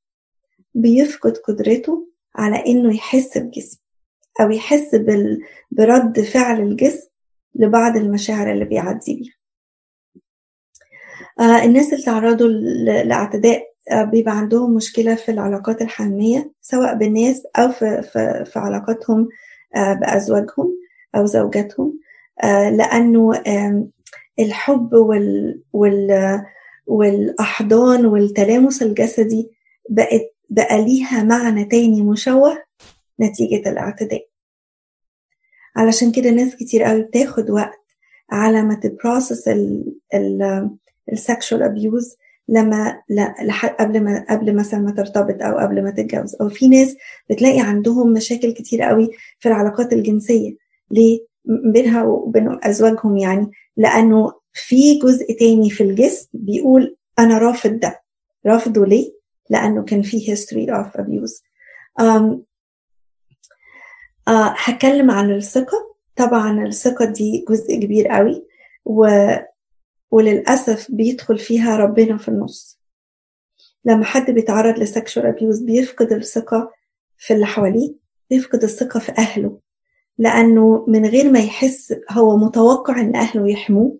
بيفقد 0.73 1.37
قدرته 1.37 2.07
على 2.35 2.65
إنه 2.65 2.95
يحس 2.95 3.37
بجسم 3.37 3.79
أو 4.41 4.51
يحس. 4.51 4.95
برد 5.71 6.21
فعل 6.21 6.61
الجسم 6.61 7.07
لبعض 7.57 7.97
المشاعر 7.97 8.51
اللي 8.51 8.65
بيعدي 8.65 9.15
بيها. 9.15 9.33
آه 11.39 11.63
الناس 11.65 11.93
اللي 11.93 12.03
تعرضوا 12.05 12.47
لأعتداء 13.03 13.63
آه 13.91 14.03
بيبقى 14.03 14.37
عندهم 14.37 14.73
مشكلة 14.75 15.15
في 15.15 15.31
العلاقات 15.31 15.81
الحميميه 15.81 16.51
سواء 16.61 16.95
بالناس 16.95 17.43
أو 17.55 17.69
في, 17.71 18.01
في, 18.01 18.45
في 18.45 18.59
علاقاتهم 18.59 19.29
آه 19.75 19.93
بأزواجهم 19.93 20.77
أو 21.15 21.25
زوجاتهم. 21.25 21.99
آه 22.43 22.69
الحب 24.39 24.93
وال, 24.93 25.61
وال 25.73 26.41
والأحضان 26.87 28.05
والتلامس 28.05 28.83
الجسدي 28.83 29.51
بقت 29.89 30.21
بقى 30.49 30.85
ليها 30.85 31.23
معنى 31.23 31.65
تاني 31.65 32.01
مشوه 32.01 32.63
نتيجة 33.21 33.69
الأعتداء. 33.69 34.26
علشان 35.77 36.11
كده 36.11 36.29
ناس 36.29 36.55
كتير 36.55 36.83
قوي 36.83 37.01
بتاخد 37.01 37.49
وقت 37.49 37.85
على 38.31 38.63
ما 38.63 38.75
ت 38.75 38.84
process 38.84 39.49
ال 41.13 41.20
sexual 41.20 41.63
abuse 41.63 42.15
لما 42.49 43.01
لحد 43.41 43.69
قبل 43.69 44.03
ما 44.03 44.25
قبل 44.29 44.55
مثلا 44.55 44.79
ما 44.79 44.91
ترتبط 44.91 45.41
أو 45.41 45.57
قبل 45.57 45.83
ما 45.83 45.91
تتجوز. 45.91 46.35
أو 46.41 46.49
في 46.49 46.67
ناس 46.67 46.95
بتلاقي 47.29 47.59
عندهم 47.59 48.13
مشاكل 48.13 48.51
كتير 48.51 48.81
قوي 48.81 49.09
في 49.39 49.49
العلاقات 49.49 49.93
الجنسية. 49.93 50.55
ليه؟ 50.91 51.19
بينها 51.45 52.03
وبين 52.03 52.59
أزواجهم 52.63 53.17
يعني. 53.17 53.51
لأنه 53.77 54.31
في 54.53 54.99
جزء 54.99 55.37
تاني 55.39 55.69
في 55.69 55.83
الجسم 55.83 56.29
بيقول 56.33 56.95
أنا 57.19 57.37
رافض 57.37 57.79
ده. 57.79 58.01
رافضه 58.45 58.85
ليه؟ 58.85 59.11
لأنه 59.49 59.83
كان 59.83 60.01
في 60.01 60.35
history 60.35 60.69
of 60.69 61.01
abuse. 61.01 61.41
Uh, 64.27 64.53
هتكلم 64.55 65.11
عن 65.11 65.31
الثقة. 65.31 65.95
طبعا 66.15 66.65
الثقة 66.65 67.05
دي 67.05 67.45
جزء 67.49 67.75
كبير 67.79 68.07
قوي 68.07 68.45
و... 68.85 69.07
وللأسف 70.11 70.91
بيدخل 70.91 71.37
فيها 71.39 71.77
ربنا 71.77 72.17
في 72.17 72.27
النص. 72.27 72.79
لما 73.85 74.05
حد 74.05 74.31
بيتعرض 74.31 74.79
لسكشوال 74.79 75.25
أبيوز 75.25 75.59
بيفقد 75.59 76.11
الثقة 76.11 76.71
في 77.17 77.33
اللي 77.33 77.45
حواليه 77.45 77.95
بيفقد 78.29 78.63
الثقة 78.63 78.99
في 78.99 79.11
أهله. 79.17 79.59
لأنه 80.17 80.85
من 80.87 81.05
غير 81.05 81.31
ما 81.31 81.39
يحس 81.39 81.95
هو 82.11 82.37
متوقع 82.37 83.01
إن 83.01 83.15
أهله 83.15 83.49
يحموه 83.49 83.97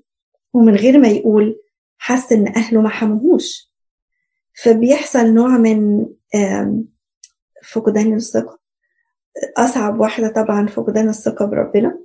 ومن 0.53 0.75
غير 0.75 0.97
ما 0.99 1.07
يقول 1.07 1.59
حس 1.97 2.31
إن 2.31 2.47
أهله 2.47 2.81
ما 2.81 2.89
حموهوش. 2.89 3.71
فبيحصل 4.63 5.33
نوع 5.33 5.57
من 5.57 6.05
فقدان 7.63 8.13
الثقة. 8.13 8.66
أصعب 9.57 9.99
واحدة 9.99 10.27
طبعا 10.27 10.67
فقدان 10.67 11.09
الثقة 11.09 11.45
بربنا. 11.45 11.99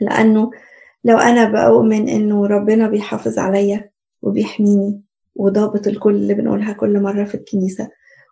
لأنه 0.00 0.50
لو 1.04 1.18
أنا 1.18 1.44
بؤمن 1.68 2.08
إنه 2.08 2.46
ربنا 2.46 2.88
بيحافظ 2.88 3.38
عليا 3.38 3.90
وبيحميني 4.22 5.02
وضابط 5.34 5.86
الكل 5.86 6.14
اللي 6.14 6.34
بنقولها 6.34 6.72
كل 6.72 7.00
مرة 7.00 7.24
في 7.24 7.34
الكنيسة 7.34 7.88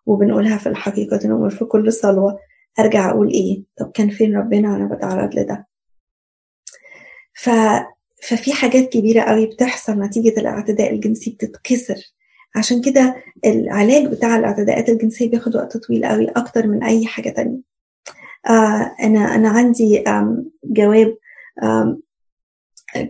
وبنقولها 0.07 0.59
في 0.59 0.69
الحقيقة 0.69 1.29
نقول 1.29 1.51
في 1.51 1.65
كل 1.65 1.93
صلوة 1.93 2.39
أرجع 2.79 3.11
أقول 3.11 3.31
إيه؟ 3.31 3.63
طب 3.77 3.91
كان 3.91 4.11
فين 4.11 4.37
ربنا 4.37 4.73
وأنا 4.73 4.95
بتعرض 4.95 5.35
لده؟ 5.35 5.67
ف... 7.35 7.51
ففي 8.23 8.53
حاجات 8.53 8.89
كبيرة 8.89 9.21
قوي 9.23 9.47
بتحصل 9.47 10.01
نتيجة 10.01 10.41
الاعتداء 10.41 10.95
الجنسي 10.95 11.31
بتتكسر. 11.31 12.15
عشان 12.57 12.81
كده 12.83 13.17
العلاج 13.47 14.07
بتاع 14.07 14.37
الاعتداءات 14.37 14.89
الجنسية 14.89 15.31
بياخد 15.31 15.57
وقت 15.57 15.77
طويل 15.77 16.05
قوي 16.07 16.29
أكتر 16.29 16.67
من 16.67 16.83
أي 16.85 17.07
حاجة 17.07 17.29
تانية. 17.31 17.74
آه 18.49 18.95
أنا 19.03 19.35
أنا 19.35 19.49
عندي 19.49 20.05
جواب 20.65 21.17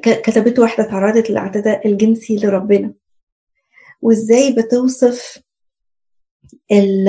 كتبته 0.03 0.63
واحدة 0.63 0.85
تعرضت 0.85 1.31
للاعتداء 1.31 1.89
الجنسي 1.89 2.37
لربنا 2.37 2.95
وإزاي 4.03 4.53
بتوصف 4.53 5.43
ال 6.73 7.07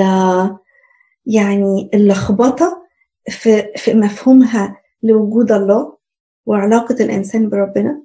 يعني 1.26 1.90
اللخبطة 1.94 2.86
في, 3.30 3.72
في 3.76 3.94
مفهومها 3.94 4.76
لوجود 5.02 5.52
الله 5.52 5.96
وعلاقة 6.46 6.94
الإنسان 7.04 7.48
بربنا 7.48 8.02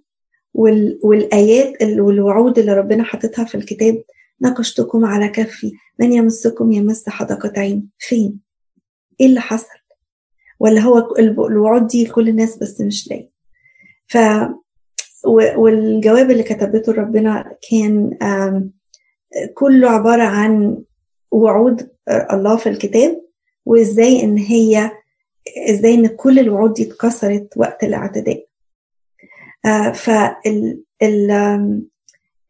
والآيات 1.03 1.83
والوعود 1.83 2.59
اللي 2.59 2.73
ربنا 2.73 3.03
حاططها 3.03 3.45
في 3.45 3.55
الكتاب 3.55 4.03
نقشتكم 4.41 5.05
على 5.05 5.27
كفي 5.29 5.71
من 5.99 6.13
يمسكم 6.13 6.71
يمس 6.71 7.09
حدقة 7.09 7.53
عين 7.57 7.89
فين؟ 7.99 8.39
إيه 9.21 9.27
اللي 9.27 9.41
حصل؟ 9.41 9.80
ولا 10.61 10.81
هو 10.81 11.15
الوعود 11.19 11.87
دي 11.87 12.05
لكل 12.05 12.29
الناس 12.29 12.57
بس 12.57 12.81
مش 12.81 13.09
لاقي 13.11 13.29
ف 14.07 14.17
والجواب 15.57 16.31
اللي 16.31 16.43
كتبته 16.43 16.91
ربنا 16.93 17.55
كان 17.69 18.17
كله 19.53 19.89
عبارة 19.89 20.23
عن 20.23 20.77
وعود 21.31 21.89
الله 22.09 22.57
في 22.57 22.69
الكتاب 22.69 23.21
وإزاي 23.65 24.23
إن 24.23 24.37
هي 24.37 24.91
إزاي 25.69 25.93
إن 25.93 26.07
كل 26.07 26.39
الوعود 26.39 26.73
دي 26.73 26.83
اتكسرت 26.91 27.53
وقت 27.57 27.83
الاعتداء. 27.83 28.45
فال 29.93 30.83
ال 31.03 31.31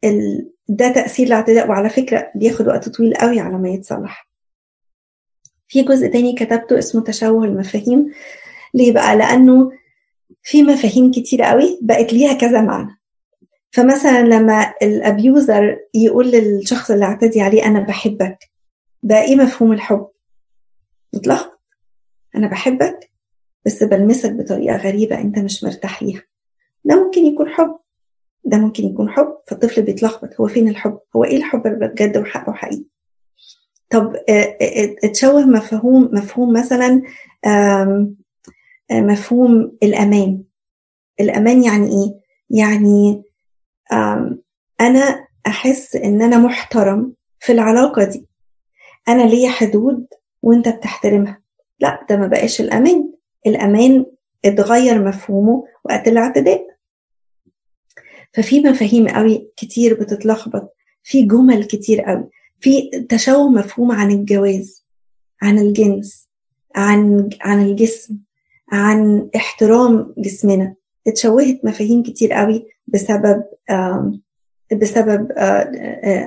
ال 0.04 0.50
ده 0.68 0.88
تأثير 0.92 1.26
الاعتداء. 1.26 1.68
وعلى 1.68 1.88
فكرة 1.88 2.30
بياخد 2.34 2.68
وقت 2.68 2.88
طويل 2.88 3.14
قوي 3.14 3.40
على 3.40 3.58
ما 3.58 3.68
يتصلح. 3.68 4.31
في 5.72 5.82
جزء 5.82 6.06
تاني 6.06 6.32
كتبته 6.34 6.78
اسمه 6.78 7.02
تشوه 7.02 7.44
المفاهيم. 7.44 8.12
ليه 8.74 8.92
بقى؟ 8.92 9.16
لأنه 9.16 9.72
في 10.42 10.62
مفاهيم 10.62 11.10
كتير 11.10 11.42
قوي 11.42 11.78
بقت 11.82 12.12
ليها 12.12 12.32
كذا 12.32 12.60
معنى. 12.60 13.00
فمثلا 13.70 14.22
لما 14.22 14.74
الابيوزر 14.82 15.78
يقول 15.94 16.30
للشخص 16.30 16.90
اللي 16.90 17.04
اعتدي 17.04 17.40
عليه 17.40 17.66
أنا 17.66 17.80
بحبك. 17.80 18.38
بقى 19.02 19.22
إيه 19.22 19.36
مفهوم 19.36 19.72
الحب؟ 19.72 20.08
متلخبط 21.14 21.60
أنا 22.36 22.46
بحبك 22.46 23.10
بس 23.66 23.82
بلمسك 23.82 24.32
بطريقة 24.32 24.76
غريبة 24.76 25.18
أنت 25.20 25.38
مش 25.38 25.64
مرتاح 25.64 26.02
ليها. 26.02 26.22
ده 26.84 27.04
ممكن 27.04 27.24
يكون 27.26 27.48
حب. 27.48 27.78
ده 28.44 28.58
ممكن 28.58 28.84
يكون 28.84 29.10
حب 29.10 29.36
فالطفل 29.46 29.82
بيتلخبط. 29.82 30.40
هو 30.40 30.46
فين 30.46 30.68
الحب؟ 30.68 30.98
هو 31.16 31.24
إيه 31.24 31.36
الحب 31.36 31.66
اللي 31.66 31.88
بجد 31.88 32.16
وحقه 32.18 32.52
حقيقي؟ 32.52 32.84
طب 33.92 34.16
اتشوه 35.04 35.46
مفهوم 35.46 36.10
مفهوم 36.12 36.52
مثلا 36.52 37.02
مفهوم 38.92 39.72
الأمان. 39.82 40.42
الأمان 41.20 41.64
يعني 41.64 41.86
إيه؟ 41.86 42.14
يعني 42.50 43.22
أنا 44.80 45.26
أحس 45.46 45.96
إن 45.96 46.22
أنا 46.22 46.38
محترم 46.38 47.12
في 47.40 47.52
العلاقة 47.52 48.04
دي. 48.04 48.26
أنا 49.08 49.22
ليا 49.22 49.50
حدود 49.50 50.06
وأنت 50.42 50.68
بتحترمها. 50.68 51.42
لا 51.80 52.06
ده 52.10 52.16
ما 52.16 52.26
بقاش 52.26 52.60
الأمان. 52.60 53.12
الأمان 53.46 54.06
اتغير 54.44 55.04
مفهومه 55.04 55.64
وقت 55.84 56.08
الاعتداء. 56.08 56.66
ففي 58.34 58.60
مفاهيم 58.60 59.08
قوي 59.08 59.50
كتير 59.56 59.94
بتتلخبط. 60.00 60.74
في 61.02 61.22
جمل 61.22 61.64
كتير 61.64 62.00
قوي. 62.00 62.28
في 62.62 62.90
تشوه 63.08 63.48
مفهوم 63.48 63.92
عن 63.92 64.10
الجواز 64.10 64.86
عن 65.42 65.58
الجنس 65.58 66.28
عن 66.76 67.30
عن 67.40 67.62
الجسم 67.62 68.18
عن 68.72 69.28
احترام 69.36 70.14
جسمنا. 70.18 70.74
اتشوهت 71.06 71.64
مفاهيم 71.64 72.02
كتير 72.02 72.32
قوي 72.32 72.66
بسبب 72.86 73.44
بسبب 74.72 75.32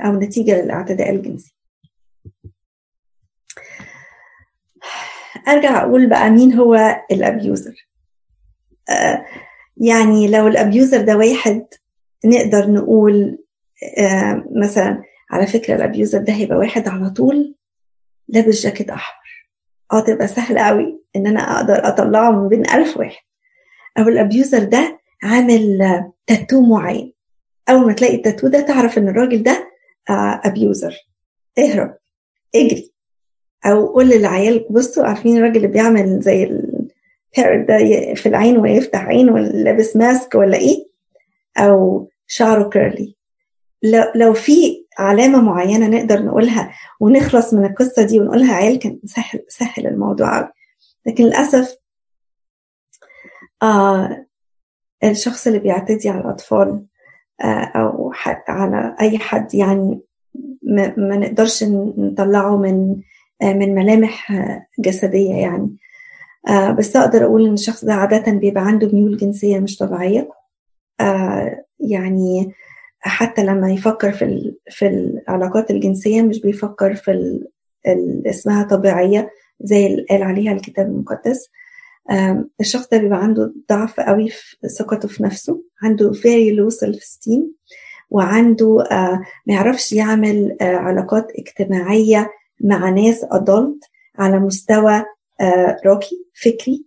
أو 0.05 0.19
نتيجة 0.19 0.61
للاعتداء 0.61 1.09
الجنسي. 1.09 1.55
أرجع 5.47 5.83
أقول 5.83 6.09
بقى 6.09 6.29
مين 6.29 6.53
هو 6.53 7.01
الأبيوزر. 7.11 7.87
يعني 9.77 10.27
لو 10.27 10.47
ال 10.47 10.55
abuser 10.55 11.01
ده 11.01 11.17
واحد 11.17 11.65
نقدر 12.25 12.71
نقول 12.71 13.37
مثلا 14.61 15.03
على 15.31 15.47
فكرة 15.47 15.75
ال 15.75 15.82
abuser 15.82 16.19
ده 16.19 16.33
هيبقى 16.33 16.57
واحد 16.57 16.87
على 16.87 17.09
طول 17.09 17.55
لابس 18.27 18.63
جاكيت 18.63 18.89
أحمر. 18.89 19.49
آه 19.93 19.99
تبقى 19.99 20.27
سهله 20.27 20.61
قوي 20.61 20.99
إن 21.15 21.27
أنا 21.27 21.39
أقدر 21.57 21.87
أطلعه 21.87 22.31
من 22.31 22.47
بين 22.47 22.69
ألف 22.69 22.97
واحد. 22.97 23.23
أو 23.97 24.03
ال 24.07 24.15
abuser 24.15 24.63
ده 24.63 24.99
عامل 25.23 25.79
تاتو 26.27 26.61
معين. 26.61 27.13
أول 27.69 27.87
ما 27.87 27.93
تلاقي 27.93 28.15
التاتو 28.15 28.47
ده 28.47 28.61
تعرف 28.61 28.97
إن 28.97 29.07
الراجل 29.09 29.43
ده 29.43 29.69
abuser. 30.45 30.95
اهرب. 31.59 31.97
اجري. 32.55 32.91
أو 33.65 33.87
قول 33.87 34.09
للعيال 34.09 34.67
بصوا 34.69 35.05
عارفين 35.05 35.37
الراجل 35.37 35.55
اللي 35.57 35.67
بيعمل 35.67 36.19
زي 36.19 36.43
ال 36.43 36.64
beard 36.64 37.65
ده 37.67 37.77
في 38.13 38.25
العين 38.25 38.57
ويفتح 38.57 39.05
عين 39.05 39.29
ولا 39.29 39.47
لابس 39.47 39.95
ماسك 39.95 40.35
ولا 40.35 40.57
إيه؟ 40.57 40.87
أو 41.57 42.09
شعره 42.27 42.69
كيرلي. 42.69 43.15
لو 44.15 44.33
في 44.33 44.84
علامة 44.97 45.41
معينة 45.41 45.87
نقدر 45.87 46.23
نقولها 46.23 46.71
ونخلص 46.99 47.53
من 47.53 47.65
القصة 47.65 48.03
دي 48.03 48.19
ونقولها 48.19 48.55
عيال 48.55 48.79
كان 48.79 48.99
سهل 49.05 49.45
سهل 49.47 49.87
الموضوع 49.87 50.37
قوي 50.39 50.49
لكن 51.05 51.23
للأسف 51.23 51.75
آه 53.63 54.25
الشخص 55.03 55.47
اللي 55.47 55.59
بيعتدي 55.59 56.09
على 56.09 56.21
الأطفال 56.21 56.85
آه 57.43 57.71
أو 57.75 58.11
على 58.47 58.95
أي 59.01 59.17
حد 59.17 59.55
يعني 59.55 59.99
ما, 60.63 60.93
ما 60.97 61.17
نقدرش 61.17 61.63
نطلعه 61.97 62.57
من 62.57 62.95
آه 63.41 63.53
من 63.53 63.75
ملامح 63.75 64.33
جسدية 64.79 65.33
يعني. 65.35 65.77
آه 66.49 66.71
بس 66.71 66.95
أقدر 66.95 67.25
أقول 67.25 67.47
إن 67.47 67.53
الشخص 67.53 67.85
ده 67.85 67.93
عادة 67.93 68.31
بيبقى 68.31 68.63
عنده 68.65 68.87
ميول 68.93 69.17
جنسية 69.17 69.59
مش 69.59 69.77
طبيعية. 69.77 70.29
آه 70.99 71.65
يعني 71.79 72.53
حتى 73.07 73.43
لما 73.43 73.71
يفكر 73.71 74.11
في 74.11 74.53
في 74.69 74.87
العلاقات 74.87 75.71
الجنسية 75.71 76.21
مش 76.21 76.41
بيفكر 76.41 76.95
في 76.95 77.39
اسمها 78.25 78.63
طبيعية 78.63 79.29
زي 79.61 79.85
اللي 79.87 80.05
قال 80.09 80.23
عليها 80.23 80.51
الكتاب 80.51 80.85
المقدس. 80.87 81.49
الشخص 82.59 82.87
ده 82.89 82.97
بيبقى 82.97 83.23
عنده 83.23 83.53
ضعف 83.69 83.99
قوي 83.99 84.29
في 84.29 84.67
ثقته 84.79 85.07
في 85.07 85.23
نفسه 85.23 85.61
عنده 85.81 86.11
very 86.11 86.55
low 86.57 86.75
self 86.77 86.95
esteem 86.99 87.41
وعنده 88.09 88.77
ما 89.47 89.53
يعرفش 89.53 89.93
يعمل 89.93 90.57
علاقات 90.61 91.27
اجتماعية 91.39 92.29
مع 92.61 92.89
ناس 92.89 93.25
adult 93.25 93.89
على 94.19 94.39
مستوى 94.39 95.03
راقي 95.85 96.17
فكري. 96.43 96.85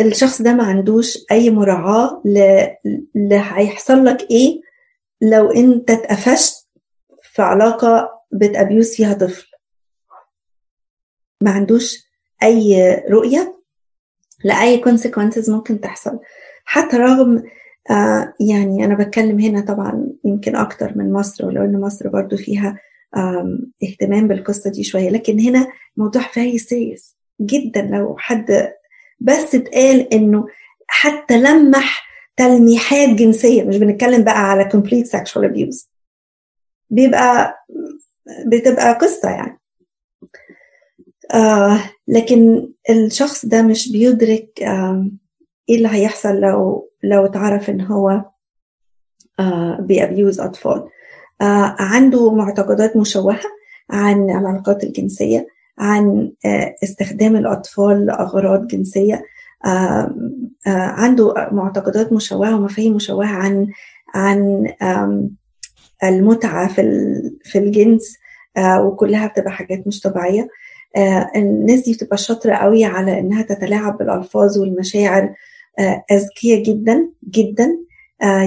الشخص 0.00 0.42
ده 0.42 0.54
ما 0.54 0.64
عندوش 0.64 1.18
أي 1.30 1.50
مراعاة 1.50 2.22
ل 3.14 3.32
هيحصل 3.32 4.04
لك 4.04 4.30
إيه 4.30 4.60
لو 5.22 5.50
أنت 5.50 5.90
اتقفشت 5.90 6.68
في 7.22 7.42
علاقة 7.42 8.10
بتأبيوز 8.32 8.94
فيها 8.94 9.12
طفل. 9.14 9.46
ما 11.42 11.50
عندوش 11.50 12.06
أي 12.42 12.94
رؤية 13.10 13.56
لأي 14.44 14.82
consequences 14.84 15.50
ممكن 15.50 15.80
تحصل. 15.80 16.18
حتى 16.64 16.96
رغم 16.96 17.42
آه 17.90 18.34
يعني 18.40 18.84
أنا 18.84 18.94
بتكلم 18.94 19.40
هنا 19.40 19.60
طبعا 19.60 20.06
يمكن 20.24 20.56
أكتر 20.56 20.92
من 20.98 21.12
مصر 21.12 21.46
ولو 21.46 21.64
إن 21.64 21.80
مصر 21.80 22.08
برضو 22.08 22.36
فيها 22.36 22.78
اهتمام 23.84 24.28
بالقصة 24.28 24.70
دي 24.70 24.84
شوية 24.84 25.10
لكن 25.10 25.40
هنا 25.40 25.68
موضوع 25.96 26.22
very 26.22 26.58
serious. 26.60 27.16
جدا 27.40 27.82
لو 27.82 28.16
حد 28.18 28.72
بس 29.20 29.54
اتقال 29.54 30.14
إنه 30.14 30.46
حتى 30.86 31.38
لمح 31.38 32.06
تلميحات 32.36 33.08
جنسية 33.08 33.62
مش 33.62 33.76
بنتكلم 33.76 34.24
بقى 34.24 34.50
على 34.50 34.64
complete 34.70 35.06
sexual 35.18 35.42
abuse. 35.50 35.86
بيبقى 36.90 37.54
بتبقى 38.46 38.92
قصة 38.92 39.30
يعني. 39.30 39.60
آه 41.34 41.80
لكن 42.08 42.68
الشخص 42.90 43.46
ده 43.46 43.62
مش 43.62 43.92
بيدرك 43.92 44.62
آه 44.62 45.10
إيه 45.68 45.76
اللي 45.76 45.88
هيحصل 45.92 46.34
لو 46.34 46.90
لو 47.02 47.24
اتعرف 47.26 47.70
إن 47.70 47.80
هو 47.80 48.24
آه 49.40 49.78
بيأبيوز 49.80 50.40
أطفال. 50.40 50.88
آه 51.40 51.76
عنده 51.78 52.32
معتقدات 52.34 52.96
مشوهة 52.96 53.40
عن 53.90 54.30
العلاقات 54.30 54.84
الجنسية. 54.84 55.46
عن 55.78 56.32
آه 56.44 56.74
استخدام 56.84 57.36
الأطفال 57.36 58.06
لأغراض 58.06 58.66
جنسية. 58.66 59.22
آه 59.66 60.14
عنده 60.66 61.34
معتقدات 61.52 62.12
مشوهة 62.12 62.56
ومفاهيم 62.56 62.94
مشوهة 62.94 63.26
عن 63.26 63.66
عن 64.14 64.66
المتعة 66.04 66.68
في 66.68 66.82
في 67.44 67.58
الجنس 67.58 68.16
وكلها 68.80 69.26
بتبقى 69.26 69.50
حاجات 69.52 69.86
مش 69.86 70.00
طبيعية. 70.00 70.48
الناس 71.36 71.80
دي 71.80 71.92
بتبقى 71.92 72.16
شاطرة 72.16 72.54
قوي 72.54 72.84
على 72.84 73.18
إنها 73.20 73.42
تتلاعب 73.42 73.98
بالألفاظ 73.98 74.58
والمشاعر 74.58 75.34
أذكياء 76.12 76.62
جدا 76.62 77.08
جدا. 77.30 77.78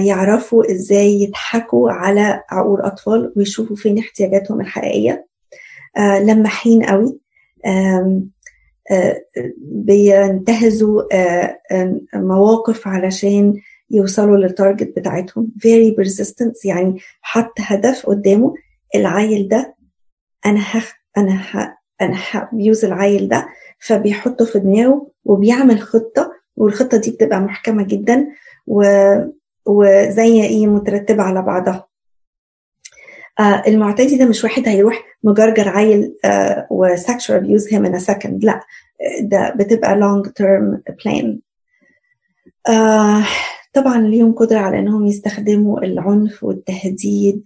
يعرفوا 0.04 0.70
إزاي 0.72 1.22
يضحكوا 1.22 1.90
على 1.90 2.42
عقول 2.50 2.80
أطفال 2.80 3.32
ويشوفوا 3.36 3.76
فين 3.76 3.98
احتياجاتهم 3.98 4.60
الحقيقية. 4.60 5.26
لماحين 5.98 6.82
قوي. 6.84 7.18
بينتهزوا 9.58 11.02
مواقف 12.14 12.88
علشان 12.88 13.54
يوصلوا 13.90 14.36
للتارجت 14.36 14.98
بتاعتهم. 14.98 15.52
Very 15.66 15.94
persistence 16.00 16.64
يعني 16.66 16.96
حط 17.22 17.52
هدف 17.58 18.06
قدامه. 18.06 18.54
العيل 18.94 19.48
ده 19.48 19.76
أنا 20.46 20.60
هخ 20.60 20.92
أنا 21.16 21.32
ه... 21.34 21.78
أنا 22.00 22.16
ه 22.30 22.39
abuse 22.39 22.84
العيل 22.84 23.28
ده. 23.28 23.48
فبيحطه 23.78 24.44
في 24.44 24.58
دماغه 24.58 25.10
وبيعمل 25.24 25.80
خطة 25.80 26.32
والخطة 26.56 26.96
دي 26.96 27.10
بتبقى 27.10 27.40
محكمة 27.40 27.82
جدا 27.82 28.26
و... 28.66 28.82
وزي 29.66 30.42
إيه 30.42 30.66
مترتبة 30.66 31.22
على 31.22 31.42
بعضها. 31.42 31.89
آه 33.40 33.62
المعتدي 33.66 34.18
ده 34.18 34.24
مش 34.26 34.44
واحد 34.44 34.68
هيروح 34.68 35.04
مجرجر 35.24 35.68
عيل 35.68 36.14
آه 36.24 36.66
و 36.70 36.80
sexual 36.80 37.38
abuse 37.38 37.74
him 37.74 37.86
in 37.86 37.98
second 37.98 38.44
لا 38.44 38.60
ده 39.22 39.54
بتبقى 39.56 39.96
long 39.96 40.26
term 40.26 40.82
plan 41.04 41.40
طبعا 43.72 44.00
ليهم 44.00 44.32
قدرة 44.34 44.58
على 44.58 44.78
إنهم 44.78 45.06
يستخدموا 45.06 45.80
العنف 45.84 46.44
والتهديد 46.44 47.44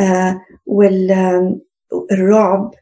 آه 0.00 0.40
والرعب 0.66 2.74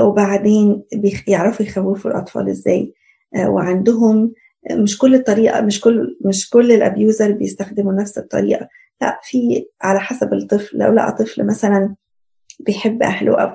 وبعدين 0.00 0.82
يعرفوا 1.28 1.66
يخوفوا 1.66 2.10
الأطفال 2.10 2.48
إزاي. 2.48 2.94
وعندهم 3.38 4.32
مش 4.72 4.98
كل 4.98 5.14
الطريقة 5.14 5.60
مش 5.60 5.80
كل 5.80 6.16
مش 6.24 6.50
كل 6.50 6.72
الابيوزر 6.72 7.32
بيستخدموا 7.32 7.92
نفس 7.92 8.18
الطريقة. 8.18 8.68
لا 9.00 9.20
في 9.22 9.66
على 9.82 10.00
حسب 10.00 10.32
الطفل 10.34 10.78
لو 10.78 10.92
لقى 10.92 11.12
طفل 11.12 11.46
مثلا 11.46 11.96
بيحب 12.60 13.02
أهله 13.02 13.36
قوي 13.36 13.54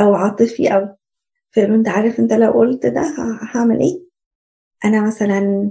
أو 0.00 0.14
عاطفي 0.14 0.88
فيقول 1.50 1.72
انت 1.74 1.88
عارف 1.88 2.20
أنت 2.20 2.32
لو 2.32 2.50
قلت 2.52 2.86
ده 2.86 3.00
هعمل 3.54 3.80
إيه؟ 3.80 4.02
أنا 4.84 5.06
مثلا 5.06 5.70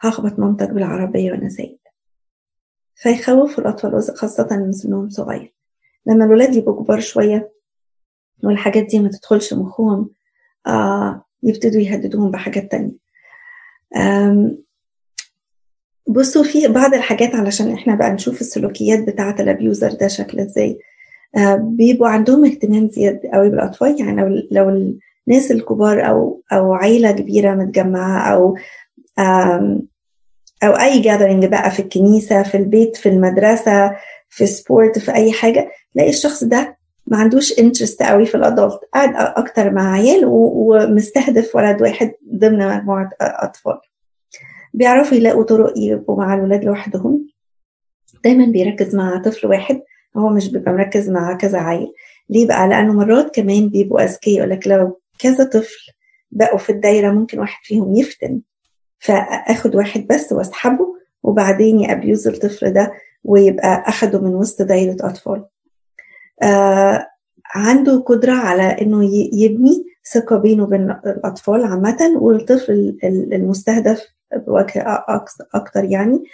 هخبط 0.00 0.38
مامتك 0.38 0.70
بالعربية 0.70 1.32
وأنا 1.32 1.48
سايق 1.48 1.78
فيخوفوا 2.94 3.64
الأطفال 3.64 4.16
خاصة 4.16 4.48
من 4.56 4.72
سنهم 4.72 5.08
صغير. 5.08 5.54
لما 6.06 6.24
الولاد 6.24 6.54
يبقوا 6.54 6.84
كبار 6.84 7.00
شوية 7.00 7.52
والحاجات 8.44 8.84
دي 8.86 8.98
ما 8.98 9.08
تدخلش 9.08 9.52
مخهم 9.54 10.10
آه 10.66 11.24
يبتدوا 11.42 11.80
يهددوهم 11.80 12.30
بحاجات 12.30 12.70
تانية. 12.70 12.92
بصوا 16.10 16.42
في 16.42 16.68
بعض 16.68 16.94
الحاجات 16.94 17.34
علشان 17.34 17.72
إحنا 17.72 17.94
بقى 17.94 18.10
نشوف 18.12 18.40
السلوكيات 18.40 19.04
بتاعة 19.08 19.36
الابيوزر 19.40 19.92
ده 19.92 20.08
شكل 20.08 20.40
إزاي. 20.40 20.78
آه 21.36 21.54
بيبقوا 21.56 22.08
عندهم 22.08 22.44
اهتمام 22.44 22.88
زيادة 22.88 23.30
قوي 23.34 23.50
بالأطفال. 23.50 24.00
يعني 24.00 24.20
لو 24.22 24.42
لو 24.50 24.68
الناس 25.28 25.50
الكبار 25.50 26.08
أو 26.08 26.42
أو 26.52 26.74
عيلة 26.74 27.10
كبيرة 27.12 27.54
متجمعة 27.54 28.32
أو 28.34 28.56
أو 30.62 30.72
أي 30.72 31.00
gathering 31.00 31.44
بقى 31.46 31.70
في 31.70 31.80
الكنيسة 31.80 32.42
في 32.42 32.56
البيت 32.56 32.96
في 32.96 33.08
المدرسة 33.08 33.96
في 34.28 34.46
sport 34.46 34.98
في 34.98 35.14
أي 35.14 35.32
حاجة 35.32 35.70
تلاقي 35.94 36.10
الشخص 36.10 36.44
ده 36.44 36.76
ما 37.06 37.16
عندوش 37.16 37.58
interest 37.58 38.02
قوي 38.02 38.26
في 38.26 38.34
ال 38.34 38.42
adult 38.42 38.80
قاعد 38.94 39.12
أكتر 39.16 39.70
مع 39.70 39.92
عيال 39.92 40.22
ومستهدف 40.26 41.56
ولد 41.56 41.82
واحد 41.82 42.12
ضمن 42.34 42.68
مجموعة 42.68 43.10
أطفال. 43.20 43.78
بيعرفوا 44.74 45.16
يلاقوا 45.16 45.42
طرق 45.42 45.72
يبقوا 45.76 46.16
مع 46.18 46.34
الولاد 46.34 46.64
لوحدهم. 46.64 47.28
دايما 48.24 48.44
بيركز 48.46 48.94
مع 48.96 49.22
طفل 49.22 49.46
واحد 49.46 49.82
هو 50.16 50.28
مش 50.28 50.52
بيبقى 50.52 50.72
مركز 50.72 51.10
مع 51.10 51.32
كذا 51.36 51.58
عيل. 51.58 51.92
ليه 52.30 52.46
بقى؟ 52.46 52.68
لأنه 52.68 52.92
مرات 52.92 53.34
كمان 53.34 53.68
بيبقوا 53.68 54.04
أذكياء 54.04 54.46
لك 54.46 54.66
لو 54.68 55.00
كذا 55.18 55.44
طفل 55.44 55.92
بقوا 56.30 56.58
في 56.58 56.70
الدايرة 56.70 57.10
ممكن 57.12 57.38
واحد 57.38 57.64
فيهم 57.64 57.94
يفتن 57.96 58.40
فأخد 58.98 59.74
واحد 59.76 60.06
بس 60.06 60.32
وأسحبه 60.32 60.86
وبعدين 61.22 61.80
يأبيوز 61.80 62.28
الطفل 62.28 62.72
ده 62.72 62.92
ويبقى 63.24 63.84
أخده 63.88 64.20
من 64.20 64.34
وسط 64.34 64.62
دايرة 64.62 64.96
أطفال. 65.00 65.44
آه 66.42 67.06
عنده 67.54 67.98
قدرة 68.00 68.32
على 68.32 68.62
إنه 68.62 69.04
يبني 69.32 69.84
ثقة 70.12 70.36
بينه 70.38 70.62
وبين 70.62 70.90
الأطفال 70.90 71.64
عامة 71.64 71.98
والطفل 72.16 72.98
المستهدف 73.32 74.06
بوجه 74.36 75.04
أكتر 75.54 75.84
يعني. 75.84 76.24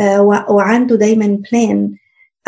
آه 0.00 0.22
وعنده 0.50 0.96
دايما 0.96 1.26
plan 1.52 1.94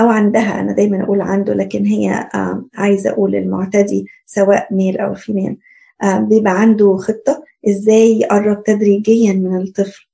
أو 0.00 0.08
عندها 0.08 0.60
أنا 0.60 0.72
دايما 0.72 1.02
أقول 1.04 1.20
عنده 1.20 1.54
لكن 1.54 1.84
هي 1.84 2.28
عايزة 2.74 3.10
أقول 3.10 3.34
المعتدي 3.36 4.06
سواء 4.26 4.74
male 4.74 4.98
أو 4.98 5.14
female 5.14 5.56
بيبقى 6.04 6.60
عنده 6.60 6.96
خطة 6.96 7.44
إزاي 7.68 8.18
يقرب 8.20 8.62
تدريجيا 8.62 9.32
من 9.32 9.56
الطفل. 9.62 10.06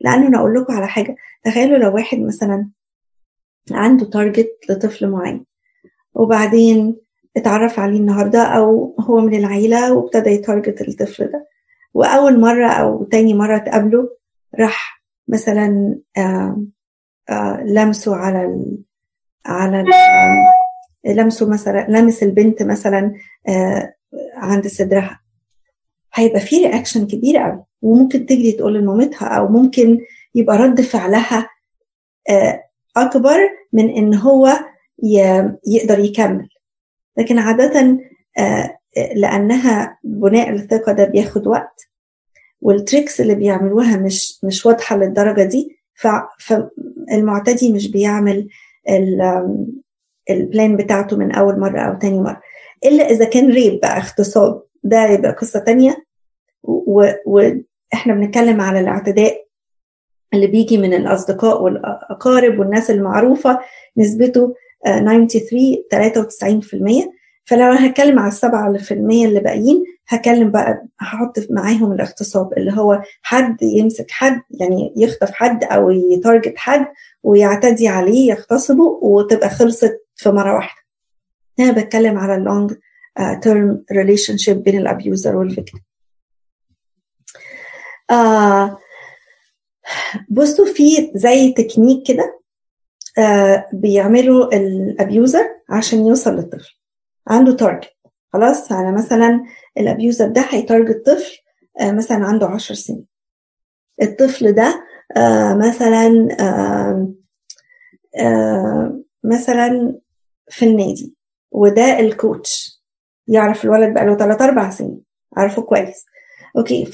لأنه 0.00 0.26
أنا 0.26 0.38
أقول 0.38 0.54
لكم 0.54 0.72
على 0.72 0.86
حاجة 0.88 1.16
تخيلوا 1.44 1.78
لو 1.78 1.94
واحد 1.94 2.18
مثلا 2.18 2.68
عنده 3.70 4.06
target 4.06 4.52
لطفل 4.70 5.08
معين 5.10 5.44
وبعدين 6.14 6.96
اتعرف 7.36 7.78
عليه 7.78 7.96
النهاردة 7.98 8.42
أو 8.42 8.96
هو 9.00 9.20
من 9.20 9.34
العيلة 9.34 9.92
وابتدى 9.94 10.30
ي 10.30 10.37
target 10.37 10.80
الطفل 10.80 11.24
ده 11.24 11.46
وأول 11.94 12.40
مرة 12.40 12.66
أو 12.68 13.04
تاني 13.04 13.34
مرة 13.34 13.58
تقابله 13.58 14.08
راح 14.54 15.02
مثلا 15.28 15.98
آآ 16.16 16.66
آآ 17.30 17.62
لمسه 17.66 18.16
على 18.16 18.66
على 19.46 19.80
ال 19.80 21.16
لمسه 21.16 21.48
مثلا 21.50 21.86
لمس 21.88 22.22
البنت 22.22 22.62
مثلا 22.62 23.12
عند 24.36 24.66
صدرها. 24.66 25.20
هيبقى 26.14 26.40
في 26.40 26.56
رياكشن 26.56 27.06
كبير 27.06 27.36
قوي 27.36 27.64
وممكن 27.82 28.26
تجري 28.26 28.52
تقول 28.52 28.74
لمامتها 28.74 29.28
أو 29.28 29.48
ممكن 29.48 29.98
يبقى 30.34 30.56
رد 30.58 30.80
فعلها 30.80 31.48
أكبر 32.96 33.38
من 33.72 33.90
إن 33.90 34.14
هو 34.14 34.48
يقدر 35.66 35.98
يكمل. 35.98 36.48
لكن 37.16 37.38
عادة 37.38 37.98
لأنها 39.16 39.98
بناء 40.04 40.50
الثقة 40.50 40.92
ده 40.92 41.04
بياخد 41.04 41.46
وقت. 41.46 41.88
وال 42.60 42.75
tricks 42.75 43.20
اللي 43.20 43.34
بيعملوها 43.34 43.96
مش 43.96 44.38
مش 44.44 44.66
واضحة 44.66 44.96
للدرجة 44.96 45.42
دي 45.42 45.78
فالمعتدي 45.94 47.72
مش 47.72 47.90
بيعمل 47.90 48.48
ال 50.30 50.39
plan 50.39 50.76
بتاعته 50.76 51.16
من 51.16 51.32
أول 51.32 51.60
مرة 51.60 51.80
أو 51.80 51.98
تاني 51.98 52.20
مرة. 52.20 52.40
إلا 52.84 53.10
إذا 53.10 53.24
كان 53.24 53.50
rape 53.50 53.80
بقى 53.80 53.96
اغتصاب 53.96 54.62
ده 54.84 55.04
يبقى 55.06 55.32
قصة 55.32 55.60
تانية. 55.60 56.04
وإحنا 57.26 58.14
بنتكلم 58.14 58.60
على 58.60 58.80
الاعتداء 58.80 59.44
اللي 60.34 60.46
بيجي 60.46 60.78
من 60.78 60.94
الأصدقاء 60.94 61.62
والأقارب 61.62 62.58
والناس 62.58 62.90
المعروفة 62.90 63.60
نسبته 63.96 64.54
93 64.84 65.76
93% 67.04 67.08
فلو 67.44 67.72
هتكلم 67.72 68.18
على 68.18 68.28
السبعة 68.28 68.76
في 68.76 68.94
المية 68.94 69.26
اللي 69.26 69.40
باقيين 69.40 69.84
هكلم 70.08 70.50
بقى 70.50 70.86
هحط 71.00 71.38
معاهم 71.50 71.92
الاغتصاب 71.92 72.52
اللي 72.52 72.72
هو 72.72 73.02
حد 73.22 73.62
يمسك 73.62 74.10
حد 74.10 74.40
يعني 74.60 74.94
يخطف 74.96 75.30
حد 75.30 75.64
أو 75.64 75.90
ي 75.90 75.99
target 75.99 76.54
حد 76.56 76.86
ويعتدي 77.22 77.88
عليه 77.88 78.30
يغتصبه 78.30 78.84
وتبقى 79.02 79.50
خلصت 79.50 80.06
في 80.16 80.30
مرة 80.30 80.54
واحدة. 80.54 80.82
هنا 81.58 81.72
بتكلم 81.72 82.18
على 82.18 82.34
ال 82.34 82.72
long 83.42 83.84
term 83.92 84.36
relationship 84.36 84.62
بين 84.62 84.78
ال 84.78 84.86
abuser 84.86 85.36
وال 85.36 85.46
victim. 85.46 85.80
آه 88.10 88.78
بصوا 90.28 90.66
في 90.66 91.10
زي 91.14 91.52
تكنيك 91.52 92.06
كده 92.06 92.40
آه 93.18 93.66
بيعملوا 93.72 94.54
ال 94.56 94.69
abuser 94.69 95.44
عشان 95.70 96.06
يوصل 96.06 96.34
للطفل. 96.36 96.74
عنده 97.28 97.52
target 97.52 97.90
خلاص 98.32 98.72
أنا 98.72 98.90
مثلا 98.90 99.44
ال 99.78 99.85
abuser 99.85 100.28
ده 100.28 100.40
هي 100.50 100.64
target 100.64 101.06
طفل 101.06 101.38
آه 101.80 101.92
مثلا 101.92 102.24
عنده 102.26 102.46
عشر 102.46 102.74
سنين. 102.74 103.04
الطفل 104.02 104.52
ده 104.52 104.84
آه 105.16 105.54
مثلا 105.54 106.28
آه 106.40 107.12
مثلا 109.24 109.98
في 110.50 110.66
النادي 110.66 111.14
وده 111.50 112.00
ال 112.00 112.12
coach. 112.12 112.82
يعرف 113.28 113.64
الولد 113.64 113.94
بقى 113.94 114.06
له 114.06 114.16
3 114.16 114.44
4 114.44 114.70
سنين. 114.70 115.00
عارفه 115.36 115.62
كويس. 115.62 116.04
okay 116.58 116.84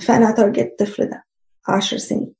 فأنا 0.00 0.30
target 0.30 0.58
الطفل 0.80 1.06
ده 1.10 1.24
10 1.68 1.98
سنين. 1.98 2.32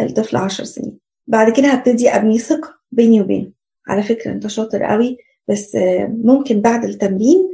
الطفل 0.00 0.36
10 0.36 0.64
سنين. 0.64 0.98
بعد 1.26 1.52
كده 1.52 1.68
هبتدي 1.68 2.08
ابني 2.10 2.38
ثقة 2.38 2.74
بيني 2.92 3.20
وبينه. 3.20 3.52
على 3.88 4.02
فكرة 4.02 4.32
أنت 4.32 4.46
شاطر 4.46 4.82
قوي. 4.82 5.16
بس 5.48 5.76
ممكن 6.24 6.60
بعد 6.60 6.84
التمرين 6.84 7.50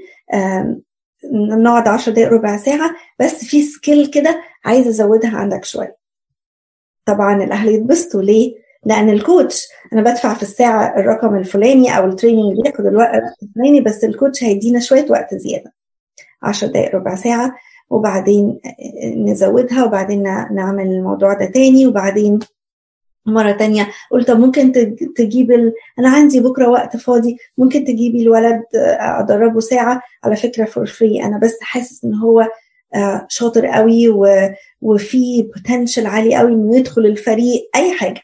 نقعد 1.33 1.89
10 1.89 2.13
دقايق 2.13 2.33
ربع 2.33 2.57
ساعة 2.57 2.91
بس 3.21 3.45
في 3.45 3.63
skill 3.63 4.07
كده 4.07 4.41
عايزه 4.65 4.91
أزودها 4.91 5.37
عندك 5.37 5.65
شوية. 5.65 5.97
طبعا 7.05 7.45
الأهل 7.45 7.69
يتبسطوا. 7.69 8.23
ليه؟ 8.23 8.55
لأن 8.87 9.11
ال 9.11 9.20
coach 9.20 9.69
أنا 9.93 10.03
بدفع 10.03 10.35
في 10.35 10.43
الساعة 10.43 10.99
الرقم 11.01 11.37
الفلاني 11.37 11.99
أو 11.99 12.05
ال 12.05 12.11
training 12.11 12.61
بياخد 12.63 12.87
الوقت 12.87 13.23
الفلاني 13.43 13.81
بس 13.81 14.05
ال 14.05 14.12
coach 14.12 14.45
هيدينا 14.45 14.81
شوية 14.81 15.07
وقت 15.11 15.35
زيادة. 15.35 15.73
10 16.43 16.69
دقائق 16.69 16.95
ربع 16.95 17.15
ساعة 17.15 17.55
وبعدين 17.91 18.61
نزودها 19.17 19.85
وبعدين 19.85 20.23
نعمل 20.23 20.87
الموضوع 20.87 21.33
ده 21.35 21.47
تاني 21.47 21.87
وبعدين 21.87 22.39
مرة 23.27 23.53
تانية. 23.53 23.91
قلت 24.11 24.29
طب 24.29 24.39
ممكن 24.39 24.73
تجيب 25.17 25.53
ال... 25.53 25.73
أنا 25.99 26.09
عندي 26.09 26.41
بكرة 26.41 26.69
وقت 26.69 26.97
فاضي 26.97 27.37
ممكن 27.59 27.85
تجيبي 27.85 28.23
الولد 28.23 28.63
أدربه 29.01 29.61
ساعة 29.61 30.03
على 30.25 30.37
فكرة 30.37 30.65
for 30.65 30.87
free 30.87 31.23
أنا 31.25 31.39
بس 31.39 31.57
حاسس 31.63 32.05
إن 32.05 32.15
هو 32.15 32.49
شاطر 33.29 33.67
قوي 33.67 34.09
و... 34.09 34.27
وفي 34.81 35.43
potential 35.43 36.07
عالي 36.07 36.37
قوي 36.37 36.53
إنه 36.53 36.77
يدخل 36.77 37.07
الفريق 37.07 37.71
أي 37.77 37.93
حاجة. 37.99 38.21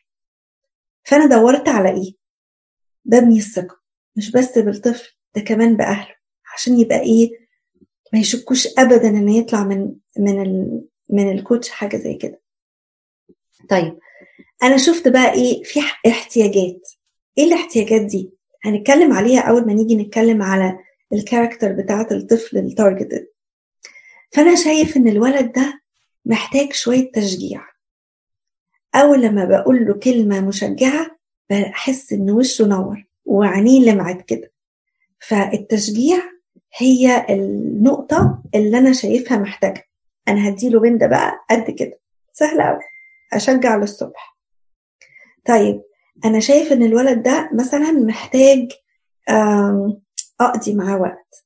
فأنا 1.05 1.27
دورت 1.27 1.69
على 1.69 1.89
إيه؟ 1.91 2.13
ببني 3.05 3.39
الثقة. 3.39 3.77
مش 4.17 4.31
بس 4.31 4.59
بالطفل 4.59 5.15
ده 5.35 5.43
كمان 5.43 5.77
بأهله. 5.77 6.15
عشان 6.55 6.81
يبقى 6.81 7.01
إيه؟ 7.01 7.31
ما 8.13 8.19
يشكوش 8.19 8.69
أبدا 8.79 9.09
إن 9.09 9.29
يطلع 9.29 9.65
من 9.65 9.93
من 10.19 10.43
ال... 10.43 10.81
من 11.11 11.33
ال 11.33 11.39
coach 11.39 11.69
حاجة 11.69 11.97
زي 11.97 12.15
كده. 12.15 12.41
طيب 13.69 13.99
أنا 14.63 14.77
شفت 14.77 15.09
بقى 15.09 15.33
إيه؟ 15.33 15.63
في 15.63 15.81
احتياجات. 16.07 16.91
إيه 17.39 17.45
الاحتياجات 17.45 18.01
دي؟ 18.01 18.31
هنتكلم 18.65 19.13
عليها 19.13 19.41
أول 19.41 19.67
ما 19.67 19.73
نيجي 19.73 19.97
نتكلم 19.97 20.43
على 20.43 20.79
ال 21.13 21.19
character 21.19 21.73
بتاعة 21.73 22.07
الطفل 22.11 22.59
ال 22.59 22.66
targeted 22.66 23.27
فأنا 24.33 24.55
شايف 24.55 24.97
إن 24.97 25.09
الولد 25.09 25.53
ده 25.53 25.81
محتاج 26.25 26.73
شوية 26.73 27.11
تشجيع. 27.13 27.61
أول 28.95 29.23
لما 29.23 29.45
بقول 29.45 29.87
له 29.87 29.95
كلمة 29.95 30.41
مشجعة 30.41 31.19
بحس 31.51 32.13
إن 32.13 32.31
وشه 32.31 32.67
نور 32.67 33.05
وعينيه 33.25 33.81
لمعت 33.93 34.23
كده. 34.23 34.53
فالتشجيع 35.19 36.19
هي 36.77 37.27
النقطة 37.31 38.43
اللي 38.55 38.79
أنا 38.79 38.93
شايفها 38.93 39.39
محتاجة. 39.39 39.85
أنا 40.29 40.49
هديله 40.49 40.81
بنده 40.81 41.07
بقى 41.07 41.33
قد 41.51 41.71
كده. 41.71 41.99
سهلة 42.33 42.65
أوي. 42.65 42.81
أشجع 43.33 43.77
للصبح. 43.77 44.36
طيب 45.49 45.83
أنا 46.25 46.41
شايف 46.41 46.73
إن 46.73 46.83
الولد 46.83 47.23
ده 47.23 47.51
مثلا 47.55 47.93
محتاج 47.93 48.73
أقضي 50.41 50.75
معاه 50.75 51.01
وقت. 51.01 51.45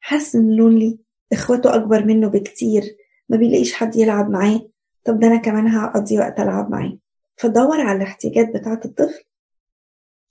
حاسس 0.00 0.36
إن 0.36 0.56
لونلي 0.56 0.98
إخواته 1.32 1.74
أكبر 1.74 2.04
منه 2.04 2.28
بكتير 2.28 2.96
ما 3.28 3.36
بيلاقيش 3.36 3.74
حد 3.74 3.96
يلعب 3.96 4.30
معاه. 4.30 4.68
طب 5.04 5.20
ده 5.20 5.26
أنا 5.26 5.36
كمان 5.36 5.68
هقضي 5.68 6.18
وقت 6.18 6.40
ألعب 6.40 6.70
معاه. 6.70 6.98
فدور 7.36 7.80
على 7.80 7.96
الاحتياجات 7.96 8.48
بتاعة 8.56 8.80
الطفل. 8.84 9.24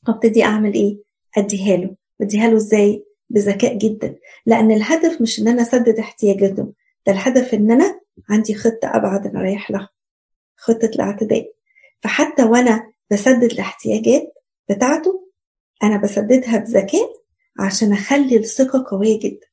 وابتدي 0.07 0.43
أعمل 0.43 0.73
إيه؟ 0.73 0.97
أديها 1.37 1.77
له. 1.77 1.95
بديها 2.19 2.47
له 2.47 2.55
إزاي؟ 2.57 3.05
بذكاء 3.29 3.77
جدا. 3.77 4.15
لأن 4.45 4.71
الهدف 4.71 5.21
مش 5.21 5.39
إن 5.39 5.47
أنا 5.47 5.61
أسدد 5.61 5.99
احتياجاته 5.99 6.73
ده 7.07 7.13
الهدف 7.13 7.53
إن 7.53 7.71
أنا 7.71 7.99
عندي 8.29 8.55
خطة 8.55 8.85
أبعد 8.95 9.27
أنا 9.27 9.41
رايح 9.41 9.71
لها. 9.71 9.89
خطة 10.57 10.85
الاعتداء. 10.95 11.53
فحتى 12.05 12.43
وأنا 12.43 12.91
بسدد 13.11 13.51
الاحتياجات 13.51 14.33
بتاعته 14.69 15.27
أنا 15.83 15.97
بسددها 15.97 16.57
بذكاء 16.57 17.09
عشان 17.59 17.93
أخلي 17.93 18.37
الثقة 18.37 18.85
قوية 18.91 19.19
جدا. 19.19 19.47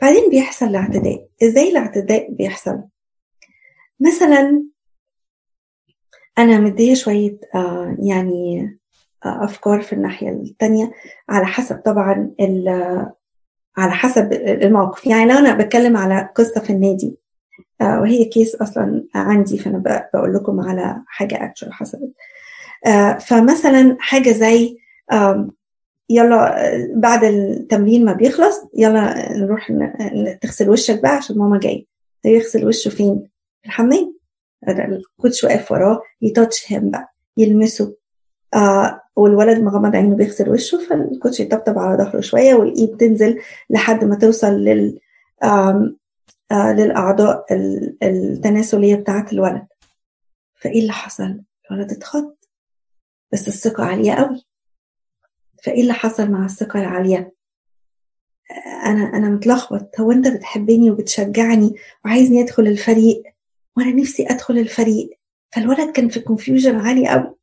بعدين 0.00 0.30
بيحصل 0.30 0.66
الاعتداء. 0.66 1.28
إزاي 1.42 1.70
الاعتداء 1.70 2.32
بيحصل؟ 2.32 2.82
مثلا 4.00 4.64
أنا 6.38 6.58
مدية 6.60 6.94
شوية 6.94 7.38
آه 7.54 7.96
يعني 8.02 8.62
آه 9.24 9.44
أفكار 9.44 9.82
في 9.82 9.92
الناحية 9.92 10.28
التانية 10.28 10.92
على 11.28 11.46
حسب 11.46 11.76
طبعا 11.76 12.34
على 13.76 13.92
حسب 13.92 14.32
الموقف. 14.32 15.06
يعني 15.06 15.32
لو 15.32 15.38
أنا 15.38 15.54
بتكلم 15.54 15.96
على 15.96 16.28
قصة 16.36 16.60
في 16.60 16.70
النادي 16.70 17.06
آه 17.06 17.21
وهي 17.82 18.24
case 18.24 18.54
أصلا 18.54 19.04
عندي 19.14 19.58
فأنا 19.58 20.08
بقول 20.14 20.34
لكم 20.34 20.60
على 20.60 21.02
حاجة 21.06 21.44
actual 21.44 21.72
حصلت. 21.72 22.12
آه 22.86 23.12
فمثلا 23.18 23.96
حاجة 24.00 24.30
زي 24.30 24.76
يلا 26.10 26.54
بعد 26.96 27.24
التمرين 27.24 28.04
ما 28.04 28.12
بيخلص 28.12 28.60
يلا 28.76 29.32
نروح 29.38 29.72
تغسل 30.40 30.70
وشك 30.70 31.02
بقى 31.02 31.16
عشان 31.16 31.38
ماما 31.38 31.58
جاية. 31.58 31.84
يغسل 32.24 32.66
وشه 32.66 32.88
فين؟ 32.88 33.22
في 33.62 33.66
الحمام. 33.68 34.14
ال 34.68 34.81
coach 34.81 35.44
واقف 35.44 35.72
وراه 35.72 36.02
ي 36.22 36.30
touch 36.30 36.72
him 36.72 36.90
بقى 36.90 37.14
يلمسه. 37.36 37.96
آه 38.54 39.00
والولد 39.16 39.58
مغمض 39.58 39.96
عينه 39.96 40.16
بيغسل 40.16 40.50
وشه 40.50 40.78
فال 40.78 40.96
coach 40.96 41.40
يطبطب 41.40 41.78
على 41.78 42.04
ظهره 42.04 42.20
شوية 42.20 42.54
والإيد 42.54 42.96
تنزل 42.96 43.38
لحد 43.70 44.04
ما 44.04 44.16
توصل 44.16 44.52
لل 44.52 44.98
آه 46.52 46.72
للأعضاء 46.72 47.46
التناسلية 48.02 48.94
بتاعة 48.94 49.26
الولد. 49.32 49.66
فإيه 50.54 50.80
اللي 50.80 50.92
حصل؟ 50.92 51.42
الولد 51.70 51.92
اتخض 51.92 52.34
بس 53.32 53.48
الثقة 53.48 53.84
عالية 53.84 54.12
قوي. 54.12 54.44
فإيه 55.62 55.82
اللي 55.82 55.92
حصل 55.92 56.30
مع 56.30 56.44
الثقة 56.44 56.80
العالية؟ 56.80 57.32
أنا 58.86 59.02
أنا 59.02 59.28
متلخبط. 59.28 60.00
هو 60.00 60.12
أنت 60.12 60.28
بتحبني 60.28 60.90
وبتشجعني 60.90 61.74
وعايزني 62.04 62.40
أدخل 62.42 62.66
الفريق؟ 62.66 63.22
وأنا 63.76 63.92
نفسي 63.92 64.26
أدخل 64.26 64.58
الفريق. 64.58 65.18
فالولد 65.50 65.90
كان 65.92 66.08
في 66.08 66.20
كونفيوجن 66.20 66.76
عالي 66.76 67.08
قوي. 67.08 67.34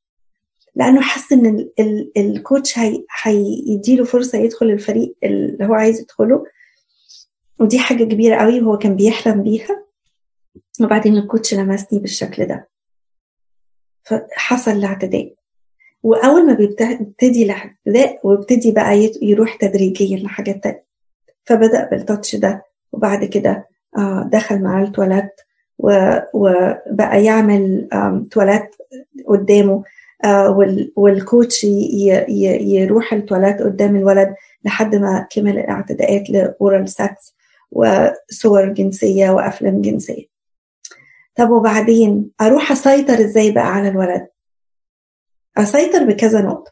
لأنه 0.76 1.01
حس 1.01 1.34
ال 1.34 2.12
الكوتش 2.18 2.80
هيديله 3.24 4.03
فرصة 4.05 4.38
يدخل 4.38 4.66
الفريق 4.66 5.16
اللي 5.24 5.66
هو 5.66 5.74
عايز 5.74 5.99
يدخله. 5.99 6.45
ودي 7.60 7.80
حاجة 7.80 8.03
كبيرة 8.03 8.36
قوي 8.36 8.62
وهو 8.62 8.78
كان 8.78 8.95
بيحلم 8.95 9.43
بيها. 9.43 9.86
وبعدين 10.82 11.18
الكوتش 11.18 11.53
لمسني 11.53 11.99
بالشكل 11.99 12.45
ده. 12.45 12.70
فحصل 14.03 14.72
الاعتداء. 14.72 15.34
وأول 16.03 16.47
ما 16.47 16.53
بيبتدي 16.53 17.43
الاعتداء 17.43 18.20
ويبتدي 18.24 18.72
بقى 18.72 19.12
يروح 19.22 19.55
تدريجيا 19.55 20.18
لحاجات 20.18 20.64
تانية. 20.64 20.86
فبدأ 21.45 21.89
بالتاتش 21.89 22.36
ده. 22.36 22.66
وبعد 22.91 23.26
كده 23.26 23.68
دخل 24.26 24.62
معاه 24.62 24.84
التواليت 24.84 25.32
وبقى 26.34 27.24
يعمل 27.24 27.88
تواليت 28.32 28.76
قدامه. 29.28 29.84
وال 30.96 31.15
coach 31.15 31.64
يروح 31.64 33.14
التواليت 33.14 33.62
قدام 33.62 33.95
الولد 33.95 34.36
لحد 34.66 34.95
ما 34.95 35.28
كمل 35.32 35.57
الاعتداءات 35.60 36.30
ل 36.30 36.90
oral 36.90 37.16
sex 37.16 37.36
وصور 37.72 38.66
جنسية 38.74 39.30
وأفلام 39.30 39.82
جنسية. 39.82 40.26
طب 41.36 41.50
وبعدين؟ 41.50 42.32
أروح 42.42 42.72
أسيطر 42.72 43.14
إزاي 43.20 43.52
بقى 43.52 43.68
على 43.68 43.88
الولد؟ 43.88 44.28
أسيطر 45.58 46.04
بكذا 46.04 46.42
نقطة. 46.42 46.72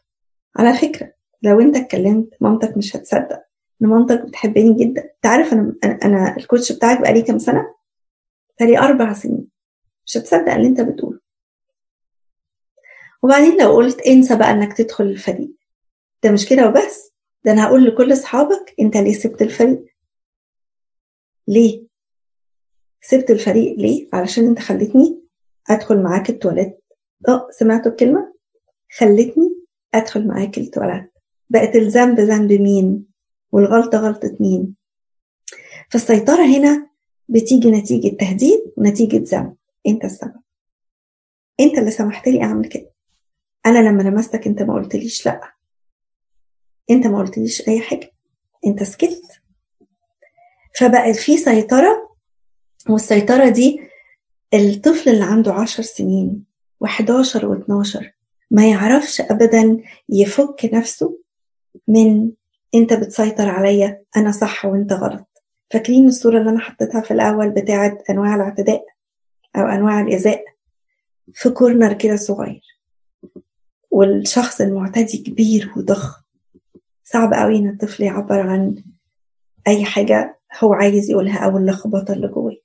على 0.56 0.76
فكرة 0.78 1.12
لو 1.42 1.60
أنت 1.60 1.76
اتكلمت 1.76 2.28
مامتك 2.40 2.76
مش 2.76 2.96
هتصدق 2.96 3.42
إن 3.82 3.88
مامتك 3.88 4.20
بتحبني 4.26 4.74
جدا. 4.84 5.02
أنت 5.02 5.26
عارف 5.26 5.52
أنا 5.52 5.74
أنا 5.84 6.36
ال 6.36 6.42
coach 6.42 6.72
بتاعك 6.72 7.00
بقالي 7.00 7.22
كام 7.22 7.38
سنة؟ 7.38 7.74
بقالي 8.60 8.78
أربع 8.78 9.12
سنين. 9.12 9.48
مش 10.06 10.16
هتصدق 10.16 10.52
اللي 10.52 10.66
أنت 10.68 10.80
بتقوله. 10.80 11.20
وبعدين 13.22 13.60
لو 13.62 13.72
قلت 13.76 14.00
انسى 14.00 14.36
بقى 14.36 14.50
إنك 14.50 14.72
تدخل 14.72 15.04
الفريق. 15.04 15.54
ده 16.22 16.30
مش 16.30 16.48
كده 16.48 16.68
وبس. 16.68 17.12
ده 17.44 17.52
أنا 17.52 17.64
هقول 17.66 17.84
لكل 17.84 18.12
أصحابك 18.12 18.74
أنت 18.80 18.96
ليه 18.96 19.12
سبت 19.12 19.42
الفريق؟ 19.42 19.84
ليه؟ 21.48 21.86
سبت 23.00 23.30
الفريق 23.30 23.78
ليه؟ 23.78 24.08
علشان 24.12 24.46
انت 24.46 24.58
خلتني 24.58 25.20
ادخل 25.70 26.02
معاك 26.02 26.30
التواليت. 26.30 26.84
آه 27.28 27.48
سمعتوا 27.50 27.90
الكلمة؟ 27.90 28.34
خلتني 28.96 29.56
ادخل 29.94 30.26
معاك 30.26 30.58
التواليت. 30.58 31.12
بقت 31.50 31.76
الذنب 31.76 32.20
ذنب 32.20 32.52
مين؟ 32.52 33.06
والغلطة 33.52 33.98
غلطة 33.98 34.36
مين؟ 34.40 34.74
فالسيطرة 35.90 36.46
هنا 36.46 36.90
بتيجي 37.28 37.70
نتيجة 37.70 38.16
تهديد 38.16 38.72
ونتيجة 38.76 39.36
ذنب. 39.36 39.56
انت 39.86 40.04
السبب. 40.04 40.40
انت 41.60 41.78
اللي 41.78 41.90
سمحت 41.90 42.28
لي 42.28 42.42
اعمل 42.42 42.68
كده. 42.68 42.90
أنا 43.66 43.78
لما 43.78 44.02
لمستك 44.02 44.46
انت 44.46 44.62
ما 44.62 44.74
قلتليش 44.74 45.26
لا. 45.26 45.54
انت 46.90 47.06
ما 47.06 47.18
قلتليش 47.18 47.68
اي 47.68 47.80
حاجة. 47.80 48.12
انت 48.66 48.82
سكت. 48.82 49.37
فبقى 50.78 51.14
في 51.14 51.36
سيطرة 51.36 52.08
والسيطرة 52.88 53.48
دي 53.48 53.80
الطفل 54.54 55.10
اللي 55.10 55.24
عنده 55.24 55.52
عشر 55.52 55.82
سنين 55.82 56.44
و11 56.84 57.40
و12 57.40 58.04
ما 58.50 58.70
يعرفش 58.70 59.20
ابدا 59.20 59.82
يفك 60.08 60.70
نفسه 60.72 61.18
من 61.88 62.30
أنت 62.74 62.92
بتسيطر 62.92 63.48
عليا 63.48 64.02
أنا 64.16 64.32
صح 64.32 64.64
وأنت 64.64 64.92
غلط. 64.92 65.42
فاكرين 65.70 66.06
الصورة 66.06 66.38
اللي 66.38 66.50
أنا 66.50 66.60
حطيتها 66.60 67.00
في 67.00 67.10
الأول 67.10 67.50
بتاعة 67.50 67.98
أنواع 68.10 68.34
الاعتداء 68.34 68.84
أو 69.56 69.66
أنواع 69.66 70.00
الإيذاء؟ 70.00 70.44
في 71.34 71.50
كورنر 71.50 71.92
كده 71.92 72.16
صغير. 72.16 72.80
والشخص 73.90 74.60
المعتدي 74.60 75.18
كبير 75.18 75.72
وضخم. 75.76 76.22
صعب 77.04 77.34
قوي 77.34 77.56
إن 77.58 77.68
الطفل 77.68 78.02
يعبر 78.02 78.40
عن 78.40 78.84
أي 79.66 79.84
حاجة 79.84 80.37
هو 80.60 80.72
عايز 80.72 81.10
يقولها 81.10 81.38
أو 81.44 81.56
اللخبطة 81.58 82.12
اللي 82.14 82.28
جواه 82.28 82.56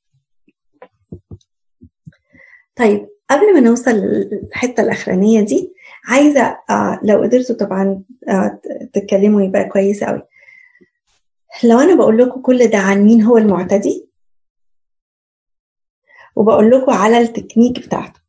طيب 2.76 3.08
قبل 3.30 3.54
ما 3.54 3.60
نوصل 3.60 3.92
للحتة 3.92 4.84
الأخرانية 4.84 5.42
دي 5.42 5.74
عايزة 6.08 6.42
آه 6.70 7.00
لو 7.04 7.22
قدرتوا 7.22 7.56
طبعا 7.56 8.04
آه 8.30 8.62
تتكلموا 8.94 9.42
يبقى 9.42 9.64
كويس 9.70 10.04
قوي 10.04 10.22
لو 11.64 11.80
أنا 11.80 11.96
بقول 11.96 12.18
لكم 12.18 12.42
كل 12.42 12.68
ده 12.68 12.78
عن 12.78 13.02
مين 13.04 13.22
هو 13.22 13.38
المعتدي 13.38 14.10
وبقول 16.36 16.72
لكم 16.72 16.92
على 16.92 17.18
التكنيك 17.22 17.80
بتاعته 17.80 18.20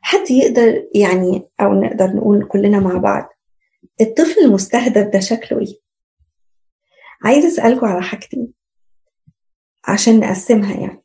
حد 0.00 0.30
يقدر 0.30 0.88
يعني 0.94 1.48
أو 1.60 1.72
نقدر 1.74 2.06
نقول 2.06 2.44
كلنا 2.48 2.80
مع 2.80 2.98
بعض 2.98 3.28
الطفل 4.00 4.40
المستهدف 4.40 5.06
ده 5.12 5.20
شكله 5.20 5.60
إيه؟ 5.60 5.87
عايز 7.24 7.44
أسألكم 7.44 7.86
على 7.86 8.02
حاجتين 8.02 8.52
عشان 9.88 10.20
نقسمها 10.20 10.80
يعني. 10.80 11.02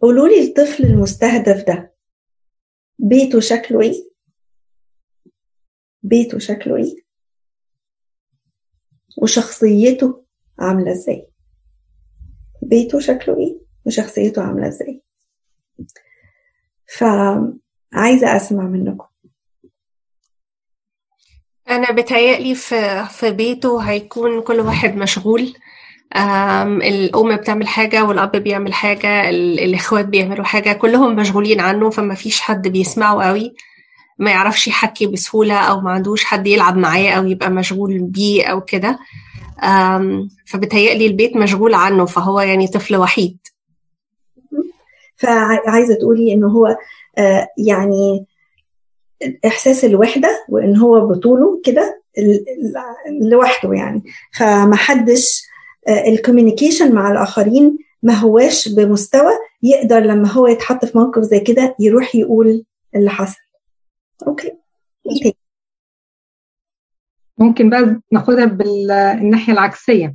قولوا 0.00 0.28
لي 0.28 0.48
الطفل 0.48 0.84
المستهدف 0.84 1.64
ده 1.66 1.94
بيته 2.98 3.40
شكله 3.40 3.80
إيه؟ 3.80 4.10
بيته 6.02 6.38
شكله 6.38 6.76
إيه؟ 6.76 6.96
وشخصيته 9.22 10.24
عاملة 10.58 10.92
إزاي؟ 10.92 11.28
بيته 12.62 13.00
شكله 13.00 13.38
إيه؟ 13.38 13.60
وشخصيته 13.86 14.42
عاملة 14.42 14.68
إزاي؟ 14.68 15.02
فعايزة 16.96 18.36
أسمع 18.36 18.64
منكم. 18.64 19.07
أنا 21.70 21.92
بتهيألي 21.92 22.54
في 22.54 23.04
في 23.10 23.30
بيته 23.30 23.78
هيكون 23.80 24.40
كل 24.42 24.60
واحد 24.60 24.96
مشغول. 24.96 25.54
الأم 26.82 27.36
بتعمل 27.36 27.68
حاجة 27.68 28.04
والأب 28.04 28.36
بيعمل 28.36 28.74
حاجة 28.74 29.30
الإخوات 29.30 30.04
بيعملوا 30.04 30.44
حاجة 30.44 30.72
كلهم 30.72 31.16
مشغولين 31.16 31.60
عنه 31.60 31.90
فما 31.90 32.14
فيش 32.14 32.40
حد 32.40 32.68
بيسمعه 32.68 33.22
قوي. 33.28 33.54
ما 34.18 34.30
يعرفش 34.30 34.68
يحكي 34.68 35.06
بسهولة 35.06 35.54
أو 35.54 35.80
ما 35.80 35.90
عندوش 35.90 36.24
حد 36.24 36.46
يلعب 36.46 36.76
معاه 36.76 37.10
أو 37.10 37.26
يبقى 37.26 37.50
مشغول 37.50 37.98
بيه 37.98 38.44
أو 38.46 38.60
كده. 38.60 38.98
فبتهيألي 40.46 41.06
البيت 41.06 41.36
مشغول 41.36 41.74
عنه 41.74 42.04
فهو 42.06 42.40
يعني 42.40 42.68
طفل 42.68 42.96
وحيد. 42.96 43.38
فعايزة 45.16 45.94
تقولي 46.00 46.32
إنه 46.32 46.46
هو 46.48 46.76
يعني 47.58 48.26
إحساس 49.46 49.84
الوحدة 49.84 50.44
وإن 50.48 50.76
هو 50.76 51.06
بطوله 51.06 51.60
كده 51.64 52.02
لوحده 53.22 53.72
يعني. 53.72 54.02
فمحدش 54.38 55.42
ال 55.88 55.96
communication 55.96 56.94
مع 56.94 57.10
الآخرين 57.12 57.78
ما 58.02 58.14
هواش 58.14 58.68
بمستوى 58.68 59.32
يقدر 59.62 59.98
لما 59.98 60.28
هو 60.28 60.46
يتحط 60.46 60.84
في 60.84 60.98
موقف 60.98 61.22
زي 61.22 61.40
كده 61.40 61.76
يروح 61.80 62.14
يقول 62.14 62.64
اللي 62.94 63.10
حصل. 63.10 63.40
okay. 64.26 64.52
إيه 65.26 65.32
ممكن 67.38 67.70
بقى 67.70 68.00
ناخدها 68.12 68.44
بالناحية 68.44 69.52
العكسية. 69.52 70.14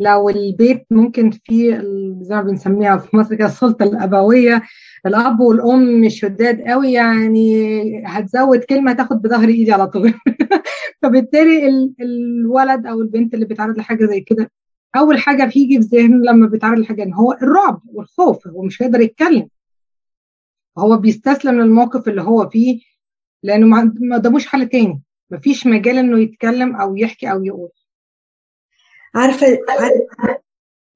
لو 0.00 0.28
البيت 0.28 0.86
ممكن 0.90 1.30
فيه 1.30 1.82
زي 2.20 2.34
ما 2.34 2.42
بنسميها 2.42 2.96
في 2.98 3.16
مصر 3.16 3.34
كده 3.34 3.46
السلطة 3.46 3.82
الأبوية 3.82 4.62
الأب 5.06 5.40
والأم 5.40 6.08
شداد 6.08 6.60
قوي 6.60 6.92
يعني 6.92 8.02
هتزود 8.06 8.58
كلمة 8.64 8.92
تاخد 8.92 9.22
بظهر 9.22 9.48
إيدي 9.48 9.72
على 9.72 9.86
طول. 9.86 10.14
فبالتالي 11.02 11.68
الولد 12.00 12.86
أو 12.86 13.00
البنت 13.00 13.34
اللي 13.34 13.44
بيتعرض 13.44 13.78
لحاجة 13.78 14.04
زي 14.04 14.20
كده 14.20 14.50
أول 14.96 15.18
حاجة 15.18 15.44
بيجي 15.44 15.82
في 15.82 15.88
ذهنه 15.96 16.16
لما 16.16 16.46
بيتعرض 16.46 16.78
لحاجة 16.78 17.02
إن 17.02 17.14
هو 17.14 17.32
الرعب 17.32 17.82
والخوف 17.86 18.48
هو 18.48 18.62
مش 18.62 18.82
هيقدر 18.82 19.00
يتكلم. 19.00 19.48
هو 20.78 20.96
بيستسلم 20.96 21.60
للموقف 21.60 22.08
اللي 22.08 22.22
هو 22.22 22.48
فيه 22.48 22.80
لأنه 23.42 23.66
ما 23.66 24.16
قداموش 24.16 24.46
حل 24.46 24.68
تاني. 24.68 25.02
مفيش 25.30 25.66
مجال 25.66 25.96
إنه 25.98 26.20
يتكلم 26.20 26.76
أو 26.76 26.96
يحكي 26.96 27.30
أو 27.30 27.44
يقول. 27.44 27.70
عارفة 29.14 29.46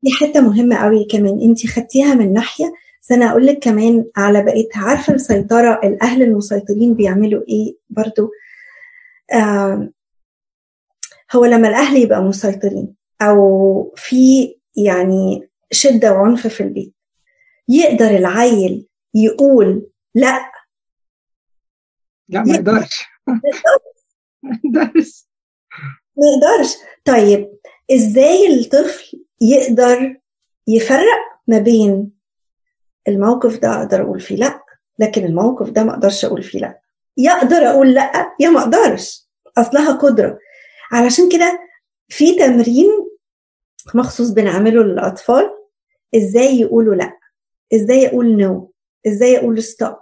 دي 0.03 0.11
حتة 0.20 0.40
مهمة 0.40 0.76
قوي 0.76 1.07
كمان 1.11 1.40
انت 1.42 1.66
خدتيها 1.66 2.14
من 2.14 2.32
ناحية 2.32 2.72
بس 3.03 3.12
أنا 3.12 3.30
أقول 3.30 3.46
لك 3.46 3.59
كمان 3.59 4.05
على 4.16 4.42
بقيتها. 4.42 4.82
عارفة 4.82 5.14
السيطرة؟ 5.14 5.80
الأهل 5.84 6.22
المسيطرين 6.22 6.94
بيعملوا 6.94 7.42
إيه 7.48 7.76
برضو؟ 7.90 8.30
آه 9.32 9.90
هو 11.32 11.44
لما 11.44 11.68
الأهل 11.68 11.96
يبقى 11.96 12.22
مسيطرين 12.22 12.94
أو 13.22 13.94
في 13.96 14.55
يعني 14.76 15.48
شدة 15.72 16.12
وعنف 16.12 16.46
في 16.46 16.62
البيت 16.62 16.94
يقدر 17.68 18.11
العيل 18.11 18.86
يقول 19.14 19.86
لأ. 20.14 20.53
لا 22.28 22.42
ما 22.42 22.55
يقدرش. 22.55 23.05
ما 24.42 24.61
يقدرش. 24.64 25.26
ما 26.16 26.26
يقدرش. 26.26 26.74
طيب 27.05 27.53
إزاي 27.90 28.55
الطفل 28.55 29.24
يقدر 29.40 30.20
يفرق 30.68 31.22
ما 31.46 31.59
بين 31.59 32.12
الموقف 33.09 33.59
ده 33.59 33.74
أقدر 33.78 34.03
أقول 34.03 34.20
فيه 34.20 34.36
لأ 34.36 34.62
لكن 34.98 35.24
الموقف 35.24 35.70
ده 35.70 35.84
ما 35.84 35.92
أقدرش 35.92 36.24
أقول 36.24 36.42
فيه 36.42 36.59
لأ. 36.59 36.80
يقدر 37.16 37.57
أقول 37.57 37.94
لأ 37.94 38.34
يا 38.40 38.50
ما 38.50 38.61
أقدرش. 38.61 39.28
أصلها 39.59 39.92
قدرة. 39.92 40.38
علشان 40.92 41.28
كده 41.32 41.61
في 42.09 42.34
تمرين 42.38 42.90
مخصوص 43.94 44.30
بنعمله 44.30 44.82
للأطفال. 44.82 45.50
إزاي 46.16 46.61
يقولوا 46.61 46.94
لأ؟ 46.94 47.18
إزاي 47.74 48.07
أقول 48.09 48.36
no 48.37 48.72
إزاي 49.07 49.38
أقول 49.38 49.62
stop 49.62 49.97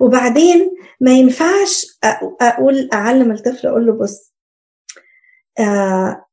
وبعدين 0.00 0.76
ما 1.00 1.10
ينفعش 1.12 1.86
أقول 2.42 2.88
أعلم 2.92 3.32
الطفل 3.32 3.66
أقول 3.66 3.86
له 3.86 3.92
بص 3.92 4.34
آه 5.58 6.24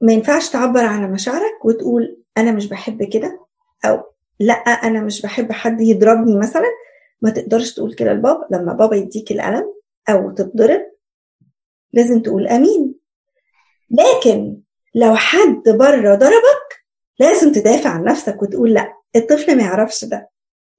ما 0.00 0.12
ينفعش 0.12 0.48
تعبر 0.50 0.84
على 0.84 1.06
مشاعرك 1.08 1.64
وتقول 1.64 2.22
أنا 2.38 2.52
مش 2.52 2.66
بحب 2.68 3.02
كده. 3.12 3.45
أو 3.84 4.02
لأ 4.40 4.52
أنا 4.54 5.00
مش 5.00 5.22
بحب 5.22 5.52
حد 5.52 5.80
يضربني 5.80 6.38
مثلا. 6.38 6.66
ما 7.22 7.30
تقدرش 7.30 7.74
تقول 7.74 7.94
كده 7.94 8.12
لبابا. 8.12 8.46
لما 8.50 8.72
بابا 8.72 8.96
يديك 8.96 9.32
القلم 9.32 9.74
أو 10.08 10.30
تتضرب 10.30 10.82
لازم 11.92 12.22
تقول 12.22 12.46
أمين. 12.48 12.94
لكن 13.90 14.60
لو 14.94 15.14
حد 15.16 15.62
بره 15.66 16.14
ضربك 16.14 16.84
لازم 17.18 17.52
تدافع 17.52 17.90
عن 17.90 18.04
نفسك 18.04 18.42
وتقول 18.42 18.74
لأ 18.74 18.92
الطفل 19.16 19.56
ما 19.56 19.62
يعرفش 19.62 20.04
ده 20.04 20.30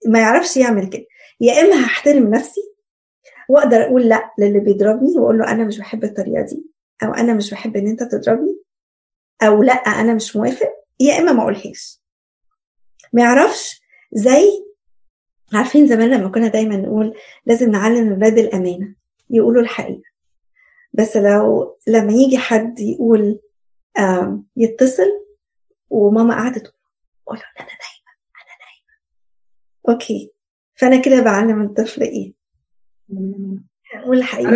ما 0.08 0.20
يعرفش 0.20 0.58
يعمل 0.58 0.90
كده. 0.90 1.06
يا 1.42 1.62
إما 1.62 1.86
هحترم 1.86 2.34
نفسي 2.36 2.62
وأقدر 3.50 3.84
أقول 3.84 4.10
لأ 4.10 4.32
للي 4.40 4.60
بيضربني 4.60 5.18
وأقول 5.18 5.38
له 5.38 5.52
أنا 5.52 5.64
مش 5.64 5.80
بحب 5.80 6.04
الطريقة 6.04 6.42
دي 6.42 6.66
أو 7.04 7.14
أنا 7.14 7.34
مش 7.34 7.52
بحب 7.52 7.76
إن 7.78 7.88
أنت 7.88 8.04
تضربني 8.04 8.58
أو 9.44 9.64
لأ 9.64 9.74
أنا 9.74 10.14
مش 10.14 10.36
موافق 10.36 10.70
يا 11.00 11.20
إما 11.20 11.32
ما 11.32 11.42
أقولهاش. 11.42 12.02
ما 13.14 13.22
يعرفش 13.22 13.82
زي 14.14 14.66
عارفين 15.54 15.88
زمان 15.88 16.10
لما 16.10 16.30
كنا 16.30 16.48
دايما 16.48 16.76
نقول 16.78 17.14
لازم 17.46 17.72
نعلم 17.72 18.08
الولاد 18.08 18.38
الأمانة 18.38 18.96
يقولوا 19.30 19.62
الحقيقة. 19.62 20.02
بس 20.94 21.18
لو 21.18 21.78
لما 21.88 22.14
يجي 22.14 22.38
حد 22.38 22.80
يقول 22.80 23.40
يتصل 24.58 25.26
وماما 25.90 26.34
قعدت 26.36 26.74
تقول 27.26 27.38
له 27.38 27.44
أنا 27.60 27.68
نايمة 27.68 28.12
أنا 28.36 28.54
نايمة. 28.66 28.94
أوكي. 29.90 30.32
فأنا 30.76 31.02
كده 31.02 31.22
بعلم 31.22 31.62
الطفل 31.62 32.02
إيه؟ 32.02 32.34
نقول 33.96 34.18
الحقيقة. 34.18 34.52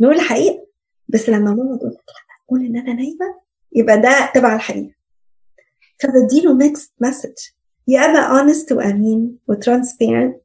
نقول 0.00 0.14
الحقيقة. 0.14 0.66
بس 1.08 1.28
لما 1.28 1.54
ماما 1.54 1.76
تقول 1.76 1.90
لك 1.90 2.00
قول 2.48 2.64
إن 2.66 2.76
أنا 2.76 2.92
نايمة 2.92 3.40
يبقى 3.72 4.00
ده 4.00 4.30
تبع 4.34 4.54
الحقيقة. 4.54 4.94
فبديله 6.00 6.54
mixed 6.54 6.92
message 7.00 7.32
يا 7.88 8.00
اما 8.00 8.18
honest 8.20 8.72
وامين 8.72 9.38
و 9.48 9.55
transparent 9.55 10.36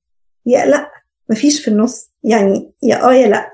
يا 0.45 0.66
لأ 0.66 0.91
مفيش 1.30 1.62
في 1.62 1.68
النص. 1.68 2.10
يعني 2.24 2.72
يا 2.84 3.10
آه 3.10 3.14
يا 3.14 3.28
لأ. 3.28 3.51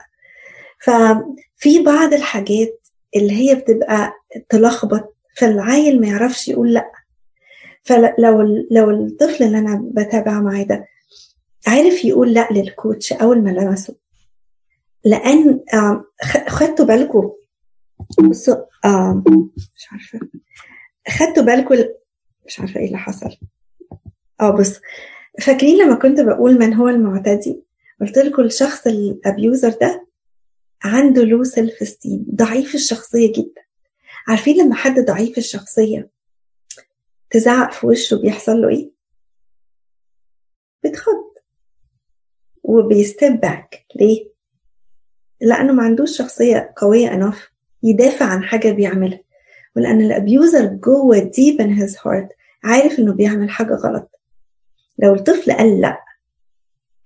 ففي 0.81 1.83
بعض 1.85 2.13
الحاجات 2.13 2.87
اللي 3.15 3.31
هي 3.33 3.55
بتبقى 3.55 4.13
تلخبط 4.49 5.15
فالعيل 5.37 6.01
ما 6.01 6.07
يعرفش 6.07 6.47
يقول 6.47 6.73
لأ. 6.73 6.91
فلو 7.83 8.41
لو 8.71 8.89
الطفل 8.89 9.43
اللي 9.43 9.57
أنا 9.57 9.89
بتابع 9.93 10.41
معاه 10.41 10.63
ده 10.63 10.85
عارف 11.67 12.05
يقول 12.05 12.33
لأ 12.33 12.47
لل 12.51 12.69
coach 12.69 13.13
أول 13.13 13.43
ما 13.43 13.49
لمسه. 13.49 13.95
لأن 15.05 15.59
خدتوا 16.47 16.85
بالكم 16.85 17.31
بصوا 18.29 18.55
مش 19.75 19.87
عارفة. 19.91 20.19
خدتوا 21.07 21.43
بالكم 21.43 21.75
مش 22.45 22.59
عارفة 22.59 22.79
إيه 22.79 22.85
اللي 22.85 22.97
حصل. 22.97 23.37
آه 24.41 24.49
بص 24.51 24.79
فاكرين 25.41 25.77
لما 25.85 25.95
كنت 25.95 26.19
بقول 26.19 26.59
من 26.59 26.73
هو 26.73 26.89
المعتدي؟ 26.89 27.63
قلت 28.01 28.17
لكم 28.17 28.41
الشخص 28.43 28.87
ال 28.87 28.99
abuser 28.99 29.69
ده 29.69 30.07
عنده 30.83 31.23
low 31.23 31.43
self 31.43 31.81
esteem 31.81 32.25
ضعيف 32.35 32.75
الشخصية 32.75 33.31
جدا. 33.31 33.61
عارفين 34.27 34.57
لما 34.65 34.75
حد 34.75 34.99
ضعيف 34.99 35.37
الشخصية 35.37 36.09
تزعق 37.29 37.71
في 37.71 37.87
وشه 37.87 38.17
بيحصل 38.21 38.51
له 38.61 38.69
إيه؟ 38.69 38.91
بتخض. 40.83 41.29
وبي 42.63 42.96
step 42.96 43.39
back 43.39 43.85
ليه؟ 43.95 44.29
لأنه 45.41 45.73
ما 45.73 45.83
عندوش 45.83 46.17
شخصية 46.17 46.73
قوية 46.77 47.13
enough 47.13 47.49
يدافع 47.83 48.25
عن 48.25 48.43
حاجة 48.43 48.71
بيعملها. 48.71 49.19
ولأن 49.79 50.01
ال 50.01 50.10
abuser 50.10 50.65
جوه 50.65 51.19
deep 51.19 51.61
in 51.61 51.73
his 51.73 51.97
heart 52.05 52.29
عارف 52.63 52.99
إنه 52.99 53.13
بيعمل 53.13 53.49
حاجة 53.49 53.73
غلط. 53.73 54.11
لو 55.03 55.13
الطفل 55.15 55.51
قال 55.51 55.81
لأ 55.81 56.03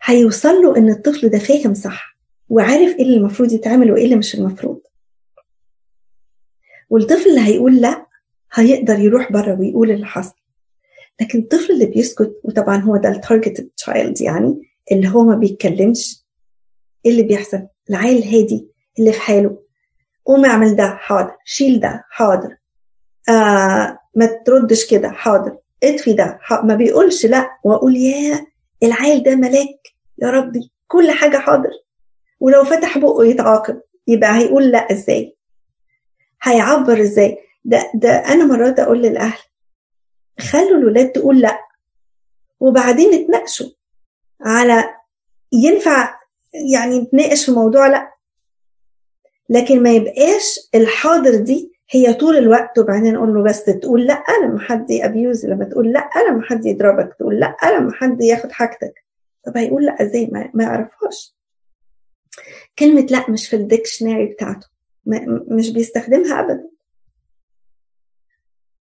هيوصل 0.04 0.50
له 0.62 0.78
إن 0.78 0.90
الطفل 0.90 1.30
ده 1.30 1.40
فاهم 1.40 1.74
صح 1.74 2.18
وعارف 2.50 2.96
إيه 2.96 3.02
اللي 3.04 3.18
المفروض 3.18 3.52
يتعمل 3.52 3.92
وإيه 3.92 4.06
اللي 4.06 4.16
مش 4.16 4.36
المفروض. 4.36 4.82
والطفل 6.90 7.30
اللي 7.30 7.42
هيقول 7.42 7.82
لأ 7.82 8.06
هيقدر 8.54 9.00
يروح 9.00 9.32
بره 9.32 9.60
ويقول 9.60 9.92
اللي 9.92 10.06
حصل. 10.06 10.36
لكن 11.22 11.40
الطفل 11.40 11.74
اللي 11.74 11.86
بيسكت 11.86 12.40
وطبعا 12.44 12.78
هو 12.78 12.98
ده 12.98 13.10
ال 13.10 13.19
target 13.19 13.72
child 13.78 14.22
يعني 14.22 14.62
اللي 14.92 15.08
هو 15.10 15.24
ما 15.24 15.36
بيتكلمش 15.36 16.24
إيه 17.06 17.12
اللي 17.12 17.24
بيحصل؟ 17.24 17.68
العيل 17.90 18.18
الهادي 18.18 18.68
اللي 19.00 19.14
في 19.14 19.20
حاله 19.22 19.64
قوم 20.26 20.46
اعمل 20.46 20.76
ده 20.76 20.96
حاضر 20.96 21.36
شيل 21.46 21.80
ده 21.80 22.04
حاضر. 22.10 22.58
آه 23.30 24.00
ما 24.16 24.26
تردش 24.46 24.86
كده 24.92 25.10
حاضر. 25.12 25.58
اطفي 25.84 26.14
ده. 26.14 26.40
ما 26.64 26.76
بيقولش 26.76 27.26
لا 27.26 27.50
واقول 27.64 27.96
يا 27.96 28.46
العيل 28.84 29.24
ده 29.24 29.36
ملاك. 29.36 29.88
يا 30.18 30.30
ربي 30.30 30.72
كل 30.88 31.12
حاجة 31.12 31.38
حاضر. 31.38 31.72
ولو 32.40 32.64
فتح 32.64 32.98
بقه 32.98 33.26
يتعاقب. 33.26 33.82
يبقى 34.08 34.38
هيقول 34.38 34.72
لا 34.72 34.92
إزاي؟ 34.92 35.38
هيعبر 36.44 37.02
إزاي؟ 37.02 37.38
ده 37.66 37.92
ده 37.96 38.10
أنا 38.10 38.46
مرات 38.46 38.80
أقول 38.80 39.02
للأهل 39.02 39.40
خلوا 40.40 40.78
الولاد 40.78 41.12
تقول 41.12 41.42
لا 41.42 41.60
وبعدين 42.60 43.12
نتناقشوا 43.12 43.68
على 44.42 44.94
ينفع 45.54 46.20
يعني 46.74 47.00
نتناقش 47.00 47.46
في 47.46 47.52
موضوع 47.52 47.88
لا. 47.88 48.14
لكن 49.50 49.84
ما 49.84 49.90
يبقاش 49.92 50.60
الحاضر 50.76 51.36
دي 51.36 51.73
هي 51.94 52.14
طول 52.14 52.38
الوقت 52.38 52.80
وبعدين 52.80 53.14
نقول 53.14 53.34
له 53.34 53.44
بس 53.44 53.64
تقول 53.66 54.06
لا 54.06 54.24
لما 54.44 54.60
حد 54.60 54.92
يأبيوز 54.92 55.46
لما 55.46 55.66
تقول 55.66 55.92
لا 55.92 56.10
لما 56.30 56.42
حد 56.42 56.66
يضربك 56.66 57.16
تقول 57.20 57.40
لا 57.40 57.58
لما 57.80 57.94
حد 57.94 58.22
ياخد 58.22 58.52
حاجتك. 58.52 58.94
طب 59.46 59.58
هيقول 59.58 59.86
لا 59.86 60.04
إزاي؟ 60.04 60.28
ما, 60.32 60.50
ما 60.54 60.64
يعرفهاش. 60.64 61.36
كلمة 62.80 63.02
لا 63.02 63.32
مش 63.32 63.50
في 63.50 63.56
الديكشنري 63.56 64.26
بتاعته. 64.26 64.68
مش 65.52 65.70
بيستخدمها 65.74 66.40
أبدا. 66.40 66.70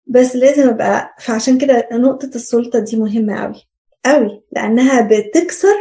بس 0.07 0.35
لازم 0.35 0.69
أبقى 0.69 1.15
فعشان 1.19 1.57
كده 1.57 1.89
نقطة 1.91 2.31
السلطة 2.35 2.79
دي 2.79 2.97
مهمة 2.97 3.45
أوي. 3.45 3.63
أوي. 4.05 4.43
لأنها 4.51 5.01
بتكسر 5.11 5.77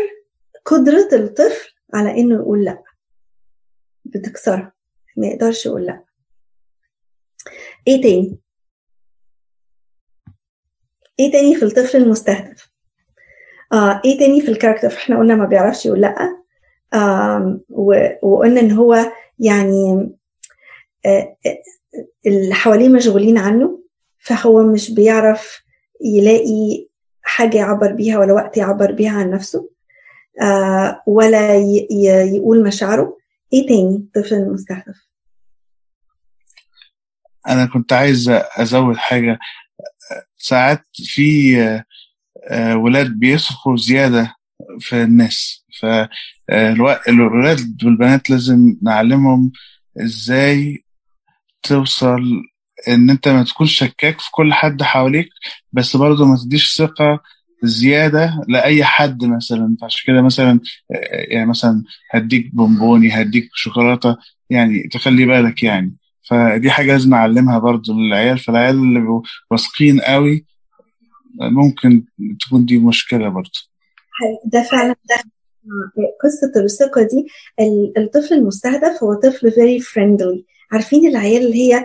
قدرة 0.64 1.08
الطفل 1.12 1.70
على 1.94 2.10
إنه 2.20 2.34
يقول 2.34 2.64
لأ. 2.64 2.82
بتكسرها. 4.04 4.72
ما 5.16 5.26
يقدرش 5.26 5.66
يقول 5.66 5.86
لأ. 5.86 6.04
إيه 7.88 8.02
تاني؟ 8.02 8.38
إيه 11.20 11.32
تاني 11.32 11.54
في 11.56 11.64
الطفل 11.64 11.98
المستهدف؟ 11.98 12.70
آه 13.72 14.00
إيه 14.04 14.18
تاني 14.18 14.40
في 14.40 14.48
الكاركتر؟ 14.48 14.88
إحنا 14.88 15.18
قلنا 15.18 15.34
ما 15.34 15.44
بيعرفش 15.46 15.86
يقول 15.86 16.00
لأ 16.00 16.42
آه 16.94 17.60
وقلنا 18.22 18.60
إن 18.60 18.70
هو 18.70 19.12
يعني 19.38 20.10
آه 21.06 21.36
اللي 22.26 22.54
حواليه 22.54 22.88
مشغولين 22.88 23.38
عنه 23.38 23.82
فهو 24.18 24.62
مش 24.62 24.94
بيعرف 24.94 25.62
يلاقي 26.04 26.88
حاجة 27.22 27.56
يعبر 27.58 27.92
بيها 27.92 28.18
ولا 28.18 28.32
وقت 28.32 28.56
يعبر 28.56 28.92
بيها 28.92 29.10
عن 29.18 29.30
نفسه 29.30 29.68
آه 30.42 31.02
ولا 31.06 31.56
يقول 32.34 32.62
مشاعره 32.62 33.16
إيه 33.52 33.66
تاني 33.66 33.96
الطفل 33.96 34.34
المستهدف 34.34 35.06
أنا 37.48 37.66
كنت 37.66 37.92
عايز 37.92 38.28
أزود 38.58 38.96
حاجة. 38.96 39.38
ساعات 40.36 40.84
في 40.94 41.56
ولاد 42.74 43.10
بيثقوا 43.18 43.76
زيادة 43.76 44.34
في 44.80 45.02
الناس. 45.02 45.64
فالولاد 45.80 47.84
والبنات 47.84 48.30
لازم 48.30 48.76
نعلمهم 48.82 49.52
إزاي 50.02 50.84
توصل 51.62 52.22
إن 52.88 53.10
أنت 53.10 53.28
ما 53.28 53.44
تكونش 53.44 53.78
شكاك 53.78 54.20
في 54.20 54.30
كل 54.32 54.52
حد 54.54 54.82
حواليك 54.82 55.28
بس 55.72 55.96
برضه 55.96 56.26
ما 56.26 56.36
تديش 56.44 56.76
ثقة 56.76 57.20
زيادة 57.62 58.44
لأي 58.48 58.84
حد 58.84 59.24
مثلا. 59.24 59.76
فعشان 59.80 60.00
كده 60.06 60.22
مثلا 60.22 60.60
يعني 61.28 61.46
مثلا 61.46 61.82
هديك 62.10 62.54
بونبوني 62.54 63.22
هديك 63.22 63.48
شوكولاتة 63.54 64.16
يعني 64.50 64.88
تخلي 64.92 65.26
بالك 65.26 65.62
يعني. 65.62 65.96
فدي 66.22 66.70
حاجة 66.70 66.92
لازم 66.92 67.10
نعلمها 67.10 67.58
برضه 67.58 67.94
للعيال 67.94 68.38
فالعيال 68.38 68.74
اللي 68.76 69.22
واثقين 69.50 70.00
قوي 70.00 70.46
ممكن 71.40 72.04
تكون 72.40 72.64
دي 72.64 72.78
مشكلة 72.78 73.28
برضه 73.28 73.60
ده 74.44 74.62
فعلا 74.62 74.96
ده. 75.08 75.16
قصة 76.22 76.64
الثقة 76.64 77.02
دي 77.02 77.26
الطفل 77.98 78.34
المستهدف 78.34 79.02
هو 79.02 79.14
طفل 79.14 79.50
very 79.50 79.84
friendly. 79.84 80.42
عارفين 80.72 81.08
العيال 81.08 81.46
اللي 81.46 81.54
هي 81.74 81.84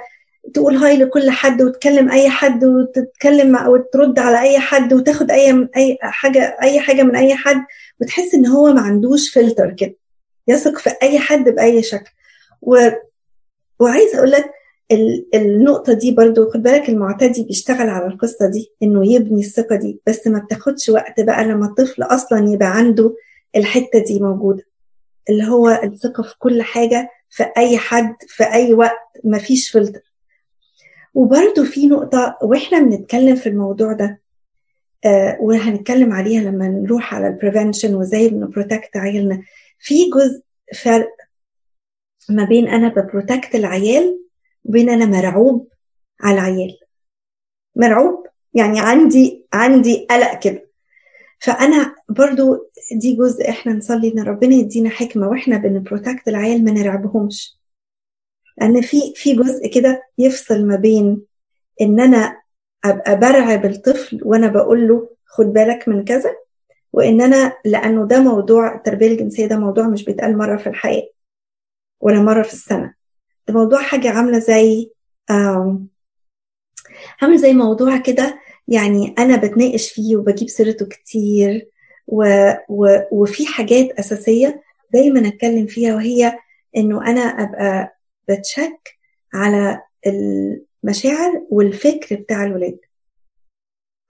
تقول 0.53 0.76
هاي 0.76 0.97
لكل 0.97 1.30
حد 1.30 1.61
وتكلم 1.61 2.11
أي 2.11 2.30
حد 2.30 2.65
وتتكلم 2.65 3.68
وترد 3.68 4.19
على 4.19 4.41
أي 4.41 4.59
حد 4.59 4.93
وتاخد 4.93 5.31
أي 5.31 5.69
أي 5.77 5.97
حاجة 6.01 6.57
أي 6.64 6.80
حاجة 6.80 7.03
من 7.03 7.15
أي 7.15 7.35
حد 7.35 7.65
وتحس 8.01 8.34
إن 8.34 8.47
هو 8.47 8.73
ما 8.73 8.81
عندوش 8.81 9.30
فلتر 9.34 9.73
كده. 9.73 9.95
يثق 10.47 10.77
في 10.77 10.89
أي 11.03 11.19
حد 11.19 11.43
بأي 11.49 11.84
شكل. 11.84 12.11
و... 13.79 13.83
وعايز 13.83 14.15
أقول 14.15 14.31
لك 14.31 14.45
ال... 14.91 15.25
النقطة 15.35 15.93
دي 15.93 16.11
برضو 16.11 16.49
خد 16.49 16.63
بالك 16.63 16.89
المعتدي 16.89 17.43
بيشتغل 17.43 17.89
على 17.89 18.05
القصة 18.07 18.47
دي 18.49 18.71
إنه 18.83 19.13
يبني 19.13 19.39
الثقة 19.41 19.75
دي 19.75 19.99
بس 20.07 20.27
ما 20.27 20.39
بتاخدش 20.39 20.89
وقت 20.89 21.19
بقى 21.19 21.45
لما 21.45 21.65
الطفل 21.65 22.03
أصلا 22.03 22.49
يبقى 22.53 22.77
عنده 22.77 23.15
الحتة 23.55 23.99
دي 23.99 24.19
موجودة 24.19 24.63
اللي 25.29 25.43
هو 25.47 25.69
الثقة 25.83 26.23
في 26.23 26.35
كل 26.39 26.61
حاجة 26.61 27.09
في 27.29 27.43
أي 27.57 27.77
حد 27.77 28.15
في 28.27 28.43
أي 28.43 28.73
وقت 28.73 28.99
ما 29.23 29.37
فيش 29.37 29.69
فلتر. 29.71 30.01
وبرده 31.13 31.63
في 31.63 31.87
نقطة 31.87 32.37
وإحنا 32.41 32.79
بنتكلم 32.79 33.35
في 33.35 33.49
الموضوع 33.49 33.93
ده 33.93 34.21
آه 35.05 35.37
وهنتكلم 35.41 36.13
عليها 36.13 36.41
لما 36.41 36.67
نروح 36.67 37.15
على 37.15 37.27
ال 37.27 37.34
prevention 37.34 37.95
وإزاي 37.95 38.29
بن 38.29 38.45
protect 38.45 38.97
عيالنا. 38.97 39.41
في 39.79 40.09
جزء 40.09 40.41
فرق 40.83 41.09
ما 42.29 42.43
بين 42.43 42.67
أنا 42.67 42.87
ب 42.88 42.96
protect 42.96 43.55
العيال 43.55 44.19
وبين 44.65 44.89
أنا 44.89 45.05
مرعوب 45.05 45.67
على 46.21 46.35
العيال. 46.39 46.77
مرعوب 47.75 48.27
يعني 48.53 48.79
عندي 48.79 49.45
عندي 49.53 50.07
قلق 50.11 50.39
كده. 50.39 50.67
فأنا 51.39 51.95
برضو 52.09 52.69
دي 52.91 53.15
جزء 53.15 53.49
إحنا 53.49 53.73
نصلي 53.73 54.13
إن 54.13 54.19
ربنا 54.23 54.55
يدينا 54.55 54.89
حكمة 54.89 55.27
وإحنا 55.29 55.57
بن 55.57 55.73
protect 55.73 56.27
العيال 56.27 56.63
ما 56.65 56.71
نرعبهمش. 56.71 57.57
لأن 58.57 58.81
في 58.81 59.13
في 59.15 59.35
جزء 59.35 59.67
كده 59.73 60.03
يفصل 60.17 60.65
ما 60.67 60.75
بين 60.75 61.21
إن 61.81 61.99
أنا 61.99 62.41
أبقى 62.85 63.19
برعب 63.19 63.65
الطفل 63.65 64.19
وأنا 64.23 64.47
بقول 64.47 64.87
له 64.87 65.09
خد 65.25 65.45
بالك 65.45 65.87
من 65.87 66.05
كذا 66.05 66.35
وإن 66.93 67.21
أنا 67.21 67.53
لأنه 67.65 68.07
ده 68.07 68.19
موضوع 68.19 68.75
التربية 68.75 69.07
الجنسية 69.07 69.45
ده 69.45 69.57
موضوع 69.57 69.87
مش 69.87 70.05
بيتقال 70.05 70.37
مرة 70.37 70.57
في 70.57 70.67
الحياة. 70.67 71.03
ولا 71.99 72.19
مرة 72.19 72.41
في 72.43 72.53
السنة. 72.53 72.93
ده 73.47 73.53
موضوع 73.53 73.81
حاجة 73.81 74.09
عاملة 74.09 74.39
زي 74.39 74.91
عامل 77.21 77.37
زي 77.37 77.53
موضوع 77.53 77.97
كده 77.97 78.39
يعني 78.67 79.15
أنا 79.19 79.35
بتناقش 79.37 79.91
فيه 79.91 80.17
وبجيب 80.17 80.49
سيرته 80.49 80.85
كتير 80.85 81.69
و... 82.07 82.23
و... 82.69 82.99
وفي 83.11 83.45
حاجات 83.47 83.91
أساسية 83.91 84.63
دايما 84.93 85.27
أتكلم 85.27 85.67
فيها 85.67 85.95
وهي 85.95 86.39
إنه 86.77 87.07
أنا 87.07 87.21
أبقى 87.21 87.97
بتشك 88.29 88.97
على 89.33 89.81
المشاعر 90.07 91.45
والفكر 91.49 92.15
بتاع 92.15 92.43
الولاد. 92.43 92.79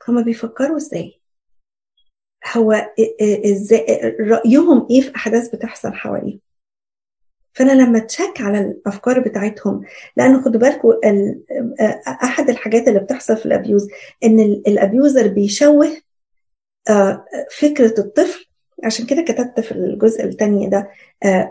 هما 0.08 0.22
بيفكروا 0.22 0.78
إزاي؟ 0.78 1.22
هو 2.58 2.72
إزاي 3.46 3.86
رأيهم 4.20 4.88
إيه 4.92 5.02
في 5.02 5.16
أحداث 5.16 5.56
بتحصل 5.56 5.94
حواليهم؟ 5.94 6.40
فأنا 7.58 7.72
لما 7.72 8.00
تشك 8.00 8.34
على 8.42 8.60
الأفكار 8.60 9.20
بتاعتهم 9.20 9.82
لأن 10.18 10.42
خدوا 10.42 10.62
بالكم 10.62 10.90
أحد 12.24 12.50
الحاجات 12.50 12.88
اللي 12.88 13.00
بتحصل 13.00 13.38
في 13.38 13.46
الأبيوز 13.46 13.88
إن 14.24 14.40
الأبيوزر 14.40 15.28
بيشوه 15.28 15.88
فكرة 17.60 18.00
الطفل. 18.00 18.48
عشان 18.84 19.06
كده 19.06 19.22
كتبت 19.22 19.60
في 19.60 19.72
الجزء 19.72 20.24
الثاني 20.24 20.70
ده 20.70 20.90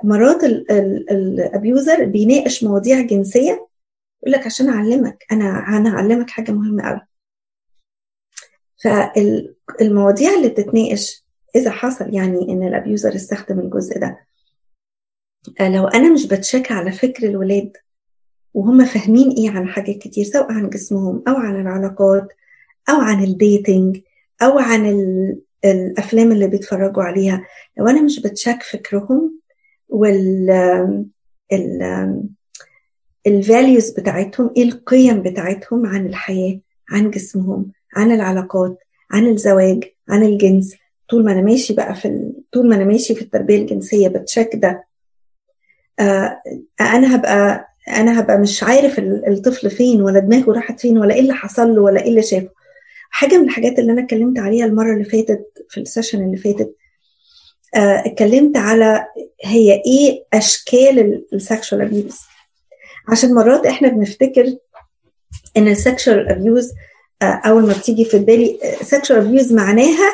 مرات 0.05 0.45
ال 0.45 0.68
abuser 0.68 2.05
بيناقش 2.05 2.65
مواضيع 2.65 3.01
جنسية 3.01 3.69
يقول 4.23 4.33
لك 4.33 4.47
عشان 4.47 4.69
أعلمك 4.69 5.25
أنا 5.33 5.59
أنا 5.69 5.91
اعلمك 5.91 6.31
حاجة 6.31 6.53
مهمة 6.53 6.83
قوي 6.89 7.01
فالمواضيع 8.83 10.31
اللي 10.35 10.49
بتتناقش 10.49 11.25
إذا 11.57 11.71
حصل 11.71 12.15
يعني 12.15 12.53
إن 12.53 12.63
ال 12.69 12.75
abuser 12.75 13.15
استخدم 13.15 13.59
الجزء 13.61 13.99
ده. 13.99 14.26
لو 15.61 15.87
أنا 15.87 16.13
مش 16.13 16.27
ب 16.27 16.34
check 16.34 16.73
على 16.73 16.93
فكر 16.93 17.29
الولاد 17.29 17.73
وهم 18.55 18.85
فاهمين 18.85 19.31
إيه 19.31 19.51
عن 19.51 19.69
حاجات 19.69 19.99
كتير 19.99 20.25
سواء 20.25 20.53
عن 20.53 20.71
جسمهم 20.71 21.23
أو 21.29 21.35
عن 21.37 21.61
العلاقات 21.61 22.29
أو 22.89 23.01
عن 23.01 23.25
ال 23.25 23.36
dating 23.36 24.01
أو 24.43 24.59
عن 24.59 24.87
الأفلام 25.65 26.33
اللي 26.33 26.47
بيتفرجوا 26.49 27.03
عليها 27.03 27.45
لو 27.79 27.87
أنا 27.87 28.03
مش 28.03 28.21
بتشك 28.21 28.63
فكرهم 28.63 29.39
وال 29.89 30.51
الفاليوز 33.27 33.91
بتاعتهم 33.91 34.51
إيه 34.57 34.63
القيم 34.63 35.23
بتاعتهم 35.23 35.87
عن 35.87 36.07
الحياة 36.07 36.61
عن 36.91 37.11
جسمهم 37.11 37.73
عن 37.97 38.13
العلاقات 38.13 38.79
عن 39.11 39.27
الزواج 39.27 39.85
عن 40.09 40.23
الجنس؟ 40.23 40.75
طول 41.09 41.25
ما 41.25 41.33
أنا 41.33 41.43
ماشي 41.43 41.75
بقى 41.75 41.95
في 41.95 42.09
ال... 42.09 42.33
طول 42.53 42.69
ما 42.69 42.77
أنا 42.77 42.85
ماشي 42.85 43.15
في 43.15 43.23
التربية 43.23 43.57
الجنسية 43.59 44.09
بتشك 44.09 44.51
ده 44.55 44.69
آه 44.69 44.86
أنا 46.81 47.17
هبقى 47.17 47.69
أنا 47.89 48.21
هبقى 48.21 48.39
مش 48.39 48.63
عارف 48.63 48.99
الطفل 48.99 49.71
فين 49.71 50.03
ولا 50.03 50.19
دماغه 50.21 50.53
راحت 50.53 50.81
فين 50.81 50.99
ولا 50.99 51.15
إيه 51.15 51.21
اللي 51.21 51.35
حصل 51.35 51.75
له 51.75 51.83
ولا 51.83 52.03
إيه 52.03 52.09
اللي 52.09 52.23
شافه. 52.23 52.49
حاجة 53.11 53.39
من 53.39 53.45
الحاجات 53.45 53.79
اللي 53.79 53.93
أنا 53.93 54.03
اتكلمت 54.03 54.39
عليها 54.39 54.67
المرة 54.67 54.93
اللي 54.93 55.05
فاتت 55.05 55.47
في 55.71 55.81
ال 55.81 55.86
session 55.86 56.25
اللي 56.25 56.37
فاتت 56.37 56.77
آه 57.77 58.03
اتكلمت 58.07 58.57
على 58.57 59.07
هي 59.45 59.73
إيه 59.73 60.25
أشكال 60.35 61.25
ال 61.33 61.40
sexual 61.40 61.83
abuse 61.83 62.19
عشان 63.09 63.35
مرات 63.35 63.67
إحنا 63.67 63.89
بنفتكر 63.89 64.57
إن 65.57 65.69
ال 65.69 65.77
sexual 65.77 66.29
abuse 66.29 66.73
آه 67.23 67.25
أول 67.47 67.67
ما 67.67 67.73
بتيجي 67.73 68.05
في 68.05 68.19
بالي 68.19 68.59
sexual 68.83 69.19
abuse 69.19 69.53
معناها 69.53 70.13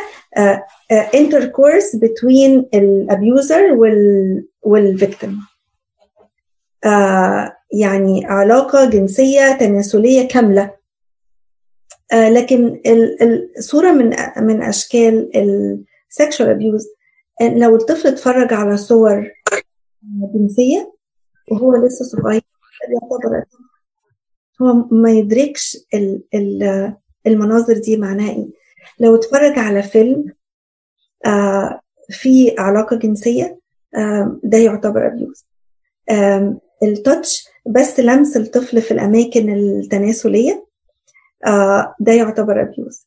intercourse 1.16 1.98
between 1.98 2.64
ال 2.74 2.88
abuser 2.88 3.72
وال 3.72 4.44
وال 4.62 4.77
victim. 4.77 5.30
آه 5.30 5.51
يعني 7.72 8.26
علاقة 8.26 8.90
جنسية 8.90 9.52
تناسلية 9.52 10.28
كاملة. 10.28 10.74
آه 12.12 12.28
لكن 12.30 12.80
الصورة 13.58 13.92
من 13.92 14.16
من 14.36 14.62
أشكال 14.62 15.30
ال 16.10 16.16
sexual 16.16 16.48
abuse 16.50 16.86
لو 17.42 17.76
الطفل 17.76 18.08
اتفرج 18.08 18.52
على 18.52 18.76
صور 18.76 19.30
جنسية 20.34 20.92
وهو 21.50 21.76
لسه 21.76 22.04
صغير 22.04 22.42
يعتبر 22.88 23.44
هو 24.62 24.72
ما 24.90 25.10
يدركش 25.10 25.78
المناظر 27.26 27.78
دي 27.78 27.96
معناها 27.96 28.30
إيه. 28.30 28.48
لو 29.00 29.14
اتفرج 29.16 29.58
على 29.58 29.82
فيلم 29.82 30.24
آه 31.26 31.80
في 32.10 32.54
علاقة 32.58 32.96
جنسية 32.96 33.58
آه 33.96 34.40
ده 34.44 34.58
يعتبر 34.58 35.06
abuse 35.06 35.46
ال 36.82 36.93
touch 36.93 37.48
بس 37.66 38.00
لمس 38.00 38.36
الطفل 38.36 38.82
في 38.82 38.90
الأماكن 38.90 39.50
التناسلية. 39.54 40.66
آه 41.46 41.94
ده 42.00 42.12
يعتبر 42.12 42.62
abuse 42.62 43.06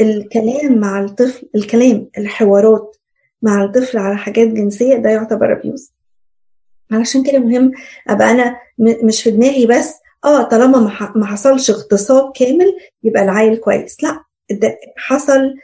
الكلام 0.00 0.78
مع 0.78 1.00
الطفل 1.00 1.48
الكلام 1.54 2.08
الحوارات 2.18 2.96
مع 3.42 3.64
الطفل 3.64 3.98
على 3.98 4.16
حاجات 4.16 4.48
جنسية 4.48 4.96
ده 4.96 5.10
يعتبر 5.10 5.52
abuse 5.52 5.92
علشان 6.92 7.24
كده 7.24 7.38
مهم 7.38 7.72
أبقى 8.08 8.30
أنا 8.30 8.56
مش 8.78 9.22
في 9.22 9.30
دماغي 9.30 9.66
بس 9.66 9.94
آه 10.24 10.42
طالما 10.42 10.78
ما 11.16 11.26
حصلش 11.26 11.70
اغتصاب 11.70 12.32
كامل 12.36 12.72
يبقى 13.04 13.22
العيل 13.22 13.56
كويس. 13.56 14.02
لا 14.04 14.24
ده 14.50 14.78
حصل 14.96 15.54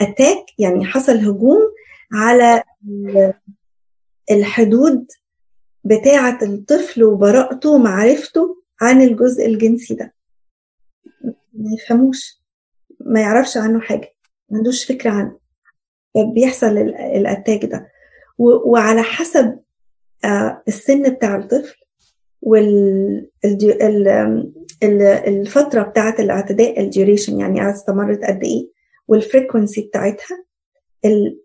attack 0.00 0.44
يعني 0.58 0.84
حصل 0.84 1.16
هجوم 1.16 1.58
على 2.12 2.62
الحدود 4.30 5.06
بتاعة 5.84 6.38
الطفل 6.42 7.04
وبراءته 7.04 7.70
ومعرفته 7.70 8.62
عن 8.80 9.02
الجزء 9.02 9.46
الجنسي 9.46 9.94
ده. 9.94 10.14
ما 11.52 11.74
يفهموش 11.74 12.40
ما 13.00 13.20
يعرفش 13.20 13.56
عنه 13.56 13.80
حاجة 13.80 14.14
ما 14.50 14.56
عندوش 14.58 14.84
فكرة 14.84 15.10
عنه. 15.10 15.38
بيحصل 16.34 16.78
ال 16.78 16.90
attack 16.90 17.64
ده. 17.64 17.88
وعلى 18.38 19.02
حسب 19.02 19.58
السن 20.68 21.02
بتاع 21.02 21.36
الطفل 21.36 21.76
والفترة 24.82 25.82
بتاعة 25.82 26.14
الاعتداء 26.18 26.80
ال 26.80 26.87
duration 26.87 27.40
يعني 27.40 27.70
استمرت 27.70 28.24
قد 28.24 28.44
إيه 28.44 28.70
وال 29.08 29.21
frequency 29.21 29.80
بتاعتها 29.80 30.44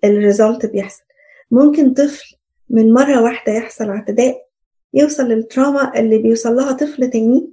ال 0.04 0.13
result 0.13 0.66
بيحصل. 0.66 1.04
ممكن 1.52 1.94
طفل 1.94 2.35
من 2.70 2.94
مرة 2.94 3.22
واحدة 3.24 3.54
يحصل 3.54 3.90
اعتداء 3.90 4.46
يوصل 4.94 5.24
لل 5.24 5.43
trauma 5.43 6.00
اللي 6.00 6.18
بيوصل 6.18 6.56
لها 6.56 6.72
طفل 6.72 7.10
تاني 7.10 7.50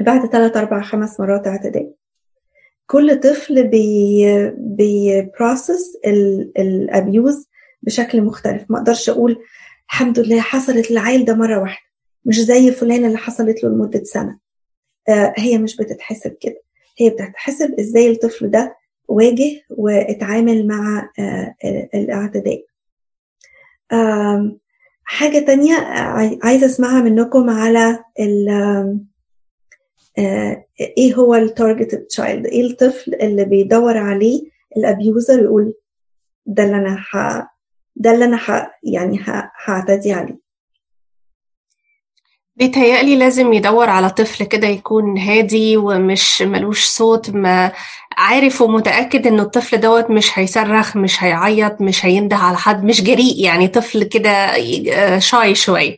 بعد 0.00 0.26
ثلاث 0.26 0.56
أربع 0.56 0.82
خمس 0.82 1.20
مرات 1.20 1.46
اعتداء. 1.46 1.92
كل 2.86 3.20
طفل 3.20 3.66
بي 3.68 4.24
بي 4.56 4.87
process 4.87 5.96
ال 6.58 6.73
abuse 6.73 7.48
بشكل 7.82 8.22
مختلف. 8.22 8.64
ما 8.70 8.78
أقدرش 8.78 9.10
أقول 9.10 9.38
الحمد 9.88 10.18
لله 10.18 10.40
حصلت 10.40 10.90
للعيل 10.90 11.24
ده 11.24 11.34
مرة 11.34 11.58
واحدة. 11.60 11.86
مش 12.24 12.40
زي 12.40 12.70
فلان 12.72 13.04
اللي 13.04 13.18
حصلت 13.18 13.64
له 13.64 13.70
لمدة 13.70 14.04
سنة. 14.04 14.38
آه 15.08 15.34
هي 15.36 15.58
مش 15.58 15.76
بتتحسب 15.76 16.36
كده. 16.40 16.62
هي 16.98 17.10
بتتحسب 17.10 17.74
إزاي 17.80 18.10
الطفل 18.10 18.50
ده 18.50 18.76
واجه 19.08 19.60
واتعامل 19.70 20.66
مع 20.66 21.10
آه 21.18 21.54
الاعتداء. 21.94 22.64
حاجة 25.04 25.38
تانية 25.38 25.74
عايزة 26.42 26.66
أسمعها 26.66 27.00
منكم 27.02 27.50
على 27.50 28.04
ال 28.20 28.48
إيه 30.98 31.14
هو 31.14 31.34
ال 31.34 31.41
targeted 31.41 31.98
child 31.98 32.46
إيه 32.46 32.66
الطفل 32.66 33.14
اللي 33.14 33.44
بيدور 33.44 33.96
عليه 33.96 34.42
ال 34.76 34.85
abuser 34.85 35.42
يقول 35.42 35.74
ده 36.46 36.64
اللي 36.64 36.76
أنا 36.76 36.96
ح... 36.96 37.16
ده 37.96 38.10
اللي 38.12 38.24
أنا 38.24 38.36
ح... 38.36 38.80
يعني 38.82 39.18
هعتدي 39.64 40.12
عليه؟ 40.12 40.38
بيتهيألي 42.58 43.16
لازم 43.16 43.52
يدور 43.52 43.90
على 43.90 44.10
طفل 44.10 44.44
كده 44.44 44.66
يكون 44.66 45.18
هادي 45.18 45.76
ومش 45.76 46.42
ملوش 46.42 46.86
صوت 46.86 47.30
ما 47.30 47.72
عارف 48.16 48.60
ومتأكد 48.62 49.26
إنه 49.26 49.42
الطفل 49.42 49.80
دوت 49.80 50.10
مش 50.10 50.38
هيصرخ 50.38 50.96
مش 50.96 51.22
هيعيط 51.22 51.80
مش 51.80 52.06
هينده 52.06 52.36
على 52.36 52.56
حد 52.56 52.84
مش 52.84 53.02
جريء 53.02 53.44
يعني 53.44 53.68
طفل 53.68 54.04
كده 54.04 54.52
شاي 55.18 55.54
شوية 55.54 55.96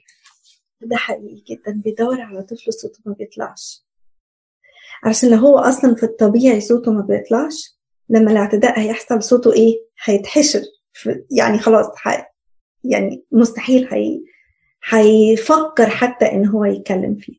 ده 0.83 0.97
حقيقي 0.97 1.43
جدا 1.51 1.81
بيدور 1.85 2.21
على 2.21 2.43
طفل 2.43 2.73
صوته 2.73 2.99
ما 3.07 3.13
بيطلعش. 3.19 3.85
عشان 5.05 5.31
لو 5.31 5.37
هو 5.37 5.59
أصلا 5.59 5.95
في 5.95 6.03
الطبيعي 6.03 6.61
صوته 6.61 6.93
ما 6.93 7.01
بيطلعش 7.03 7.79
لما 8.09 8.31
الاعتداء 8.31 8.81
هيحصل 8.81 9.23
صوته 9.23 9.53
إيه؟ 9.53 9.75
هيتحشر. 10.05 10.61
يعني 11.31 11.59
خلاص 11.59 11.87
يعني 12.85 13.25
مستحيل 13.33 13.89
هي 13.93 14.21
هيفكر 14.89 15.87
حتى 15.91 16.33
إن 16.33 16.47
هو 16.47 16.65
يتكلم 16.65 17.15
فيه. 17.15 17.37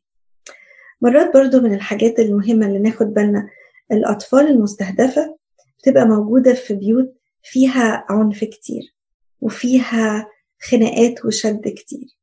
مرات 1.02 1.34
برضو 1.34 1.60
من 1.60 1.74
الحاجات 1.74 2.18
المهمة 2.20 2.66
اللي 2.66 2.78
ناخد 2.78 3.06
بالنا 3.14 3.48
الأطفال 3.92 4.46
المستهدفة 4.46 5.36
بتبقى 5.78 6.06
موجودة 6.06 6.54
في 6.54 6.74
بيوت 6.74 7.14
فيها 7.42 8.04
عنف 8.08 8.44
كتير 8.44 8.94
وفيها 9.40 10.28
خناقات 10.62 11.24
وشد 11.24 11.68
كتير. 11.68 12.16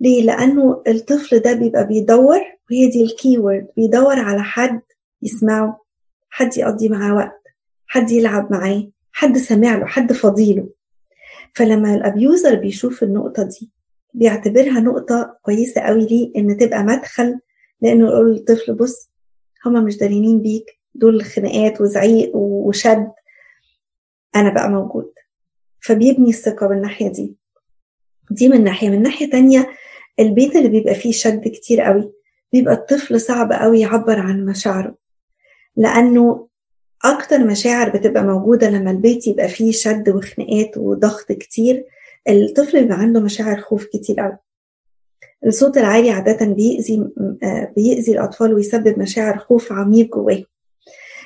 ليه؟ 0.00 0.22
لأنه 0.22 0.82
الطفل 0.88 1.38
ده 1.38 1.52
بيبقى 1.52 1.86
بيدور 1.86 2.40
وهي 2.70 2.88
دي 2.88 3.02
الكيورد 3.04 3.66
بيدور 3.76 4.18
على 4.18 4.42
حد 4.42 4.80
يسمعه 5.22 5.84
حد 6.30 6.56
يقضي 6.58 6.88
معاه 6.88 7.14
وقت 7.14 7.42
حد 7.86 8.10
يلعب 8.10 8.52
معاه 8.52 8.88
حد 9.12 9.38
سامع 9.38 9.76
له 9.76 9.86
حد 9.86 10.12
فضيله 10.12 10.68
فلما 11.54 11.94
الأبيوزر 11.94 12.54
بيشوف 12.54 13.02
النقطة 13.02 13.42
دي 13.42 13.70
بيعتبرها 14.14 14.80
نقطة 14.80 15.38
كويسة 15.42 15.80
قوي 15.80 16.06
ليه؟ 16.06 16.32
إن 16.36 16.56
تبقى 16.56 16.82
مدخل 16.82 17.38
لأنه 17.80 18.06
يقول 18.08 18.32
للطفل 18.32 18.74
بص 18.74 19.10
هما 19.66 19.80
مش 19.80 19.96
دارينين 19.96 20.42
بيك 20.42 20.78
دول 20.94 21.22
خناقات 21.24 21.80
وزعيق 21.80 22.36
وشد 22.36 23.12
أنا 24.36 24.50
بقى 24.54 24.70
موجود. 24.70 25.12
فبيبني 25.80 26.28
الثقة 26.28 26.66
بالناحية 26.66 27.08
دي. 27.08 27.36
دي 28.30 28.48
من 28.48 28.64
ناحية. 28.64 28.90
من 28.90 29.02
ناحية 29.02 29.30
تانية 29.30 29.70
البيت 30.20 30.56
اللي 30.56 30.68
بيبقى 30.68 30.94
فيه 30.94 31.12
شد 31.12 31.48
كتير 31.48 31.80
قوي 31.80 32.12
بيبقى 32.52 32.74
الطفل 32.74 33.20
صعب 33.20 33.52
قوي 33.52 33.80
يعبر 33.80 34.18
عن 34.18 34.44
مشاعره. 34.44 34.94
لأنه 35.76 36.48
أكتر 37.04 37.38
مشاعر 37.44 37.88
بتبقى 37.90 38.22
موجودة 38.24 38.70
لما 38.70 38.90
البيت 38.90 39.26
يبقى 39.26 39.48
فيه 39.48 39.72
شد 39.72 40.08
وخناقات 40.08 40.76
وضغط 40.78 41.32
كتير 41.32 41.84
الطفل 42.28 42.80
بيبقى 42.82 42.98
عنده 42.98 43.20
مشاعر 43.20 43.60
خوف 43.60 43.84
كتير 43.84 44.20
قوي. 44.20 44.38
الصوت 45.46 45.78
العالي 45.78 46.10
عادة 46.10 46.46
بيأذي 46.46 47.08
بيأذي 47.76 48.12
الأطفال 48.12 48.54
ويسبب 48.54 48.98
مشاعر 48.98 49.38
خوف 49.38 49.72
عميق 49.72 50.14
جواه 50.16 50.42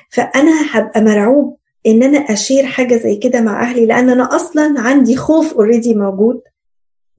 فأنا 0.09 0.51
هبقى 0.71 1.01
مرعوب 1.01 1.57
إن 1.85 2.03
أنا 2.03 2.17
أشير 2.17 2.65
حاجة 2.65 2.95
زي 2.95 3.15
كده 3.15 3.41
مع 3.41 3.61
أهلي 3.63 3.85
لأن 3.85 4.09
أنا 4.09 4.35
أصلا 4.35 4.73
عندي 4.77 5.15
خوف 5.15 5.53
اوريدي 5.53 5.95
موجود 5.95 6.41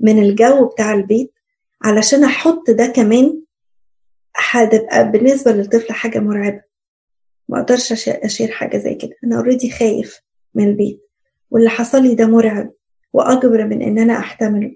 من 0.01 0.19
الجو 0.23 0.67
بتاع 0.67 0.95
البيت 0.95 1.33
علشان 1.83 2.25
أحط 2.25 2.71
ده 2.71 2.87
كمان 2.87 3.43
هتبقى 4.37 5.11
بالنسبة 5.11 5.53
للطفل 5.53 5.93
حاجة 5.93 6.19
مرعبة. 6.19 6.63
ما 7.49 7.61
أقدرش 7.61 8.09
أ 8.09 8.16
share 8.16 8.51
حاجة 8.51 8.79
زي 8.79 8.95
كده. 8.95 9.17
أنا 9.25 9.37
already 9.37 9.71
خايف 9.71 10.21
من 10.55 10.69
البيت 10.69 11.01
واللي 11.51 11.71
حصل 11.71 12.03
لي 12.03 12.15
ده 12.15 12.27
مرعب. 12.27 12.73
وأكبر 13.13 13.65
من 13.67 13.83
إن 13.83 13.99
أنا 13.99 14.19
أحتمله 14.19 14.75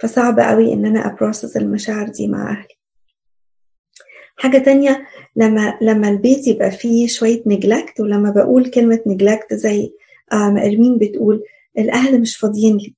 فصعب 0.00 0.40
قوي 0.40 0.72
إن 0.72 0.86
أنا 0.86 1.06
أ 1.12 1.18
process 1.18 1.56
المشاعر 1.56 2.08
دي 2.08 2.28
مع 2.28 2.50
أهلي. 2.50 2.78
حاجة 4.36 4.58
تانية 4.58 5.06
لما 5.36 5.78
لما 5.82 6.08
البيت 6.08 6.46
يبقى 6.48 6.70
فيه 6.70 7.06
شوية 7.06 7.42
neglect 7.46 8.00
ولما 8.00 8.30
بقول 8.30 8.70
كلمة 8.70 9.00
neglect 9.06 9.54
زي 9.54 9.92
ما 10.32 10.66
إرمين 10.66 10.98
بتقول 10.98 11.42
الأهل 11.78 12.20
مش 12.20 12.36
فاضيين 12.36 12.76
لي. 12.76 12.94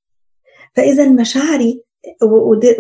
فإذا 0.75 1.09
مشاعري 1.09 1.83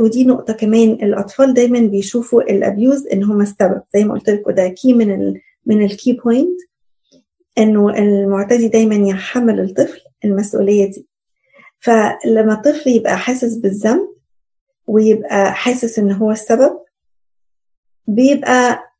ودي 0.00 0.24
نقطة 0.24 0.52
كمان 0.52 0.88
الأطفال 0.92 1.54
دايما 1.54 1.80
بيشوفوا 1.80 2.42
ال 2.42 2.53
abuse 2.53 3.06
إن 3.06 3.24
هما 3.24 3.42
السبب. 3.42 3.82
زي 3.94 4.04
ما 4.04 4.14
قلت 4.14 4.30
لكم 4.30 4.50
ده 4.50 4.68
key 4.68 4.92
من 4.92 5.10
ال 5.14 5.40
من 5.66 5.84
ال 5.84 5.91
key 5.91 6.12
point 6.12 6.60
إنه 7.58 7.98
المعتدي 7.98 8.68
دايما 8.68 8.94
يحمل 9.08 9.60
الطفل 9.60 10.00
المسؤولية 10.24 10.90
دي. 10.90 11.06
فلما 11.80 12.52
الطفل 12.52 12.90
يبقى 12.90 13.18
حاسس 13.18 13.56
بالذنب 13.56 14.08
ويبقى 14.86 15.54
حاسس 15.54 15.98
إن 15.98 16.12
هو 16.12 16.30
السبب 16.30 16.80
بيبقى 18.06 18.90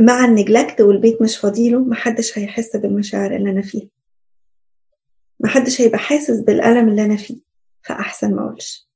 مع 0.00 0.24
ال 0.24 0.31
neglect 0.31 0.80
والبيت 0.80 1.22
مش 1.22 1.36
فاضيله 1.38 1.78
محدش 1.84 2.38
هيحس 2.38 2.76
بالمشاعر 2.76 3.36
اللي 3.36 3.50
أنا 3.50 3.62
فيها. 3.62 3.88
محدش 5.40 5.80
هيبقى 5.80 5.98
حاسس 5.98 6.40
بالألم 6.40 6.88
اللي 6.88 7.04
أنا 7.04 7.16
فيه 7.16 7.40
فأحسن 7.82 8.34
ما 8.34 8.42
أقولش. 8.46 8.88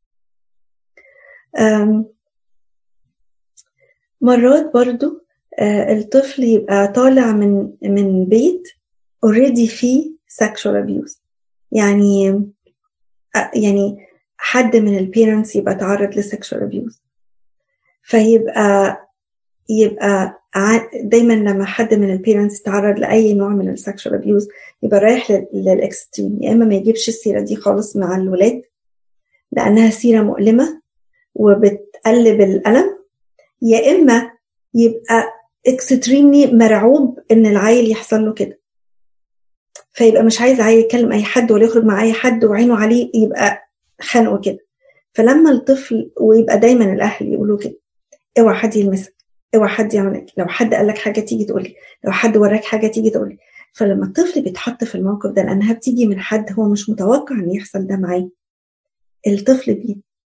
مرات 4.21 4.73
برضو 4.75 5.25
الطفل 5.91 6.45
يبقى 6.45 6.89
طالع 6.89 7.33
من 7.33 7.73
من 7.83 8.25
بيت 8.25 8.63
already 9.25 9.69
فيه 9.69 10.11
sexual 10.43 10.75
abuse. 10.87 11.24
يعني 11.75 12.45
يعني 13.55 13.97
حد 14.37 14.77
من 14.77 14.99
ال 14.99 15.06
parents 15.06 15.57
يبقى 15.57 15.75
تعرض 15.75 16.15
ل 16.19 16.25
sexual 16.25 16.63
abuse 16.63 17.03
فيبقى 18.03 19.01
يبقى 19.71 20.41
دايما 21.03 21.33
لما 21.33 21.65
حد 21.65 21.95
من 21.95 22.11
ال 22.13 22.19
parents 22.19 22.61
يتعرض 22.61 22.99
لأي 22.99 23.35
نوع 23.35 23.49
من 23.49 23.69
ال 23.69 23.76
sexual 23.76 24.15
abuse 24.15 24.49
يبقى 24.83 25.01
رايح 25.01 25.31
لل 25.55 25.74
extreme 25.74 26.39
يا 26.43 26.53
إما 26.53 26.65
ما 26.65 26.75
يجيبش 26.75 27.09
السيرة 27.09 27.41
دي 27.41 27.57
خالص 27.57 27.97
مع 27.97 28.17
الولاد 28.17 28.63
لأنها 29.53 29.91
سيرة 29.91 30.23
مؤلمة 30.23 30.81
وبتقلب 31.35 32.41
الألم 32.41 32.99
يا 33.63 33.91
إما 33.97 34.31
يبقى 34.75 35.33
extremely 35.67 36.47
مرعوب 36.53 37.19
إن 37.31 37.47
العيل 37.47 37.91
يحصل 37.91 38.25
له 38.27 38.33
كده. 38.33 38.59
فيبقى 39.95 40.23
مش 40.25 40.41
عايز 40.41 40.61
يكلم 40.61 41.13
أي 41.13 41.23
حد 41.25 41.53
ولا 41.53 41.65
يخرج 41.65 41.85
مع 41.85 42.03
أي 42.03 42.13
حد 42.13 42.45
وعينه 42.45 42.77
عليه 42.77 43.11
يبقى 43.15 43.63
خانقه 44.01 44.41
كده. 44.41 44.59
فلما 45.13 45.51
الطفل 45.51 46.11
ويبقى 46.21 46.59
دايما 46.61 46.93
الأهل 46.93 47.33
يقولوا 47.33 47.59
كده 47.59 47.77
اوعى 48.39 48.55
حد 48.57 48.77
يلمسك 48.77 49.15
اوعى 49.55 49.69
حد 49.69 49.95
يعملك. 49.95 50.27
لو 50.39 50.47
حد 50.47 50.75
قال 50.75 50.87
لك 50.87 50.99
حاجة 50.99 51.21
تيجي 51.21 51.45
تقولي 51.45 51.75
لو 52.05 52.13
حد 52.13 52.37
وراك 52.37 52.65
حاجة 52.65 52.87
تيجي 52.87 53.11
تقولي. 53.11 53.39
فلما 53.73 54.05
الطفل 54.07 54.43
بيتحط 54.43 54.85
في 54.85 54.95
الموقف 54.95 55.31
ده 55.31 55.43
لأنها 55.43 55.73
بتيجي 55.73 56.07
من 56.07 56.19
حد 56.21 56.53
هو 56.59 56.69
مش 56.69 56.91
متوقع 56.91 57.35
إن 57.35 57.51
يحصل 57.51 57.87
ده 57.87 57.97
معاه 57.97 58.29
الطفل 59.27 59.75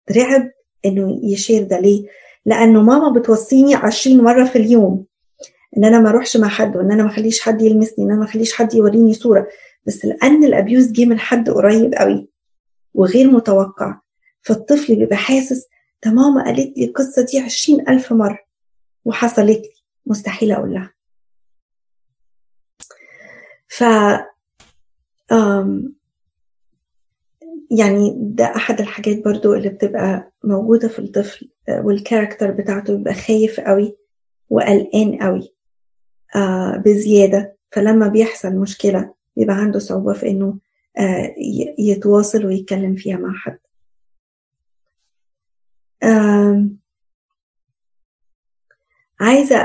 بيترعب 0.08 0.52
إنه 0.86 1.20
يشير 1.24 1.64
ده 1.64 1.80
ليه؟ 1.80 2.06
لأنه 2.46 2.82
ماما 2.82 3.20
بتوصيني 3.20 3.76
20 3.76 4.24
مرة 4.24 4.46
في 4.46 4.56
اليوم. 4.58 5.06
إن 5.78 5.86
أنا 5.86 6.00
ما 6.00 6.10
أروحش 6.10 6.38
مع 6.38 6.48
حد 6.48 6.78
وإن 6.78 6.92
أنا 6.92 7.04
ما 7.04 7.10
أخليش 7.10 7.42
حد 7.42 7.62
يلمسني 7.62 8.06
إن 8.06 8.12
أنا 8.12 8.20
ما 8.20 8.26
أخليش 8.26 8.54
حد 8.54 8.74
يوريني 8.74 9.14
صورة. 9.14 9.48
بس 9.86 10.06
لأن 10.06 10.44
الابيوز 10.44 10.92
جه 10.92 11.06
من 11.06 11.20
حد 11.20 11.50
قريب 11.50 11.94
قوي 11.96 12.28
وغير 12.94 13.32
متوقع 13.32 14.00
فالطفل 14.42 14.96
بيبقى 14.96 15.16
حاسس 15.18 15.66
ده 16.06 16.12
ماما 16.12 16.44
قالت 16.46 16.78
لي 16.78 16.86
القصة 16.86 17.26
دي 17.26 17.40
عشرين 17.40 17.90
ألف 17.90 18.14
مرة. 18.14 18.40
وحصلت 19.06 19.58
لي. 19.58 19.72
مستحيل 20.06 20.52
أقول 20.52 20.74
لها. 20.74 20.94
ف 23.68 23.84
أم 25.32 25.94
يعني 27.72 28.14
ده 28.18 28.46
أحد 28.46 28.82
الحاجات 28.82 29.24
برضو 29.26 29.54
اللي 29.54 29.70
بتبقى 29.70 30.32
موجودة 30.44 30.88
في 30.88 31.00
الطفل 31.00 31.50
والكاركتر 31.70 32.52
بتاعته 32.52 32.98
بيبقى 32.98 33.14
خايف 33.14 33.60
قوي 33.60 33.98
وقلقان 34.50 35.18
قوي. 35.22 35.42
آه 35.42 35.57
بزيادة. 36.86 37.58
فلما 37.72 38.08
بيحصل 38.08 38.56
مشكلة 38.56 39.14
بيبقى 39.38 39.56
عنده 39.56 39.80
صعوبة 39.80 40.14
في 40.14 40.30
إنه 40.30 40.58
آه 40.98 41.36
يتواصل 41.80 42.46
ويتكلم 42.46 42.96
فيها 42.96 43.18
مع 43.18 43.34
حد. 43.34 43.58
آه 46.04 46.66
عايزة 49.20 49.56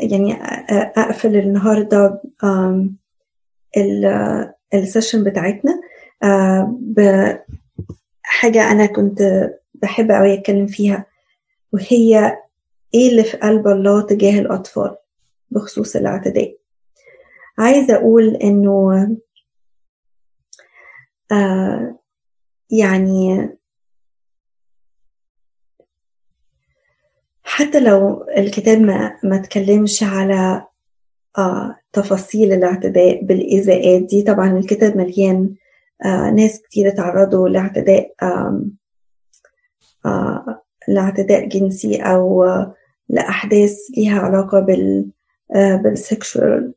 يعني 0.00 0.34
أقفل 0.96 1.36
النهاردة 1.36 2.22
السيشن 4.74 5.24
بتاعتنا. 5.24 5.80
بحاجة 8.24 8.70
أنا 8.72 8.86
كنت 8.86 9.50
بحب 9.74 10.10
أوي 10.10 10.34
أتكلم 10.34 10.66
فيها 10.66 11.06
وهي 11.72 12.38
إيه 12.94 13.10
اللي 13.10 13.24
في 13.24 13.36
قلب 13.36 13.68
الله 13.68 14.02
تجاه 14.02 14.38
الأطفال؟ 14.40 14.96
بخصوص 15.52 15.96
الاعتداء. 15.96 16.56
عايزة 17.58 17.94
أقول 17.94 18.36
إنه 18.36 18.92
آه 21.32 21.98
يعني 22.70 23.48
حتى 27.42 27.80
لو 27.80 28.26
الكتاب 28.38 28.80
ما 28.80 29.18
ما 29.24 29.38
تكلمش 29.38 30.02
على 30.02 30.66
آه 31.38 31.76
تفاصيل 31.92 32.52
الاعتداء 32.52 33.24
بالإيذاءات 33.24 34.02
دي 34.02 34.22
طبعا 34.22 34.58
الكتاب 34.58 34.96
مليان 34.96 35.54
آه 36.04 36.30
ناس 36.30 36.62
كتير 36.62 36.90
تعرضوا 36.90 37.48
لاعتداء 37.48 38.14
آه 38.22 38.64
آه 40.06 40.62
لاعتداء 40.88 41.48
جنسي 41.48 41.96
أو 42.02 42.44
آه 42.44 42.74
لأحداث 43.08 43.76
ليها 43.96 44.20
علاقة 44.20 44.60
بال 44.60 45.10
بالسكشوال 45.54 46.74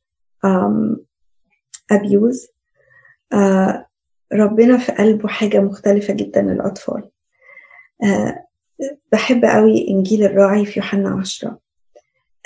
أبيوز 1.92 2.48
آه 3.34 3.88
ربنا 4.34 4.78
في 4.78 4.92
قلبه 4.92 5.28
حاجة 5.28 5.60
مختلفة 5.60 6.14
جدا 6.14 6.42
للأطفال. 6.42 7.12
آه 8.04 8.46
بحب 9.12 9.46
قوي 9.46 9.88
إنجيل 9.88 10.24
الراعي 10.24 10.66
في 10.66 10.80
يوحنا 10.80 11.20
عشرة. 11.20 11.60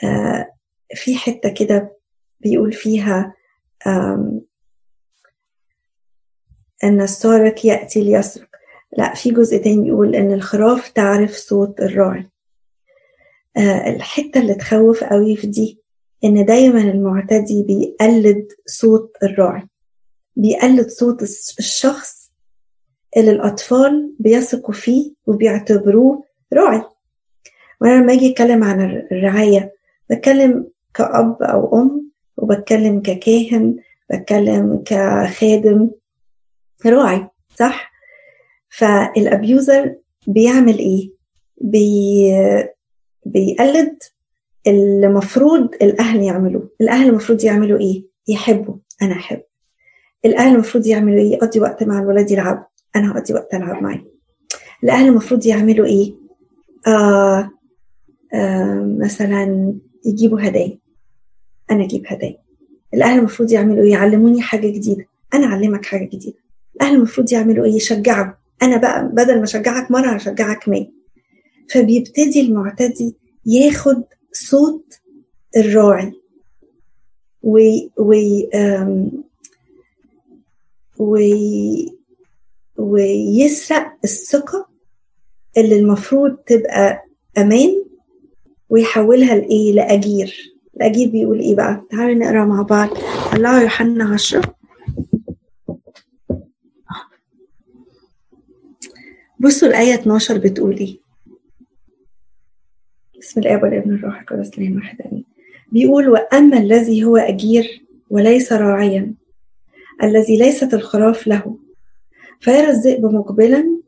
آه 0.03 0.51
في 0.95 1.15
حتة 1.15 1.49
كده 1.53 1.97
بيقول 2.39 2.73
فيها 2.73 3.33
أن 6.83 7.01
السارق 7.01 7.65
يأتي 7.65 8.03
ليسرق. 8.03 8.49
لا 8.97 9.13
في 9.13 9.31
جزء 9.31 9.57
تاني 9.57 9.83
بيقول 9.83 10.15
أن 10.15 10.33
الخراف 10.33 10.89
تعرف 10.89 11.31
صوت 11.31 11.81
الراعي. 11.81 12.29
آه 13.57 13.89
الحتة 13.89 14.39
اللي 14.41 14.53
تخوف 14.53 15.03
قوي 15.03 15.35
في 15.35 15.47
دي 15.47 15.78
إن 16.23 16.45
دايما 16.45 16.81
المعتدي 16.81 17.63
بيقلد 17.63 18.47
صوت 18.65 19.13
الراعي 19.23 19.67
بيقلد 20.35 20.87
صوت 20.89 21.21
الشخص 21.59 22.31
اللي 23.17 23.31
الأطفال 23.31 24.15
بيثقوا 24.19 24.73
فيه 24.73 25.13
وبيعتبروه 25.27 26.23
راعي. 26.53 26.83
وأنا 27.81 28.03
لما 28.03 28.13
أجي 28.13 28.31
أتكلم 28.31 28.63
عن 28.63 28.81
الرعاية 29.11 29.73
بتكلم 30.09 30.67
كأب 30.93 31.43
أو 31.43 31.81
أم 31.81 32.11
وبتكلم 32.37 33.01
ككاهن 33.01 33.77
بتكلم 34.13 34.83
كخادم 34.85 35.91
راعي 36.85 37.27
صح؟ 37.55 37.91
فالأبيوزر 38.69 39.95
بيعمل 40.27 40.79
إيه؟ 40.79 41.11
بي 41.61 42.25
بيقلد 43.25 43.97
المفروض 44.67 45.69
الأهل 45.81 46.23
يعملوه. 46.23 46.69
الأهل 46.81 47.09
المفروض 47.09 47.43
يعملوا 47.43 47.79
إيه؟ 47.79 48.03
يحبوا. 48.27 48.75
أنا 49.01 49.13
أحب. 49.13 49.41
الأهل 50.25 50.53
المفروض 50.55 50.87
يعملوا 50.87 51.19
إيه؟ 51.19 51.31
يقضي 51.33 51.59
وقت 51.59 51.83
مع 51.83 51.99
الولاد 51.99 52.31
يلعبوا. 52.31 52.63
أنا 52.95 53.11
هقضي 53.11 53.33
وقت 53.33 53.53
ألعب 53.53 53.83
معاه 53.83 54.01
الأهل 54.83 55.07
المفروض 55.07 55.45
يعملوا 55.45 55.85
إيه؟ 55.85 56.13
آه 56.87 57.49
آه 58.33 58.95
مثلا 58.99 59.73
يجيبوا 60.05 60.39
هدايا. 60.47 60.79
أنا 61.71 61.83
أجيب 61.83 62.03
هدايا. 62.07 62.37
الأهل 62.93 63.19
المفروض 63.19 63.51
يعملوا 63.51 63.83
إيه؟ 63.83 63.91
يعلموني 63.91 64.41
حاجة 64.41 64.67
جديدة. 64.67 65.05
أنا 65.33 65.45
أعلمك 65.47 65.85
حاجة 65.85 66.05
جديدة. 66.05 66.37
الأهل 66.75 66.95
المفروض 66.95 67.33
يعملوا 67.33 67.65
إيه؟ 67.65 67.73
يشجعوا 67.75 68.33
أنا 68.61 68.77
بقى 68.77 69.09
بدل 69.13 69.37
ما 69.37 69.43
أشجعك 69.43 69.91
مرة 69.91 70.09
هشجعك 70.09 70.69
100 70.69 70.87
فبيبتدي 71.69 72.41
المعتدي 72.41 73.15
ياخد 73.45 74.03
صوت 74.33 74.99
الراعي 75.57 76.13
وي 77.43 77.91
وي 77.97 78.49
وي 80.97 81.95
ويسرق 82.77 83.93
الثقة 84.03 84.69
اللي 85.57 85.79
المفروض 85.79 86.35
تبقى 86.35 87.03
أمان 87.37 87.85
ويحولها 88.69 89.35
لإيه؟ 89.35 89.73
لأجير 89.73 90.53
الأجير 90.75 91.09
بيقول 91.09 91.39
إيه 91.39 91.55
بقى؟ 91.55 91.83
تعالوا 91.91 92.13
نقرأ 92.25 92.45
مع 92.45 92.61
بعض 92.61 92.89
طلعوا 93.31 93.59
يوحنا 93.61 94.13
عشرة 94.13 94.55
بصوا 99.39 99.67
الآية 99.67 99.93
12 99.93 100.37
بتقول 100.37 100.77
إيه؟ 100.77 100.99
بسم 103.19 103.39
الآب 103.41 103.63
والابن 103.63 103.93
الروح 103.95 104.19
القدس 104.21 104.57
الإله 104.57 104.75
واحد 104.75 105.01
آمين. 105.01 105.25
بيقول 105.71 106.09
وأما 106.09 106.57
الذي 106.57 107.03
هو 107.03 107.17
أجير 107.17 107.85
وليس 108.09 108.53
راعيا 108.53 109.13
الذي 110.03 110.37
ليست 110.37 110.73
الخراف 110.73 111.27
له 111.27 111.57
فيرى 112.39 112.69
الذئب 112.69 113.05
مقبلا 113.05 113.79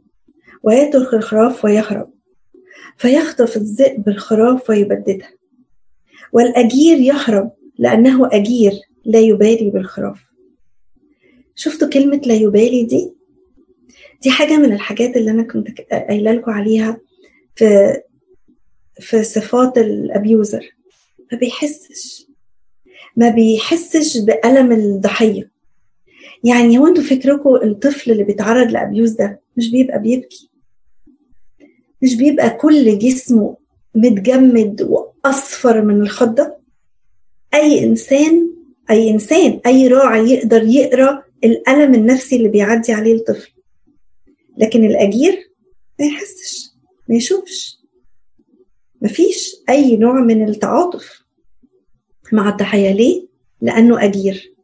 ويترك 0.64 1.14
الخراف 1.14 1.66
ويهرب 1.66 2.10
فيخطف 2.98 3.58
الذئب 3.58 4.08
الخراف 4.10 4.70
ويبددها 4.70 5.30
والأجير 6.34 6.98
يهرب 6.98 7.52
لأنه 7.78 8.30
أجير 8.32 8.72
لا 9.06 9.20
يبالي 9.20 9.70
بالخراف 9.70 10.26
شفتوا 11.56 11.88
كلمة 11.90 12.22
لا 12.26 12.34
يبالي 12.34 12.84
دي 12.86 13.14
دي 14.24 14.32
حاجة 14.32 14.58
من 14.58 14.74
الحاجات 14.74 15.18
اللي 15.18 15.32
أنا 15.32 15.44
كنت 15.44 15.82
قايلة 15.92 16.32
لكم 16.32 16.52
عليها 16.52 16.98
في 17.56 17.98
في 19.02 19.24
صفات 19.24 19.78
الأبيوزر. 19.78 20.76
ما 21.32 21.38
بيحسش. 21.38 22.28
ما 23.16 23.30
بيحسش 23.30 24.18
بألم 24.18 24.72
الضحية. 24.72 25.52
يعني 26.44 26.78
هو 26.78 26.88
أنتوا 26.88 27.04
فكركم 27.04 27.56
الطفل 27.56 28.12
اللي 28.12 28.24
بيتعرض 28.24 28.72
لأبيوز 28.72 29.12
ده 29.12 29.42
مش 29.58 29.72
بيبقى 29.72 30.02
بيبكي. 30.02 30.50
مش 32.02 32.16
بيبقى 32.16 32.50
كل 32.50 33.00
جسمه 33.00 33.58
متجمد 33.96 34.82
وأصفر 34.82 35.82
من 35.82 36.02
الخضة. 36.02 36.56
أي 37.54 37.84
إنسان 37.84 38.50
أي 38.90 39.10
إنسان 39.10 39.60
أي 39.66 39.88
راعي 39.88 40.30
يقدر 40.32 40.64
يقرأ 40.64 41.24
الألم 41.44 41.94
النفسي 41.96 42.36
اللي 42.36 42.48
بيعدي 42.50 42.94
عليه 42.94 43.14
الطفل. 43.14 43.52
لكن 44.58 44.86
الأجير 44.86 45.52
ما 46.00 46.06
يحسش 46.06 46.70
ما 47.10 47.16
يشوفش. 47.16 47.81
مفيش 49.02 49.56
أي 49.70 49.98
نوع 49.98 50.14
من 50.22 50.50
التعاطف 50.50 51.24
مع 52.34 52.50
الضحية 52.50 52.92
ليه؟ 52.92 53.28
لأنه 53.62 54.04
أجير. 54.06 54.56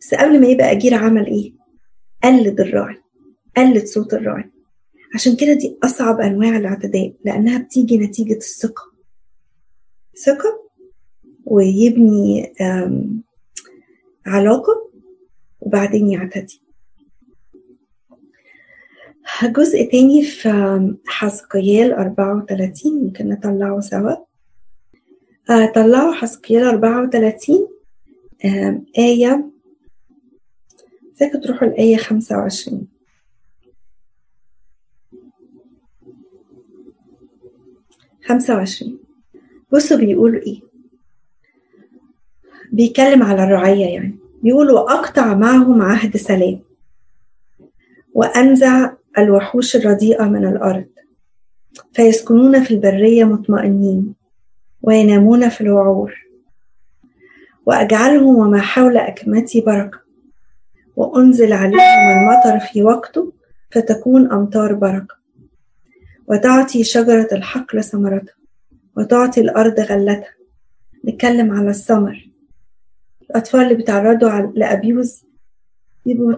بس 0.00 0.14
قبل 0.14 0.40
ما 0.40 0.46
يبقى 0.46 0.72
أجير 0.72 0.94
عمل 0.94 1.26
إيه؟ 1.26 1.52
قلد 2.24 2.60
الراعي 2.60 2.96
قلد 3.56 3.84
صوت 3.86 4.14
الراعي. 4.14 4.50
عشان 5.14 5.36
كده 5.36 5.52
دي 5.52 5.78
أصعب 5.84 6.20
أنواع 6.20 6.56
الاعتداء 6.56 7.14
لأنها 7.24 7.58
بتيجي 7.58 7.98
نتيجة 7.98 8.32
الثقة. 8.36 8.82
ثقة 10.26 10.70
ويبني 11.44 12.52
علاقة 14.26 14.90
وبعدين 15.60 16.08
يعتدي. 16.08 16.61
جزء 19.46 19.90
تاني 19.90 20.22
في 20.22 20.94
حسقيال 21.06 21.92
34 21.92 23.04
ممكن 23.04 23.28
نطلعه 23.28 23.80
سوا. 23.80 24.14
طلعوا 25.74 26.12
حسقيال 26.12 26.64
34 26.64 27.68
آية. 28.98 29.50
ازيكم 31.16 31.40
تروحوا 31.40 31.68
الآية 31.68 31.96
25 31.96 32.88
25 38.24 38.98
بصوا 39.72 39.96
بيقولوا 39.96 40.40
إيه. 40.40 40.60
بيتكلم 42.72 43.22
على 43.22 43.44
الرعية 43.44 43.86
يعني. 43.86 44.18
بيقول 44.42 44.70
وأقطع 44.70 45.34
معهم 45.34 45.82
عهد 45.82 46.16
سلام. 46.16 46.60
وأنزع 48.14 48.92
الوحوش 49.18 49.76
الرديئة 49.76 50.24
من 50.24 50.46
الأرض. 50.46 50.86
فيسكنون 51.92 52.64
في 52.64 52.74
البرية 52.74 53.24
مطمئنين 53.24 54.14
وينامون 54.82 55.48
في 55.48 55.60
الوعور. 55.60 56.14
وأجعلهم 57.66 58.36
وما 58.36 58.60
حول 58.60 58.96
أكمتي 58.96 59.60
بركة 59.60 60.00
وأنزل 60.96 61.52
عليهم 61.52 62.10
المطر 62.10 62.58
في 62.58 62.82
وقته 62.82 63.32
فتكون 63.70 64.32
أمطار 64.32 64.74
بركة 64.74 65.14
وتعطي 66.26 66.84
شجرة 66.84 67.28
الحقل 67.32 67.84
ثمرتها 67.84 68.34
وتعطي 68.96 69.40
الأرض 69.40 69.80
غلتها. 69.80 70.34
نتكلم 71.04 71.52
على 71.52 71.70
الثمر. 71.70 72.28
الأطفال 73.30 73.60
اللي 73.60 73.74
بيتعرضوا 73.74 74.52
لأبيوز 74.54 75.24
بيبقوا 76.06 76.34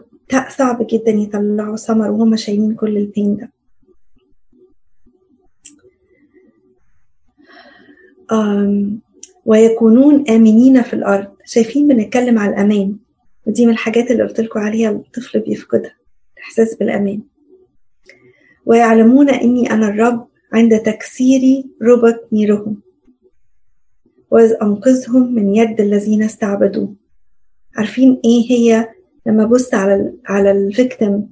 صعب 0.48 0.86
جدا 0.90 1.10
يطلعوا 1.10 1.76
ثمر 1.76 2.10
وهم 2.10 2.36
شايلين 2.36 2.74
كل 2.74 2.96
البين 2.96 3.36
ده. 3.36 3.52
ويكونون 9.44 10.28
آمنين 10.30 10.82
في 10.82 10.94
الأرض. 10.94 11.26
شايفين 11.44 11.88
بنتكلم 11.88 12.38
على 12.38 12.54
الأمان. 12.54 12.96
ودي 13.46 13.66
من 13.66 13.72
الحاجات 13.72 14.10
اللي 14.10 14.22
قلت 14.22 14.40
لكم 14.40 14.60
عليها 14.60 14.90
الطفل 14.90 15.40
بيفقدها 15.40 15.96
الإحساس 16.36 16.74
بالأمان. 16.74 17.22
ويعلمون 18.66 19.30
إني 19.30 19.70
أنا 19.72 19.88
الرب 19.88 20.28
عند 20.52 20.78
تكسيري 20.78 21.66
ربط 21.82 22.28
نيرهم. 22.32 22.82
وإذ 24.30 24.56
أنقذهم 24.62 25.34
من 25.34 25.56
يد 25.56 25.80
الذين 25.80 26.22
استعبدوه. 26.22 26.94
عارفين 27.76 28.20
إيه 28.24 28.50
هي 28.50 28.93
لما 29.26 29.44
بص 29.44 29.74
على 29.74 30.14
على 30.26 30.50
ال 30.50 30.61
victim 30.61 31.28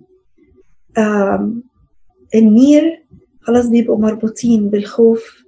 النير 2.34 3.04
خلاص 3.40 3.66
بيبقوا 3.66 3.98
مربوطين 3.98 4.70
بالخوف 4.70 5.44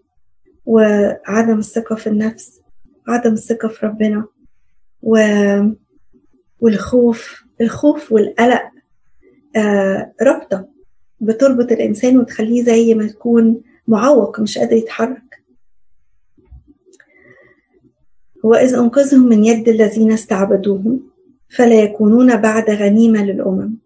وعدم 0.67 1.59
الثقة 1.59 1.95
في 1.97 2.07
النفس 2.07 2.61
عدم 3.09 3.33
الثقة 3.33 3.69
في 3.69 3.87
ربنا 3.87 4.27
و... 5.03 5.19
والخوف 6.61 7.45
الخوف 7.61 8.13
والقلق 8.13 8.63
آه 9.57 10.13
رابطة 10.23 10.69
بتربط 11.21 11.73
الإنسان 11.73 12.19
وتخليه 12.19 12.63
زي 12.65 12.95
ما 12.95 13.05
يكون 13.05 13.63
معوق 13.89 14.41
مش 14.41 14.59
قادر 14.59 14.77
يتحرك. 14.77 15.45
وإذ 18.45 18.75
أنقذهم 18.75 19.29
من 19.29 19.45
يد 19.45 19.69
الذين 19.69 20.13
استعبدوهم. 20.13 21.11
فلا 21.57 21.83
يكونون 21.83 22.37
بعد 22.37 22.71
غنيمة 22.71 23.25
للأمم. 23.25 23.77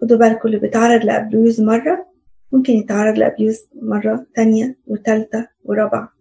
خدوا 0.00 0.16
بالكم 0.18 0.48
اللي 0.48 0.58
بيتعرض 0.58 1.04
لأبيوز 1.04 1.60
مرة؟ 1.60 2.06
ممكن 2.52 2.72
يتعرض 2.72 3.18
لأبيوز 3.18 3.60
مرة 3.82 4.26
تانية 4.34 4.76
وتالتة 4.86 5.48
ورابعة. 5.64 6.12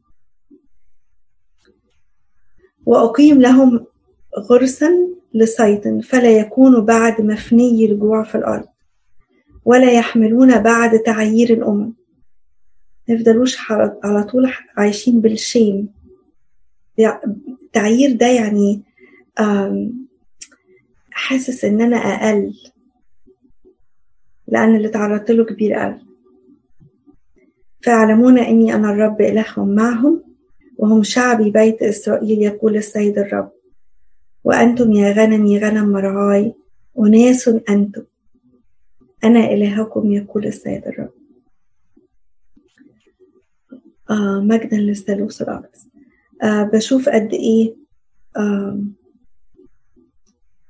وأقيم 2.85 3.41
لهم 3.41 3.85
غرسا 4.39 4.89
لصيد 5.33 5.99
فلا 6.03 6.29
يكونوا 6.37 6.81
بعد 6.81 7.21
مفني 7.21 7.85
الجوع 7.85 8.23
في 8.23 8.35
الأرض 8.35 8.67
ولا 9.65 9.91
يحملون 9.91 10.59
بعد 10.59 10.99
تعيير 10.99 11.53
الأمم. 11.53 11.93
يفضلوش 13.07 13.57
على 14.03 14.23
طول 14.23 14.51
عايشين 14.77 15.21
بالشيم. 15.21 15.89
التعيير 17.63 18.15
ده 18.15 18.27
يعني 18.27 18.81
حاسس 21.14 21.65
إن 21.65 21.81
أنا 21.81 21.98
أقل. 21.98 22.53
لأن 24.48 24.76
اللي 24.76 24.90
تعرضت 24.90 25.31
له 25.31 25.45
كبير 25.45 25.73
قوي. 25.73 25.99
فيعلمون 27.81 28.40
إني 28.40 28.76
أنا 28.76 28.91
الرب 28.91 29.22
الههم 29.22 29.76
معهم 29.76 30.23
وهم 30.77 31.03
شعبي 31.03 31.52
بيت 31.52 31.81
إسرائيل 31.81 32.41
يقول 32.41 32.77
السيد 32.77 33.19
الرب. 33.19 33.52
وأنتم 34.44 34.91
يا 34.91 35.11
غنمي 35.11 35.60
غنم 35.60 35.91
مرعاي 35.91 36.53
أناس 36.99 37.48
أنتم. 37.69 38.03
أنا 39.23 39.40
إلهكم 39.40 40.11
يقول 40.11 40.45
السيد 40.45 40.88
الرب. 40.88 41.14
آه 44.10 44.40
مجدا 44.40 44.77
للثالوث 44.77 45.41
الاقدس 45.41 45.88
آه 46.44 46.64
بشوف 46.64 47.10
قد 47.10 47.34
إيه 47.34 47.76
آه 48.38 48.80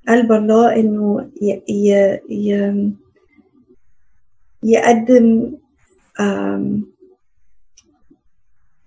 قلب 0.08 0.32
الله 0.32 0.76
إنه 0.76 1.30
ي 1.42 1.62
ي 1.70 2.20
ي 2.30 2.92
يقدم 4.64 5.52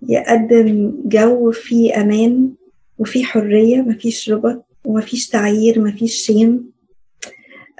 يقدم 0.09 0.93
جو 1.05 1.51
فيه 1.51 2.01
أمان 2.01 2.51
وفيه 2.99 3.23
حرية 3.23 3.81
مفيش 3.81 4.29
ربط 4.29 4.65
ومفيش 4.85 5.29
تعيير 5.29 5.79
مفيش 5.81 6.13
شيم. 6.15 6.71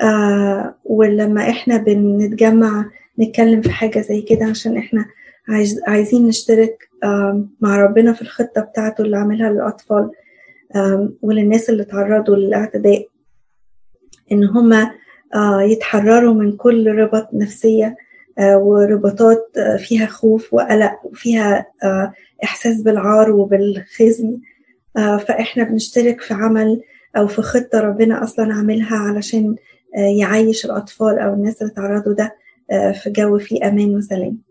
آه 0.02 0.76
ولما 0.86 1.50
إحنا 1.50 1.78
بنتجمع 1.78 2.86
نتكلم 3.20 3.62
في 3.62 3.70
حاجة 3.72 4.00
زي 4.02 4.22
كده 4.22 4.46
عشان 4.46 4.78
إحنا 4.78 5.06
عايز 5.48 5.82
عايزين 5.88 6.28
نشترك 6.28 6.90
آه 7.04 7.46
مع 7.62 7.78
ربنا 7.86 8.14
في 8.14 8.22
الخطة 8.22 8.62
بتاعته 8.62 9.02
اللي 9.02 9.18
عاملها 9.18 9.50
للأطفال 9.50 10.12
آه 10.76 11.10
وللناس 11.22 11.70
اللي 11.70 11.84
تعرضوا 11.86 12.36
للاعتداء. 12.36 13.08
إن 14.32 14.44
هم 14.44 14.90
يتحرروا 15.62 16.34
من 16.34 16.52
كل 16.58 16.88
ربط 16.96 17.30
نفسية 17.34 17.96
وربطات 18.40 19.46
فيها 19.78 20.06
خوف 20.06 20.54
وقلق 20.54 20.94
وفيها 21.04 21.66
إحساس 22.44 22.82
بالعار 22.82 23.32
وبالخزي. 23.32 24.38
فإحنا 24.96 25.64
بنشترك 25.64 26.22
في 26.22 26.34
عمل 26.34 26.82
أو 27.18 27.28
في 27.28 27.42
خطة 27.42 27.80
ربنا 27.80 28.24
أصلا 28.24 28.54
عاملها 28.54 28.98
علشان 28.98 29.56
يعيش 30.20 30.66
الأطفال 30.66 31.20
أو 31.20 31.34
الناس 31.34 31.62
اللي 31.62 31.74
تعرضوا 31.74 32.14
ده 32.14 32.36
في 32.94 33.10
جو 33.10 33.38
فيه 33.38 33.68
أمان 33.68 33.96
وسلام. 33.96 34.38